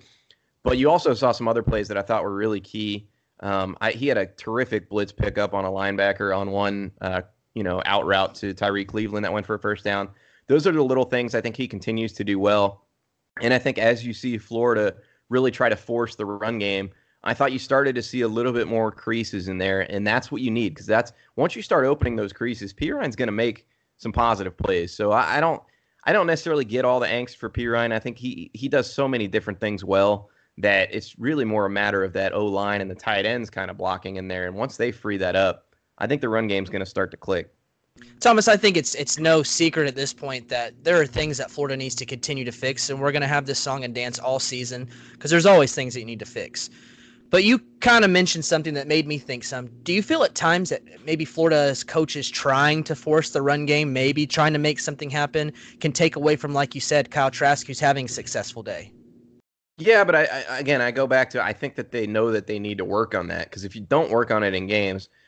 But 0.63 0.79
you 0.79 0.91
also 0.91 1.13
saw 1.13 1.33
some 1.33 1.49
other 1.49 1.63
plays 1.63 1.89
that 1.89 1.99
I 1.99 2.03
thought 2.03 2.23
were 2.23 2.35
really 2.35 2.61
key. 2.61 3.09
Um, 3.43 3.77
I, 3.81 3.93
he 3.93 4.07
had 4.07 4.19
a 4.19 4.27
terrific 4.27 4.89
blitz 4.89 5.13
pickup 5.13 5.55
on 5.55 5.65
a 5.65 5.71
linebacker 5.71 6.37
on 6.37 6.51
one, 6.51 6.93
uh, 7.01 7.23
you 7.55 7.63
know, 7.63 7.83
out 7.87 8.07
route 8.07 8.35
to 8.37 8.53
Tyree 8.55 8.85
Cleveland 8.85 9.25
that 9.25 9.33
went 9.33 9.47
for 9.47 9.55
a 9.55 9.59
first 9.59 9.85
down. 9.85 10.11
Those 10.47 10.67
are 10.67 10.73
the 10.73 10.83
little 10.83 11.05
things 11.05 11.35
I 11.35 11.41
think 11.41 11.57
he 11.57 11.67
continues 11.67 12.13
to 12.15 12.25
do 12.25 12.39
well. 12.39 12.85
And 13.41 13.55
I 13.55 13.59
think 13.59 13.79
as 13.79 14.05
you 14.05 14.13
see 14.13 14.37
Florida 14.37 14.95
really 15.31 15.51
try 15.51 15.69
to 15.69 15.77
force 15.77 16.17
the 16.17 16.27
run 16.27 16.59
game. 16.59 16.91
I 17.23 17.35
thought 17.35 17.53
you 17.53 17.59
started 17.59 17.95
to 17.95 18.03
see 18.03 18.23
a 18.23 18.29
little 18.29 18.53
bit 18.53 18.67
more 18.67 18.91
creases 18.91 19.49
in 19.49 19.59
there, 19.59 19.83
and 19.93 20.07
that's 20.07 20.31
what 20.31 20.43
you 20.43 20.51
need 20.51 20.71
because 20.71 20.87
that's 20.87 21.13
once 21.37 21.57
you 21.57 21.63
start 21.63 21.87
opening 21.87 22.17
those 22.17 22.33
creases, 22.33 22.75
Perine's 22.75 23.17
going 23.17 23.29
to 23.29 23.33
make 23.33 23.67
some 23.97 24.13
positive 24.13 24.57
plays. 24.57 24.93
So 24.93 25.13
I, 25.13 25.37
I, 25.37 25.41
don't, 25.41 25.63
I 26.05 26.13
don't 26.13 26.27
necessarily 26.27 26.65
get 26.65 26.85
all 26.85 26.99
the 26.99 27.07
angst 27.07 27.37
for 27.37 27.49
Perine. 27.49 27.93
I 27.93 27.99
think 27.99 28.19
he 28.19 28.51
he 28.55 28.69
does 28.69 28.93
so 28.93 29.07
many 29.07 29.29
different 29.29 29.61
things 29.61 29.85
well 29.85 30.31
that 30.61 30.93
it's 30.93 31.19
really 31.19 31.45
more 31.45 31.67
a 31.67 31.71
matter 31.71 32.05
of 32.05 32.13
that 32.15 32.33
O 32.35 32.47
line 32.47 32.81
and 32.81 32.91
the 32.91 32.95
tight 32.95 33.27
ends 33.27 33.51
kind 33.51 33.71
of 33.71 33.77
blocking 33.77 34.17
in 34.17 34.29
there. 34.29 34.47
And 34.47 34.57
once 34.57 34.77
they 34.77 34.93
free 34.93 35.17
that 35.19 35.37
up, 35.37 35.75
I 35.99 36.07
think 36.07 36.21
the 36.21 36.29
run 36.29 36.49
game's 36.49 36.71
going 36.71 36.81
to 36.81 36.87
start 36.87 37.11
to 37.11 37.17
click. 37.17 37.53
Thomas, 38.21 38.49
I 38.49 38.57
think 38.57 38.77
it's 38.77 38.95
it's 38.95 39.19
no 39.19 39.43
secret 39.43 39.87
at 39.87 39.95
this 39.95 40.13
point 40.13 40.49
that 40.49 40.85
there 40.85 41.01
are 41.01 41.07
things 41.07 41.39
that 41.39 41.51
Florida 41.51 41.77
needs 41.77 41.95
to 41.97 42.07
continue 42.07 42.45
to 42.45 42.53
fix, 42.53 42.89
and 42.89 43.01
we're 43.01 43.13
going 43.13 43.23
to 43.23 43.29
have 43.29 43.47
this 43.47 43.59
song 43.59 43.85
and 43.85 43.95
dance 43.95 44.19
all 44.19 44.39
season 44.39 44.89
because 45.13 45.31
there's 45.31 45.47
always 45.47 45.75
things 45.75 45.95
that 45.95 46.01
you 46.01 46.07
need 46.07 46.19
to 46.19 46.27
fix. 46.27 46.71
But 47.31 47.45
you 47.45 47.61
kind 47.81 48.05
of 48.05 48.11
mentioned 48.11 48.45
something 48.45 48.75
that 48.75 48.89
made 48.89 49.07
me 49.07 49.17
think 49.17 49.45
some. 49.45 49.69
Do 49.85 49.93
you 49.93 50.03
feel 50.03 50.25
at 50.25 50.35
times 50.35 50.71
that 50.71 50.83
maybe 51.05 51.25
Florida's 51.25 51.85
coaches 51.85 52.29
trying 52.29 52.83
to 52.85 52.97
force 52.97 53.31
the 53.31 53.41
run 53.41 53.67
game, 53.67 53.93
maybe 53.93 54.27
trying 54.27 54.53
to 54.53 54.59
make 54.59 54.81
something 54.81 55.11
happen, 55.11 55.53
can 55.79 55.93
take 55.93 56.17
away 56.17 56.35
from, 56.35 56.53
like 56.53 56.75
you 56.75 56.81
said, 56.81 57.11
Kyle 57.11 57.31
Trask, 57.31 57.67
who's 57.69 57.79
having 57.79 58.07
a 58.07 58.09
successful 58.09 58.65
day? 58.65 58.93
Yeah, 59.81 60.05
but 60.05 60.15
I, 60.15 60.25
I 60.25 60.59
again, 60.59 60.81
I 60.81 60.91
go 60.91 61.07
back 61.07 61.31
to 61.31 61.43
I 61.43 61.53
think 61.53 61.75
that 61.77 61.91
they 61.91 62.07
know 62.07 62.31
that 62.31 62.47
they 62.47 62.59
need 62.59 62.79
to 62.79 62.85
work 62.85 63.15
on 63.15 63.29
that 63.29 63.45
because 63.45 63.65
if 63.65 63.75
you 63.75 63.81
don't 63.81 64.11
work 64.11 64.31
on 64.31 64.43
it 64.43 64.55
in 64.55 64.67
games– 64.67 65.09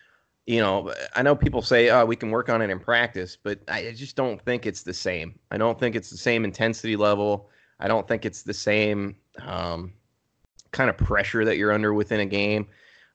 you 0.47 0.61
know, 0.61 0.93
I 1.15 1.23
know 1.23 1.37
people 1.37 1.62
say, 1.62 1.91
"Oh, 1.91 2.05
we 2.05 2.17
can 2.17 2.31
work 2.31 2.49
on 2.49 2.62
it 2.62 2.71
in 2.71 2.81
practice," 2.81 3.37
but 3.41 3.61
I 3.69 3.93
just 3.93 4.17
don't 4.17 4.41
think 4.43 4.67
it's 4.67 4.83
the 4.83 4.95
same. 4.95 5.38
I 5.51 5.57
don't 5.57 5.79
think 5.79 5.95
it's 5.95 6.11
the 6.11 6.17
same 6.17 6.45
intensity 6.45 6.97
level. 6.97 7.49
I 7.79 7.88
don't 7.88 8.07
think 8.09 8.25
it's 8.25 8.43
the 8.43 8.55
same 8.55 9.17
um, 9.41 9.93
kind 10.73 10.91
of 10.91 10.97
pressure 10.97 11.45
that 11.45 11.59
you're 11.59 11.73
under 11.73 11.95
within 11.95 12.21
a 12.21 12.27
game. 12.27 12.67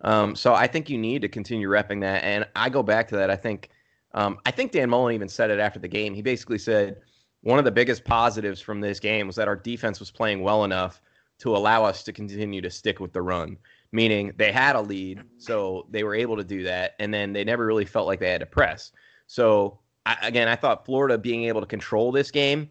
Um, 0.02 0.36
so 0.36 0.54
I 0.54 0.68
think 0.68 0.90
you 0.90 0.98
need 0.98 1.22
to 1.24 1.28
continue 1.28 1.70
repping 1.70 2.02
that. 2.02 2.24
And 2.24 2.48
I 2.56 2.70
go 2.70 2.84
back 2.84 3.08
to 3.10 3.18
that. 3.18 3.30
I 3.30 3.36
think 3.36 3.70
um, 4.14 4.38
I 4.46 4.52
think 4.52 4.72
Dan 4.72 4.90
Mullen 4.90 5.14
even 5.14 5.28
said 5.28 5.52
it 5.52 5.60
after 5.60 5.80
the 5.80 5.88
game. 5.88 6.14
He 6.14 6.22
basically 6.22 6.60
said 6.60 7.02
one 7.42 7.60
of 7.60 7.66
the 7.66 7.72
biggest 7.72 8.06
positives 8.06 8.62
from 8.62 8.80
this 8.80 9.02
game 9.02 9.28
was 9.28 9.36
that 9.36 9.50
our 9.50 9.56
defense 9.56 10.00
was 10.00 10.12
playing 10.12 10.44
well 10.44 10.64
enough 10.64 11.02
to 11.40 11.56
allow 11.56 11.84
us 11.84 12.04
to 12.04 12.14
continue 12.14 12.62
to 12.62 12.70
stick 12.70 13.00
with 13.00 13.14
the 13.14 13.22
run 13.22 13.58
meaning 13.92 14.34
they 14.38 14.52
had 14.52 14.76
a 14.76 14.82
lead, 14.82 15.22
so 15.38 15.88
they 15.90 16.04
were 16.04 16.16
able 16.16 16.38
to 16.38 16.44
do 16.44 16.64
that, 16.64 16.96
and 17.00 17.14
then 17.14 17.34
they 17.34 17.44
never 17.44 17.66
really 17.66 17.86
felt 17.86 18.08
like 18.08 18.20
they 18.20 18.30
had 18.30 18.42
to 18.42 18.46
press. 18.46 18.92
So 19.28 19.80
I, 20.06 20.18
again, 20.24 20.48
I 20.48 20.56
thought 20.56 20.86
Florida 20.86 21.18
being 21.18 21.46
able 21.46 21.62
to 21.62 21.68
control 21.68 22.12
this 22.12 22.32
game, 22.32 22.70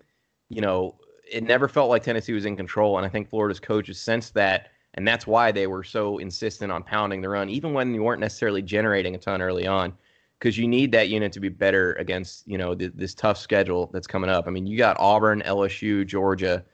you 0.49 0.61
know, 0.61 0.97
it 1.31 1.43
never 1.43 1.69
felt 1.69 1.91
like 1.91 2.03
Tennessee 2.03 2.33
was 2.33 2.45
in 2.45 2.57
control, 2.57 2.97
and 2.99 3.07
I 3.07 3.09
think 3.09 3.29
Florida's 3.29 3.61
coaches 3.61 4.01
sensed 4.01 4.35
that, 4.35 4.69
and 4.95 5.07
that's 5.07 5.27
why 5.27 5.53
they 5.53 5.67
were 5.67 5.83
so 5.83 6.19
insistent 6.19 6.71
on 6.71 6.83
pounding 6.83 7.21
the 7.23 7.29
run, 7.29 7.49
even 7.49 7.73
when 7.73 7.95
you 7.95 8.03
weren't 8.03 8.21
necessarily 8.21 8.63
generating 8.63 9.15
a 9.15 9.19
ton 9.19 9.43
early 9.43 9.67
on, 9.67 9.93
because 10.39 10.59
you 10.59 10.69
need 10.69 10.93
that 10.93 11.09
unit 11.09 11.33
to 11.33 11.41
be 11.41 11.49
better 11.49 11.95
against 11.95 12.47
you 12.47 12.59
know 12.59 12.75
th- 12.75 12.93
this 12.95 13.15
tough 13.15 13.39
schedule 13.39 13.91
that's 13.93 14.07
coming 14.07 14.31
up. 14.31 14.47
I 14.47 14.51
mean, 14.51 14.67
you 14.67 14.77
got 14.77 14.99
Auburn, 15.01 15.43
LSU, 15.47 16.07
Georgia, 16.07 16.65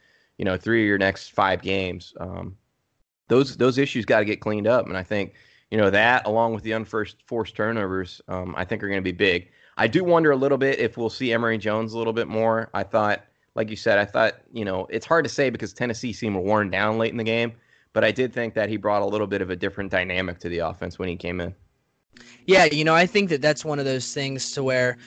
you 0.43 0.45
know, 0.45 0.57
three 0.57 0.83
of 0.83 0.89
your 0.89 0.99
next 0.99 1.31
five 1.31 1.63
games. 1.63 2.15
Um, 2.19 2.57
those 3.29 3.57
those 3.57 3.79
issues 3.79 4.05
got 4.05 4.19
to 4.19 4.25
get 4.25 4.41
cleaned 4.41 4.67
up. 4.67 4.89
And 4.89 4.97
I 4.97 5.05
think 5.05 5.35
you 5.71 5.79
know 5.79 5.89
that 5.89 6.27
along 6.27 6.53
with 6.53 6.65
the 6.65 6.73
unforced 6.73 7.23
forced 7.27 7.55
turnovers, 7.55 8.21
um, 8.27 8.53
I 8.57 8.65
think 8.65 8.83
are 8.83 8.89
going 8.89 8.99
to 8.99 9.05
be 9.05 9.13
big. 9.13 9.51
I 9.77 9.87
do 9.87 10.03
wonder 10.03 10.33
a 10.33 10.37
little 10.37 10.59
bit 10.59 10.81
if 10.81 10.97
we'll 10.97 11.11
see 11.11 11.33
Emory 11.33 11.59
Jones 11.59 11.93
a 11.93 11.99
little 11.99 12.13
bit 12.13 12.27
more. 12.27 12.71
I 12.75 12.83
thought, 12.83 13.23
like 13.55 13.71
you 13.71 13.77
said, 13.77 13.99
I 13.99 14.05
thought 14.05 14.33
you 14.53 14.65
know 14.65 14.89
it's 14.91 15.07
hard 15.07 15.25
to 15.25 15.29
say 15.29 15.49
because 15.49 15.73
Tennessee 15.73 16.13
seemed 16.13 16.35
worn 16.35 16.73
down 16.73 16.99
late 16.99 17.13
in 17.13 17.19
the 17.19 17.23
game, 17.23 17.53
but 17.93 18.03
I 18.03 18.11
did 18.11 18.33
think 18.33 18.55
that 18.55 18.69
he 18.69 18.77
brought 18.77 19.03
a 19.03 19.07
little 19.07 19.29
bit 19.29 19.43
of 19.43 19.51
a 19.51 19.55
different 19.55 19.93
dynamic 19.93 20.41
to 20.41 20.49
the 20.49 20.59
offense 20.59 20.99
when 20.99 21.09
he 21.09 21.15
came 21.15 21.41
in. 21.41 21.55
Yeah, 22.47 22.65
you 22.65 22.83
know, 22.83 22.97
I 22.97 23.07
think 23.07 23.29
that 23.29 23.43
that's 23.43 23.65
one 23.65 23.79
of 23.79 23.85
those 23.85 24.13
things 24.13 24.51
to 24.55 24.65
where, 24.65 24.99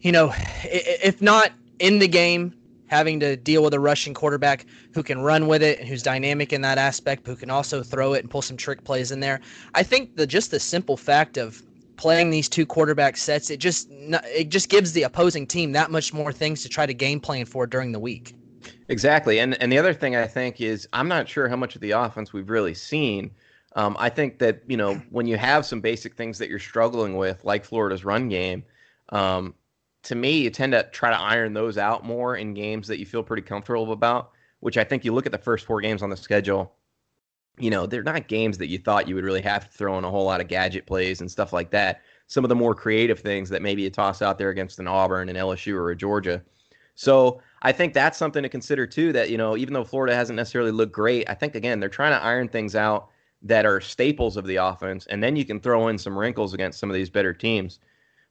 you 0.00 0.10
know, 0.10 0.32
if 0.64 1.20
not 1.20 1.52
in 1.80 1.98
the 1.98 2.08
game, 2.08 2.57
having 2.88 3.20
to 3.20 3.36
deal 3.36 3.62
with 3.62 3.74
a 3.74 3.80
rushing 3.80 4.14
quarterback 4.14 4.66
who 4.92 5.02
can 5.02 5.20
run 5.20 5.46
with 5.46 5.62
it 5.62 5.78
and 5.78 5.88
who's 5.88 6.02
dynamic 6.02 6.52
in 6.52 6.60
that 6.62 6.78
aspect, 6.78 7.26
who 7.26 7.36
can 7.36 7.50
also 7.50 7.82
throw 7.82 8.14
it 8.14 8.20
and 8.20 8.30
pull 8.30 8.42
some 8.42 8.56
trick 8.56 8.84
plays 8.84 9.10
in 9.12 9.20
there. 9.20 9.40
I 9.74 9.82
think 9.82 10.16
the 10.16 10.26
just 10.26 10.50
the 10.50 10.60
simple 10.60 10.96
fact 10.96 11.36
of 11.36 11.62
playing 11.96 12.30
these 12.30 12.48
two 12.48 12.64
quarterback 12.64 13.16
sets, 13.16 13.50
it 13.50 13.58
just 13.58 13.88
it 13.90 14.48
just 14.48 14.68
gives 14.68 14.92
the 14.92 15.02
opposing 15.02 15.46
team 15.46 15.72
that 15.72 15.90
much 15.90 16.12
more 16.12 16.32
things 16.32 16.62
to 16.62 16.68
try 16.68 16.86
to 16.86 16.94
game 16.94 17.20
plan 17.20 17.44
for 17.44 17.66
during 17.66 17.92
the 17.92 18.00
week. 18.00 18.34
Exactly, 18.88 19.38
and 19.40 19.60
and 19.62 19.70
the 19.70 19.78
other 19.78 19.92
thing 19.92 20.16
I 20.16 20.26
think 20.26 20.60
is 20.60 20.88
I'm 20.92 21.08
not 21.08 21.28
sure 21.28 21.48
how 21.48 21.56
much 21.56 21.74
of 21.74 21.82
the 21.82 21.90
offense 21.90 22.32
we've 22.32 22.48
really 22.48 22.74
seen. 22.74 23.30
Um, 23.76 23.96
I 23.98 24.08
think 24.08 24.38
that 24.38 24.62
you 24.66 24.76
know 24.76 24.94
when 25.10 25.26
you 25.26 25.36
have 25.36 25.66
some 25.66 25.80
basic 25.80 26.14
things 26.14 26.38
that 26.38 26.48
you're 26.48 26.58
struggling 26.58 27.16
with, 27.16 27.44
like 27.44 27.64
Florida's 27.64 28.04
run 28.04 28.28
game, 28.28 28.64
um, 29.10 29.54
to 30.08 30.14
me, 30.14 30.38
you 30.38 30.48
tend 30.48 30.72
to 30.72 30.84
try 30.84 31.10
to 31.10 31.20
iron 31.20 31.52
those 31.52 31.76
out 31.76 32.02
more 32.02 32.36
in 32.36 32.54
games 32.54 32.88
that 32.88 32.98
you 32.98 33.04
feel 33.04 33.22
pretty 33.22 33.42
comfortable 33.42 33.92
about, 33.92 34.30
which 34.60 34.78
I 34.78 34.84
think 34.84 35.04
you 35.04 35.12
look 35.12 35.26
at 35.26 35.32
the 35.32 35.38
first 35.38 35.66
four 35.66 35.82
games 35.82 36.02
on 36.02 36.08
the 36.08 36.16
schedule, 36.16 36.72
you 37.58 37.68
know, 37.68 37.84
they're 37.84 38.02
not 38.02 38.26
games 38.26 38.56
that 38.56 38.68
you 38.68 38.78
thought 38.78 39.06
you 39.06 39.14
would 39.14 39.24
really 39.24 39.42
have 39.42 39.70
to 39.70 39.76
throw 39.76 39.98
in 39.98 40.04
a 40.04 40.10
whole 40.10 40.24
lot 40.24 40.40
of 40.40 40.48
gadget 40.48 40.86
plays 40.86 41.20
and 41.20 41.30
stuff 41.30 41.52
like 41.52 41.70
that. 41.72 42.00
Some 42.26 42.42
of 42.42 42.48
the 42.48 42.54
more 42.54 42.74
creative 42.74 43.20
things 43.20 43.50
that 43.50 43.60
maybe 43.60 43.82
you 43.82 43.90
toss 43.90 44.22
out 44.22 44.38
there 44.38 44.48
against 44.48 44.78
an 44.78 44.88
Auburn, 44.88 45.28
an 45.28 45.36
LSU, 45.36 45.74
or 45.74 45.90
a 45.90 45.96
Georgia. 45.96 46.42
So 46.94 47.42
I 47.60 47.72
think 47.72 47.92
that's 47.92 48.16
something 48.16 48.42
to 48.42 48.48
consider 48.48 48.86
too. 48.86 49.12
That 49.12 49.28
you 49.28 49.36
know, 49.36 49.58
even 49.58 49.74
though 49.74 49.84
Florida 49.84 50.14
hasn't 50.14 50.38
necessarily 50.38 50.70
looked 50.70 50.92
great, 50.92 51.28
I 51.28 51.34
think 51.34 51.54
again 51.54 51.80
they're 51.80 51.90
trying 51.90 52.18
to 52.18 52.24
iron 52.24 52.48
things 52.48 52.74
out 52.74 53.10
that 53.42 53.66
are 53.66 53.82
staples 53.82 54.38
of 54.38 54.46
the 54.46 54.56
offense, 54.56 55.06
and 55.10 55.22
then 55.22 55.36
you 55.36 55.44
can 55.44 55.60
throw 55.60 55.88
in 55.88 55.98
some 55.98 56.18
wrinkles 56.18 56.54
against 56.54 56.78
some 56.78 56.88
of 56.88 56.94
these 56.94 57.10
better 57.10 57.34
teams. 57.34 57.78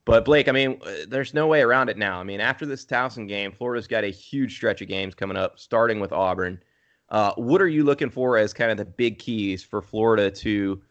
But 0.08 0.24
Blake, 0.24 0.48
I 0.48 0.54
mean, 0.54 0.80
uh, 0.86 1.06
there's 1.10 1.34
no 1.34 1.48
way 1.48 1.62
around 1.62 1.89
it 1.89 1.98
now. 1.98 2.22
I 2.22 2.24
mean, 2.24 2.39
after 2.39 2.65
this 2.65 2.86
Towson 2.86 3.28
game, 3.28 3.52
Florida's 3.52 3.88
got 3.88 4.06
a 4.06 4.08
huge 4.08 4.56
stretch 4.56 4.82
of 4.82 4.88
games 4.88 5.13
coming 5.13 5.36
up, 5.36 5.60
starting 5.60 6.00
with 6.00 6.13
Auburn. 6.13 6.63
Uh, 7.10 7.34
what 7.36 7.62
are 7.62 7.67
you 7.67 7.84
looking 7.84 8.10
for 8.10 8.38
as 8.38 8.54
kind 8.54 8.72
of 8.72 8.78
the 8.78 8.86
big 8.86 9.20
keys 9.20 9.63
for 9.63 9.82
Florida 9.82 10.32
to, 10.32 10.82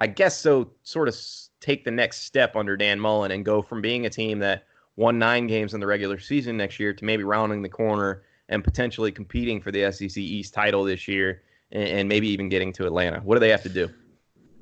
I 0.00 0.06
guess, 0.06 0.38
so 0.38 0.70
sort 0.82 1.08
of 1.08 1.16
take 1.60 1.84
the 1.84 1.90
next 1.90 2.22
step 2.22 2.56
under 2.56 2.74
Dan 2.74 2.98
Mullen 2.98 3.32
and 3.32 3.44
go 3.44 3.60
from 3.60 3.82
being 3.82 4.06
a 4.06 4.10
team 4.10 4.38
that 4.38 4.64
won 4.96 5.18
nine 5.18 5.46
games 5.46 5.74
in 5.74 5.80
the 5.80 5.86
regular 5.86 6.18
season 6.18 6.56
next 6.56 6.80
year 6.80 6.94
to 6.94 7.04
maybe 7.04 7.22
rounding 7.22 7.60
the 7.60 7.68
corner 7.68 8.22
and 8.48 8.64
potentially 8.64 9.12
competing 9.12 9.60
for 9.60 9.72
the 9.72 9.92
SEC 9.92 10.16
East 10.16 10.54
title 10.54 10.84
this 10.84 11.06
year 11.06 11.42
and, 11.70 11.86
and 11.86 12.08
maybe 12.08 12.28
even 12.28 12.48
getting 12.48 12.72
to 12.72 12.86
Atlanta? 12.86 13.20
What 13.20 13.34
do 13.34 13.40
they 13.40 13.50
have 13.50 13.62
to 13.64 13.68
do? 13.68 13.90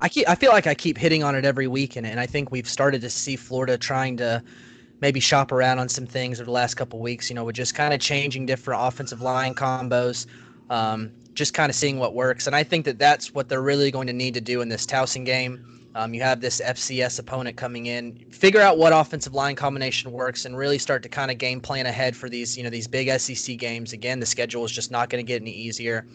I 0.03 0.09
keep 0.09 0.27
I 0.27 0.35
feel 0.35 0.51
like 0.51 0.67
I 0.67 0.75
keep 0.75 0.97
hitting 0.97 1.23
on 1.23 1.33
it 1.33 1.45
every 1.45 1.67
week, 1.67 1.95
and, 1.95 2.05
and 2.05 2.19
I 2.19 2.25
think 2.25 2.51
we've 2.51 2.67
started 2.67 2.99
to 3.01 3.09
see 3.09 3.37
Florida 3.37 3.77
trying 3.77 4.17
to 4.17 4.43
maybe 4.99 5.21
shop 5.21 5.53
around 5.53 5.79
on 5.79 5.87
some 5.87 6.05
things 6.05 6.41
over 6.41 6.45
the 6.45 6.51
last 6.51 6.75
couple 6.75 6.99
weeks. 6.99 7.29
You 7.29 7.35
know, 7.35 7.45
with 7.45 7.55
just 7.55 7.73
kind 7.73 7.93
of 7.93 8.01
changing 8.01 8.45
different 8.45 8.81
offensive 8.83 9.21
line 9.21 9.55
combos, 9.55 10.27
um, 10.69 11.09
just 11.33 11.53
kind 11.53 11.69
of 11.69 11.75
seeing 11.77 11.99
what 11.99 12.13
works. 12.13 12.47
And 12.47 12.55
I 12.55 12.63
think 12.63 12.83
that 12.83 12.99
that's 12.99 13.33
what 13.33 13.47
they're 13.47 13.61
really 13.61 13.91
going 13.91 14.07
to 14.07 14.13
need 14.13 14.33
to 14.33 14.41
do 14.41 14.59
in 14.59 14.67
this 14.67 14.85
Towson 14.85 15.25
game. 15.25 15.65
Um, 15.95 16.13
you 16.13 16.21
have 16.21 16.41
this 16.41 16.59
FCS 16.59 17.19
opponent 17.19 17.55
coming 17.55 17.85
in, 17.85 18.17
figure 18.29 18.59
out 18.59 18.77
what 18.77 18.91
offensive 18.91 19.33
line 19.33 19.55
combination 19.55 20.11
works, 20.11 20.43
and 20.43 20.57
really 20.57 20.79
start 20.79 21.01
to 21.03 21.09
kind 21.09 21.31
of 21.31 21.37
game 21.37 21.61
plan 21.61 21.85
ahead 21.85 22.13
for 22.13 22.27
these, 22.27 22.57
you 22.57 22.63
know, 22.63 22.69
these 22.69 22.89
big 22.89 23.09
SEC 23.21 23.57
games. 23.57 23.93
Again, 23.93 24.19
the 24.19 24.25
schedule 24.25 24.65
is 24.65 24.71
just 24.71 24.91
not 24.91 25.09
going 25.09 25.23
to 25.23 25.27
get 25.27 25.41
any 25.41 25.51
easier. 25.51 26.05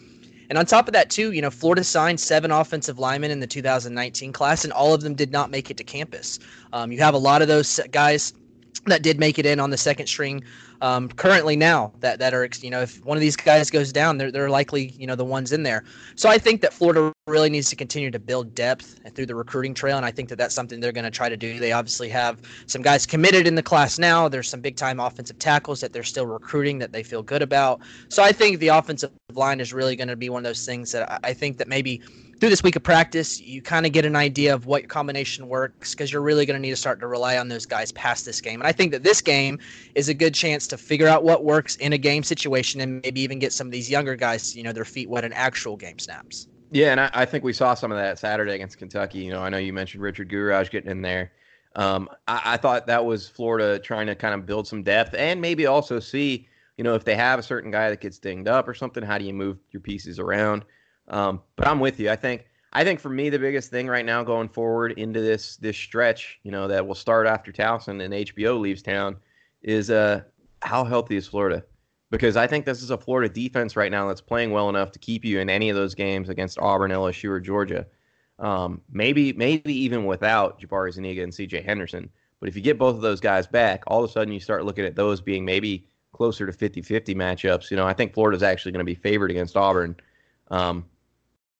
And 0.49 0.57
on 0.57 0.65
top 0.65 0.87
of 0.87 0.93
that, 0.93 1.09
too, 1.09 1.31
you 1.31 1.41
know, 1.41 1.51
Florida 1.51 1.83
signed 1.83 2.19
seven 2.19 2.51
offensive 2.51 2.97
linemen 2.97 3.29
in 3.29 3.39
the 3.39 3.47
2019 3.47 4.33
class, 4.33 4.63
and 4.63 4.73
all 4.73 4.93
of 4.93 5.01
them 5.01 5.13
did 5.13 5.31
not 5.31 5.51
make 5.51 5.69
it 5.69 5.77
to 5.77 5.83
campus. 5.83 6.39
Um, 6.73 6.91
you 6.91 6.99
have 6.99 7.13
a 7.13 7.19
lot 7.19 7.41
of 7.41 7.47
those 7.47 7.79
guys 7.91 8.33
that 8.85 9.03
did 9.03 9.19
make 9.19 9.37
it 9.39 9.45
in 9.45 9.59
on 9.59 9.69
the 9.69 9.77
second 9.77 10.07
string 10.07 10.43
um, 10.81 11.09
currently 11.09 11.55
now 11.55 11.91
that, 11.99 12.19
that 12.19 12.33
are 12.33 12.47
you 12.61 12.69
know 12.69 12.81
if 12.81 13.03
one 13.05 13.17
of 13.17 13.21
these 13.21 13.35
guys 13.35 13.69
goes 13.69 13.91
down 13.91 14.17
they're, 14.17 14.31
they're 14.31 14.49
likely 14.49 14.89
you 14.91 15.05
know 15.05 15.15
the 15.15 15.25
ones 15.25 15.51
in 15.51 15.63
there. 15.63 15.83
So 16.15 16.29
i 16.29 16.37
think 16.37 16.61
that 16.61 16.73
florida 16.73 17.11
really 17.27 17.49
needs 17.49 17.69
to 17.69 17.75
continue 17.75 18.09
to 18.11 18.19
build 18.19 18.55
depth 18.55 18.99
through 19.13 19.25
the 19.25 19.35
recruiting 19.35 19.73
trail 19.73 19.97
and 19.97 20.05
i 20.05 20.11
think 20.11 20.29
that 20.29 20.37
that's 20.37 20.55
something 20.55 20.79
they're 20.79 20.91
going 20.91 21.05
to 21.05 21.11
try 21.11 21.29
to 21.29 21.37
do. 21.37 21.59
They 21.59 21.71
obviously 21.71 22.09
have 22.09 22.41
some 22.65 22.81
guys 22.81 23.05
committed 23.05 23.47
in 23.47 23.55
the 23.55 23.63
class 23.63 23.99
now. 23.99 24.29
There's 24.29 24.49
some 24.49 24.61
big 24.61 24.75
time 24.75 24.99
offensive 24.99 25.39
tackles 25.39 25.81
that 25.81 25.93
they're 25.93 26.03
still 26.03 26.25
recruiting 26.25 26.79
that 26.79 26.91
they 26.91 27.03
feel 27.03 27.23
good 27.23 27.41
about. 27.41 27.81
So 28.09 28.23
i 28.23 28.31
think 28.31 28.59
the 28.59 28.69
offensive 28.69 29.11
line 29.33 29.59
is 29.59 29.73
really 29.73 29.95
going 29.95 30.07
to 30.07 30.15
be 30.15 30.29
one 30.29 30.39
of 30.39 30.49
those 30.49 30.65
things 30.65 30.91
that 30.93 31.19
i 31.23 31.33
think 31.33 31.57
that 31.57 31.67
maybe 31.67 32.01
through 32.39 32.49
this 32.49 32.63
week 32.63 32.75
of 32.75 32.83
practice, 32.83 33.41
you 33.41 33.61
kind 33.61 33.85
of 33.85 33.91
get 33.91 34.05
an 34.05 34.15
idea 34.15 34.53
of 34.53 34.65
what 34.65 34.83
your 34.83 34.87
combination 34.87 35.47
works 35.47 35.93
because 35.93 36.11
you're 36.11 36.21
really 36.21 36.45
going 36.45 36.55
to 36.55 36.61
need 36.61 36.69
to 36.69 36.75
start 36.77 36.99
to 37.01 37.07
rely 37.07 37.37
on 37.37 37.49
those 37.49 37.65
guys 37.65 37.91
past 37.91 38.25
this 38.25 38.39
game. 38.39 38.61
And 38.61 38.67
I 38.67 38.71
think 38.71 38.91
that 38.91 39.03
this 39.03 39.21
game 39.21 39.59
is 39.95 40.07
a 40.07 40.13
good 40.13 40.33
chance 40.33 40.65
to 40.67 40.77
figure 40.77 41.07
out 41.07 41.23
what 41.23 41.43
works 41.43 41.75
in 41.77 41.91
a 41.91 41.97
game 41.97 42.23
situation 42.23 42.79
and 42.79 43.01
maybe 43.03 43.19
even 43.21 43.39
get 43.39 43.51
some 43.51 43.67
of 43.67 43.71
these 43.71 43.89
younger 43.89 44.15
guys, 44.15 44.55
you 44.55 44.63
know, 44.63 44.71
their 44.71 44.85
feet 44.85 45.09
wet 45.09 45.25
in 45.25 45.33
actual 45.33 45.75
game 45.75 45.99
snaps. 45.99 46.47
Yeah, 46.71 46.91
and 46.91 47.01
I, 47.01 47.09
I 47.13 47.25
think 47.25 47.43
we 47.43 47.51
saw 47.51 47.73
some 47.73 47.91
of 47.91 47.97
that 47.97 48.19
Saturday 48.19 48.53
against 48.53 48.77
Kentucky. 48.77 49.19
You 49.19 49.31
know, 49.31 49.41
I 49.41 49.49
know 49.49 49.57
you 49.57 49.73
mentioned 49.73 50.01
Richard 50.01 50.29
Gouraige 50.29 50.69
getting 50.69 50.91
in 50.91 51.01
there. 51.01 51.33
Um, 51.75 52.07
I, 52.27 52.41
I 52.45 52.57
thought 52.57 52.87
that 52.87 53.03
was 53.03 53.27
Florida 53.27 53.79
trying 53.79 54.07
to 54.07 54.15
kind 54.15 54.33
of 54.33 54.45
build 54.45 54.67
some 54.67 54.83
depth 54.83 55.13
and 55.13 55.41
maybe 55.41 55.65
also 55.65 55.99
see, 55.99 56.47
you 56.77 56.83
know, 56.83 56.95
if 56.95 57.03
they 57.03 57.15
have 57.15 57.37
a 57.37 57.43
certain 57.43 57.69
guy 57.69 57.89
that 57.89 57.99
gets 57.99 58.17
dinged 58.17 58.47
up 58.47 58.67
or 58.67 58.73
something, 58.73 59.03
how 59.03 59.17
do 59.17 59.25
you 59.25 59.33
move 59.33 59.57
your 59.71 59.81
pieces 59.81 60.19
around? 60.19 60.63
Um, 61.09 61.41
but 61.55 61.67
I'm 61.67 61.79
with 61.79 61.99
you. 61.99 62.09
I 62.09 62.15
think 62.15 62.45
I 62.71 62.83
think 62.83 62.99
for 62.99 63.09
me 63.09 63.29
the 63.29 63.39
biggest 63.39 63.71
thing 63.71 63.87
right 63.87 64.05
now 64.05 64.23
going 64.23 64.49
forward 64.49 64.93
into 64.93 65.21
this 65.21 65.57
this 65.57 65.77
stretch, 65.77 66.39
you 66.43 66.51
know, 66.51 66.67
that 66.67 66.85
will 66.85 66.95
start 66.95 67.27
after 67.27 67.51
Towson 67.51 68.03
and 68.03 68.13
HBO 68.13 68.59
leaves 68.59 68.81
town, 68.81 69.17
is 69.63 69.89
uh 69.89 70.21
how 70.61 70.83
healthy 70.83 71.15
is 71.15 71.27
Florida? 71.27 71.63
Because 72.11 72.35
I 72.35 72.47
think 72.47 72.65
this 72.65 72.81
is 72.81 72.89
a 72.89 72.97
Florida 72.97 73.31
defense 73.31 73.75
right 73.75 73.91
now 73.91 74.07
that's 74.07 74.21
playing 74.21 74.51
well 74.51 74.69
enough 74.69 74.91
to 74.91 74.99
keep 74.99 75.23
you 75.23 75.39
in 75.39 75.49
any 75.49 75.69
of 75.69 75.75
those 75.75 75.95
games 75.95 76.29
against 76.29 76.59
Auburn, 76.59 76.91
LSU, 76.91 77.29
or 77.29 77.39
Georgia. 77.39 77.85
Um, 78.39 78.81
maybe 78.91 79.33
maybe 79.33 79.73
even 79.73 80.05
without 80.05 80.59
Jabari 80.59 80.93
Zuniga 80.93 81.23
and 81.23 81.33
C.J. 81.33 81.61
Henderson. 81.61 82.09
But 82.39 82.47
if 82.47 82.55
you 82.55 82.61
get 82.61 82.77
both 82.77 82.95
of 82.95 83.01
those 83.01 83.19
guys 83.19 83.47
back, 83.47 83.83
all 83.87 84.03
of 84.03 84.09
a 84.09 84.13
sudden 84.13 84.33
you 84.33 84.39
start 84.39 84.63
looking 84.63 84.85
at 84.85 84.95
those 84.95 85.19
being 85.19 85.43
maybe 85.43 85.85
closer 86.13 86.45
to 86.45 86.53
50-50 86.53 87.13
matchups. 87.15 87.69
You 87.69 87.77
know, 87.77 87.85
I 87.85 87.93
think 87.93 88.13
Florida's 88.13 88.43
actually 88.43 88.71
going 88.71 88.79
to 88.79 88.85
be 88.85 88.95
favored 88.95 89.29
against 89.29 89.57
Auburn. 89.57 89.95
Um, 90.49 90.85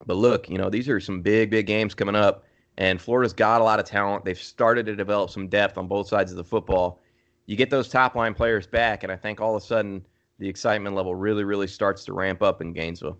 but 0.06 0.18
look, 0.18 0.50
you 0.50 0.58
know, 0.58 0.70
these 0.70 0.90
are 0.90 1.00
some 1.00 1.22
big, 1.22 1.50
big 1.50 1.68
games 1.68 1.94
coming 1.94 2.16
up, 2.16 2.46
and 2.78 3.02
Florida's 3.02 3.34
got 3.34 3.62
a 3.62 3.64
lot 3.64 3.80
of 3.80 3.86
talent. 3.86 4.26
They've 4.26 4.42
started 4.42 4.86
to 4.86 4.96
develop 4.96 5.30
some 5.30 5.48
depth 5.48 5.78
on 5.78 5.88
both 5.88 6.08
sides 6.08 6.32
of 6.32 6.38
the 6.38 6.44
football. 6.44 7.02
You 7.46 7.56
get 7.56 7.70
those 7.70 7.90
top 7.90 8.16
line 8.16 8.34
players 8.34 8.68
back, 8.68 9.04
and 9.04 9.12
I 9.12 9.16
think 9.16 9.42
all 9.42 9.56
of 9.56 9.62
a 9.62 9.66
sudden 9.66 10.06
the 10.40 10.48
excitement 10.48 10.96
level 10.96 11.16
really, 11.16 11.44
really 11.44 11.68
starts 11.68 12.06
to 12.06 12.14
ramp 12.14 12.42
up 12.42 12.62
in 12.62 12.74
Gainesville. 12.74 13.18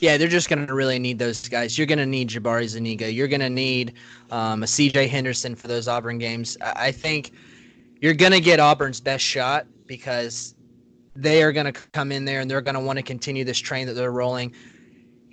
Yeah, 0.00 0.16
they're 0.16 0.28
just 0.28 0.48
going 0.48 0.66
to 0.66 0.74
really 0.74 0.98
need 0.98 1.18
those 1.18 1.48
guys. 1.48 1.78
You're 1.78 1.86
going 1.86 1.98
to 1.98 2.06
need 2.06 2.28
Jabari 2.28 2.66
Zuniga. 2.66 3.12
You're 3.12 3.28
going 3.28 3.40
to 3.40 3.50
need 3.50 3.94
um, 4.30 4.62
a 4.62 4.66
CJ 4.66 5.08
Henderson 5.08 5.54
for 5.54 5.68
those 5.68 5.86
Auburn 5.86 6.18
games. 6.18 6.56
I 6.60 6.90
think 6.90 7.32
you're 8.00 8.14
going 8.14 8.32
to 8.32 8.40
get 8.40 8.58
Auburn's 8.58 9.00
best 9.00 9.24
shot 9.24 9.66
because 9.86 10.54
they 11.14 11.42
are 11.42 11.52
going 11.52 11.66
to 11.66 11.72
come 11.72 12.12
in 12.12 12.24
there 12.24 12.40
and 12.40 12.50
they're 12.50 12.60
going 12.60 12.74
to 12.74 12.80
want 12.80 12.98
to 12.98 13.02
continue 13.02 13.44
this 13.44 13.58
train 13.58 13.86
that 13.86 13.94
they're 13.94 14.12
rolling. 14.12 14.52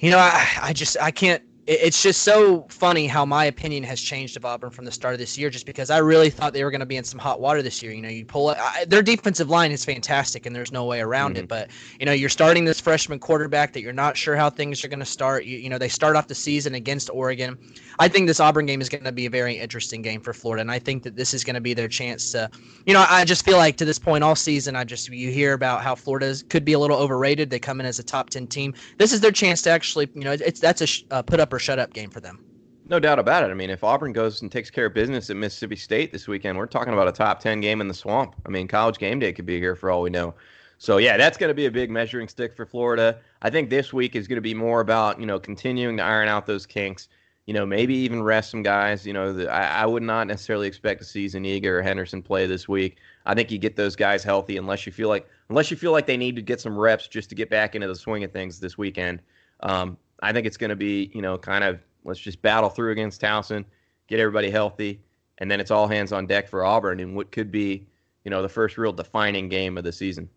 You 0.04 0.12
know, 0.12 0.18
I, 0.18 0.46
I 0.62 0.74
just 0.74 0.98
I 1.00 1.12
can't 1.12 1.42
it's 1.66 2.04
just 2.04 2.24
so 2.24 2.66
funny 2.68 3.08
how 3.08 3.26
my 3.26 3.46
opinion 3.46 3.84
has 3.84 4.02
changed 4.02 4.36
of 4.36 4.44
Auburn 4.44 4.70
from 4.70 4.84
the 4.84 4.92
start 4.92 5.14
of 5.14 5.20
this 5.20 5.38
year, 5.38 5.50
just 5.50 5.66
because 5.66 5.90
I 5.90 6.00
really 6.00 6.30
thought 6.30 6.52
they 6.52 6.66
were 6.66 6.72
going 6.72 6.82
to 6.82 6.86
be 6.86 6.98
in 6.98 7.06
some 7.06 7.20
hot 7.20 7.40
water 7.40 7.62
this 7.62 7.82
year. 7.82 7.94
You 7.94 8.02
know, 8.02 8.10
you 8.10 8.26
pull 8.26 8.50
it, 8.50 8.58
I, 8.60 8.84
their 8.84 9.02
defensive 9.02 9.50
line 9.50 9.72
is 9.72 9.86
fantastic, 9.86 10.46
and 10.46 10.54
there's 10.54 10.74
no 10.74 10.84
way 10.84 11.00
around 11.00 11.36
mm-hmm. 11.36 11.46
it. 11.46 11.48
But 11.48 11.70
you 12.02 12.06
know, 12.06 12.12
you're 12.12 12.28
starting 12.28 12.66
this 12.66 12.82
freshman 12.82 13.18
quarterback 13.18 13.72
that 13.74 13.82
you're 13.82 13.94
not 13.94 14.18
sure 14.18 14.36
how 14.36 14.50
things 14.50 14.84
are 14.84 14.90
going 14.90 15.00
to 15.00 15.06
start. 15.06 15.46
You, 15.46 15.58
you 15.58 15.70
know, 15.70 15.78
they 15.78 15.88
start 15.88 16.18
off 16.18 16.28
the 16.28 16.36
season 16.36 16.76
against 16.76 17.10
Oregon. 17.10 17.58
I 18.00 18.08
think 18.08 18.28
this 18.28 18.40
Auburn 18.40 18.66
game 18.66 18.82
is 18.82 18.90
going 18.90 19.04
to 19.04 19.12
be 19.12 19.26
a 19.26 19.30
very 19.30 19.56
interesting 19.56 20.02
game 20.02 20.22
for 20.22 20.34
Florida, 20.34 20.62
and 20.62 20.72
I 20.72 20.80
think 20.80 21.04
that 21.04 21.16
this 21.16 21.34
is 21.34 21.44
going 21.44 21.56
to 21.56 21.62
be 21.62 21.74
their 21.74 21.88
chance 21.88 22.32
to, 22.32 22.50
you 22.86 22.94
know, 22.94 23.06
I 23.10 23.26
just 23.26 23.46
feel 23.46 23.58
like 23.58 23.78
to 23.78 23.86
this 23.86 24.00
point 24.00 24.24
all 24.24 24.36
season, 24.36 24.76
I 24.76 24.84
just 24.84 25.10
you 25.10 25.32
hear 25.32 25.54
about 25.54 25.84
how 25.84 25.96
Florida 25.96 26.36
could 26.50 26.66
be 26.66 26.74
a 26.74 26.80
little 26.80 26.98
overrated. 26.98 27.50
They 27.50 27.60
come 27.60 27.80
in 27.80 27.86
as 27.86 28.00
a 28.00 28.04
top 28.04 28.30
ten 28.30 28.48
team. 28.48 28.74
This 28.98 29.14
is 29.14 29.22
their 29.22 29.32
chance 29.32 29.62
to 29.64 29.70
actually, 29.70 30.10
you 30.14 30.24
know, 30.24 30.32
it's 30.32 30.60
that's 30.60 30.82
a 30.82 31.14
uh, 31.14 31.22
put 31.22 31.40
up 31.40 31.54
or 31.54 31.60
shut 31.60 31.80
up 31.80 31.94
game 31.94 32.10
for 32.10 32.20
them. 32.20 32.44
No 32.86 33.00
doubt 33.00 33.18
about 33.18 33.44
it. 33.44 33.52
I 33.52 33.54
mean, 33.54 33.70
if 33.70 33.84
Auburn 33.84 34.12
goes 34.12 34.42
and 34.42 34.52
takes 34.52 34.70
care 34.70 34.88
of 34.88 34.94
business 34.94 35.30
at 35.30 35.38
Mississippi 35.38 35.78
State 35.78 36.12
this 36.12 36.28
weekend, 36.28 36.58
we're 36.58 36.66
talking 36.66 36.94
about 36.94 37.08
a 37.08 37.14
top 37.14 37.40
10 37.40 37.62
game 37.62 37.80
in 37.80 37.88
the 37.88 37.94
swamp. 37.94 38.36
I 38.46 38.50
mean, 38.50 38.68
college 38.68 38.98
game 38.98 39.20
day 39.20 39.32
could 39.32 39.46
be 39.46 39.58
here 39.58 39.76
for 39.76 39.90
all 39.90 40.02
we 40.02 40.10
know. 40.10 40.36
So, 40.80 40.98
yeah, 40.98 41.16
that's 41.16 41.38
going 41.38 41.50
to 41.50 41.54
be 41.54 41.66
a 41.66 41.72
big 41.72 41.90
measuring 41.90 42.28
stick 42.28 42.54
for 42.54 42.66
Florida. 42.66 43.20
I 43.42 43.50
think 43.50 43.70
this 43.70 43.94
week 43.94 44.18
is 44.18 44.28
going 44.28 44.36
to 44.36 44.42
be 44.42 44.54
more 44.54 44.82
about, 44.82 45.18
you 45.18 45.26
know, 45.26 45.40
continuing 45.40 45.96
to 45.98 46.04
iron 46.04 46.28
out 46.28 46.46
those 46.46 46.66
kinks, 46.66 47.08
you 47.46 47.54
know, 47.54 47.66
maybe 47.66 47.96
even 47.96 48.24
rest 48.24 48.52
some 48.52 48.64
guys. 48.64 49.06
You 49.06 49.14
know, 49.14 49.34
the, 49.34 49.52
I, 49.52 49.84
I 49.84 49.86
would 49.86 50.04
not 50.04 50.28
necessarily 50.28 50.68
expect 50.68 51.02
to 51.02 51.06
see 51.06 51.28
Zuniga 51.28 51.70
or 51.70 51.82
Henderson 51.82 52.22
play 52.22 52.46
this 52.48 52.68
week. 52.68 52.98
I 53.26 53.34
think 53.34 53.52
you 53.52 53.58
get 53.58 53.76
those 53.76 53.96
guys 53.96 54.24
healthy 54.24 54.58
unless 54.58 54.86
you 54.86 54.92
feel 54.92 55.10
like 55.10 55.28
unless 55.50 55.70
you 55.70 55.78
feel 55.78 55.92
like 55.92 56.08
they 56.08 56.18
need 56.18 56.36
to 56.36 56.42
get 56.42 56.62
some 56.62 56.78
reps 56.78 57.08
just 57.08 57.30
to 57.30 57.36
get 57.36 57.50
back 57.50 57.76
into 57.76 57.88
the 57.88 57.96
swing 57.96 58.24
of 58.24 58.32
things 58.32 58.60
this 58.60 58.78
weekend. 58.78 59.22
Um, 59.62 59.98
I 60.22 60.32
think 60.32 60.48
it's 60.48 60.58
going 60.58 60.70
to 60.70 60.76
be, 60.76 61.12
you 61.14 61.22
know, 61.22 61.38
kind 61.38 61.64
of 61.64 61.80
let's 62.06 62.20
just 62.20 62.42
battle 62.42 62.70
through 62.70 62.92
against 62.92 63.22
Towson, 63.22 63.66
get 64.08 64.20
everybody 64.20 64.50
healthy, 64.50 65.02
and 65.40 65.52
then 65.52 65.60
it's 65.60 65.72
all 65.72 65.88
hands 65.88 66.14
on 66.14 66.26
deck 66.26 66.48
for 66.48 66.64
Auburn 66.64 67.00
in 67.00 67.14
what 67.14 67.32
could 67.32 67.52
be, 67.52 67.88
you 68.24 68.32
know, 68.32 68.42
the 68.42 68.50
first 68.50 68.78
real 68.78 68.94
defining 68.94 69.50
game 69.50 69.78
of 69.78 69.84
the 69.84 69.92
season. 69.92 70.30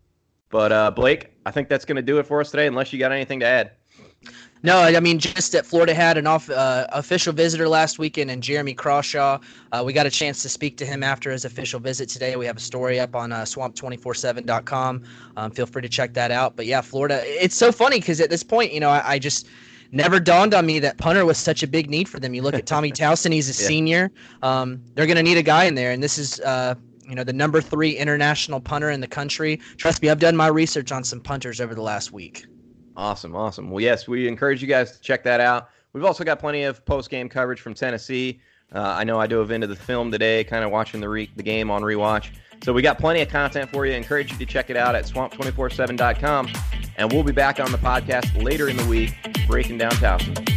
But 0.48 0.72
uh, 0.72 0.90
Blake, 0.90 1.32
I 1.44 1.50
think 1.50 1.68
that's 1.68 1.84
going 1.84 1.96
to 1.96 2.02
do 2.02 2.18
it 2.18 2.26
for 2.26 2.40
us 2.40 2.50
today. 2.50 2.66
Unless 2.66 2.92
you 2.92 2.98
got 2.98 3.12
anything 3.12 3.40
to 3.40 3.46
add. 3.46 3.72
No, 4.66 4.81
I 4.81 4.98
mean 4.98 5.20
just 5.20 5.52
that 5.52 5.64
Florida 5.64 5.94
had 5.94 6.18
an 6.18 6.26
off, 6.26 6.50
uh, 6.50 6.88
official 6.88 7.33
visitor 7.33 7.68
last 7.68 8.00
weekend, 8.00 8.33
and 8.33 8.42
Jeremy 8.42 8.74
Crawshaw. 8.74 9.38
Uh, 9.70 9.85
we 9.87 9.92
got 9.92 10.07
a 10.07 10.11
chance 10.11 10.42
to 10.42 10.48
speak 10.48 10.76
to 10.79 10.85
him 10.85 11.05
after 11.05 11.31
his 11.31 11.44
official 11.44 11.79
visit 11.79 12.09
today. 12.09 12.35
We 12.35 12.46
have 12.46 12.57
a 12.57 12.61
story 12.61 12.98
up 12.98 13.14
on 13.14 13.31
uh, 13.31 13.42
swamp247.com. 13.42 15.05
Um, 15.37 15.50
feel 15.52 15.66
free 15.66 15.83
to 15.83 15.88
check 15.88 16.14
that 16.14 16.33
out. 16.33 16.57
But 16.57 16.66
yeah, 16.66 16.81
Florida. 16.81 17.22
It's 17.24 17.55
so 17.55 17.70
funny 17.70 18.00
because 18.00 18.20
at 18.20 18.29
this 18.29 18.42
point, 18.42 18.72
you 18.72 18.81
know, 18.81 18.90
I, 18.90 19.12
I 19.12 19.18
just 19.20 19.46
never 19.92 20.18
dawned 20.18 20.52
on 20.52 20.66
me 20.66 20.81
that 20.81 20.98
punter 20.98 21.24
was 21.24 21.38
such 21.38 21.62
a 21.62 21.68
big 21.68 21.88
need 21.88 22.09
for 22.09 22.18
them. 22.18 22.35
You 22.35 22.42
look 22.42 22.55
at 22.55 22.66
Tommy 22.74 22.90
Townsend; 22.90 23.35
he's 23.35 23.48
a 23.48 23.62
yeah. 23.62 23.68
senior. 23.68 24.11
Um, 24.42 24.83
they're 24.96 25.07
going 25.07 25.14
to 25.16 25.22
need 25.22 25.38
a 25.38 25.44
guy 25.44 25.66
in 25.66 25.76
there, 25.76 25.92
and 25.92 26.02
this 26.02 26.18
is. 26.18 26.40
Uh, 26.40 26.74
you 27.09 27.14
know 27.14 27.22
the 27.22 27.33
number 27.33 27.61
three 27.61 27.92
international 27.92 28.59
punter 28.59 28.90
in 28.90 29.01
the 29.01 29.07
country. 29.07 29.61
Trust 29.76 30.03
me, 30.03 30.11
I've 30.11 30.18
done 30.18 30.34
my 30.34 30.49
research 30.49 30.90
on 30.90 31.05
some 31.05 31.20
punters 31.20 31.61
over 31.61 31.72
the 31.72 31.80
last 31.80 32.11
week. 32.11 32.47
Awesome, 32.97 33.36
awesome. 33.36 33.70
Well, 33.70 33.82
yes, 33.82 34.09
we 34.09 34.26
encourage 34.26 34.62
you 34.62 34.68
guys 34.68 34.92
to 34.92 35.01
check 35.01 35.22
that 35.24 35.40
out. 35.40 35.68
We've 35.92 36.05
also 36.05 36.24
got 36.24 36.38
plenty 36.38 36.62
of 36.62 36.84
post 36.84 37.11
game 37.11 37.28
coverage 37.28 37.61
from 37.61 37.74
Tennessee. 37.74 38.40
Uh, 38.74 38.80
I 38.80 39.05
know 39.05 39.20
I 39.20 39.26
dove 39.26 39.51
into 39.51 39.66
the 39.66 39.76
film 39.76 40.11
today, 40.11 40.42
kind 40.44 40.64
of 40.64 40.70
watching 40.70 41.01
the 41.01 41.09
re- 41.09 41.30
the 41.36 41.42
game 41.42 41.70
on 41.70 41.82
rewatch. 41.82 42.30
So 42.64 42.72
we 42.72 42.82
got 42.82 42.99
plenty 42.99 43.20
of 43.20 43.28
content 43.28 43.70
for 43.70 43.86
you. 43.86 43.92
Encourage 43.92 44.32
you 44.32 44.38
to 44.38 44.47
check 44.47 44.70
it 44.70 44.76
out 44.76 44.94
at 44.94 45.05
swamp247.com. 45.05 46.49
And 46.97 47.12
we'll 47.12 47.22
be 47.22 47.32
back 47.32 47.61
on 47.61 47.70
the 47.70 47.78
podcast 47.78 48.42
later 48.42 48.68
in 48.68 48.76
the 48.76 48.86
week 48.86 49.14
breaking 49.47 49.78
down 49.78 49.92
Towson. 49.92 50.57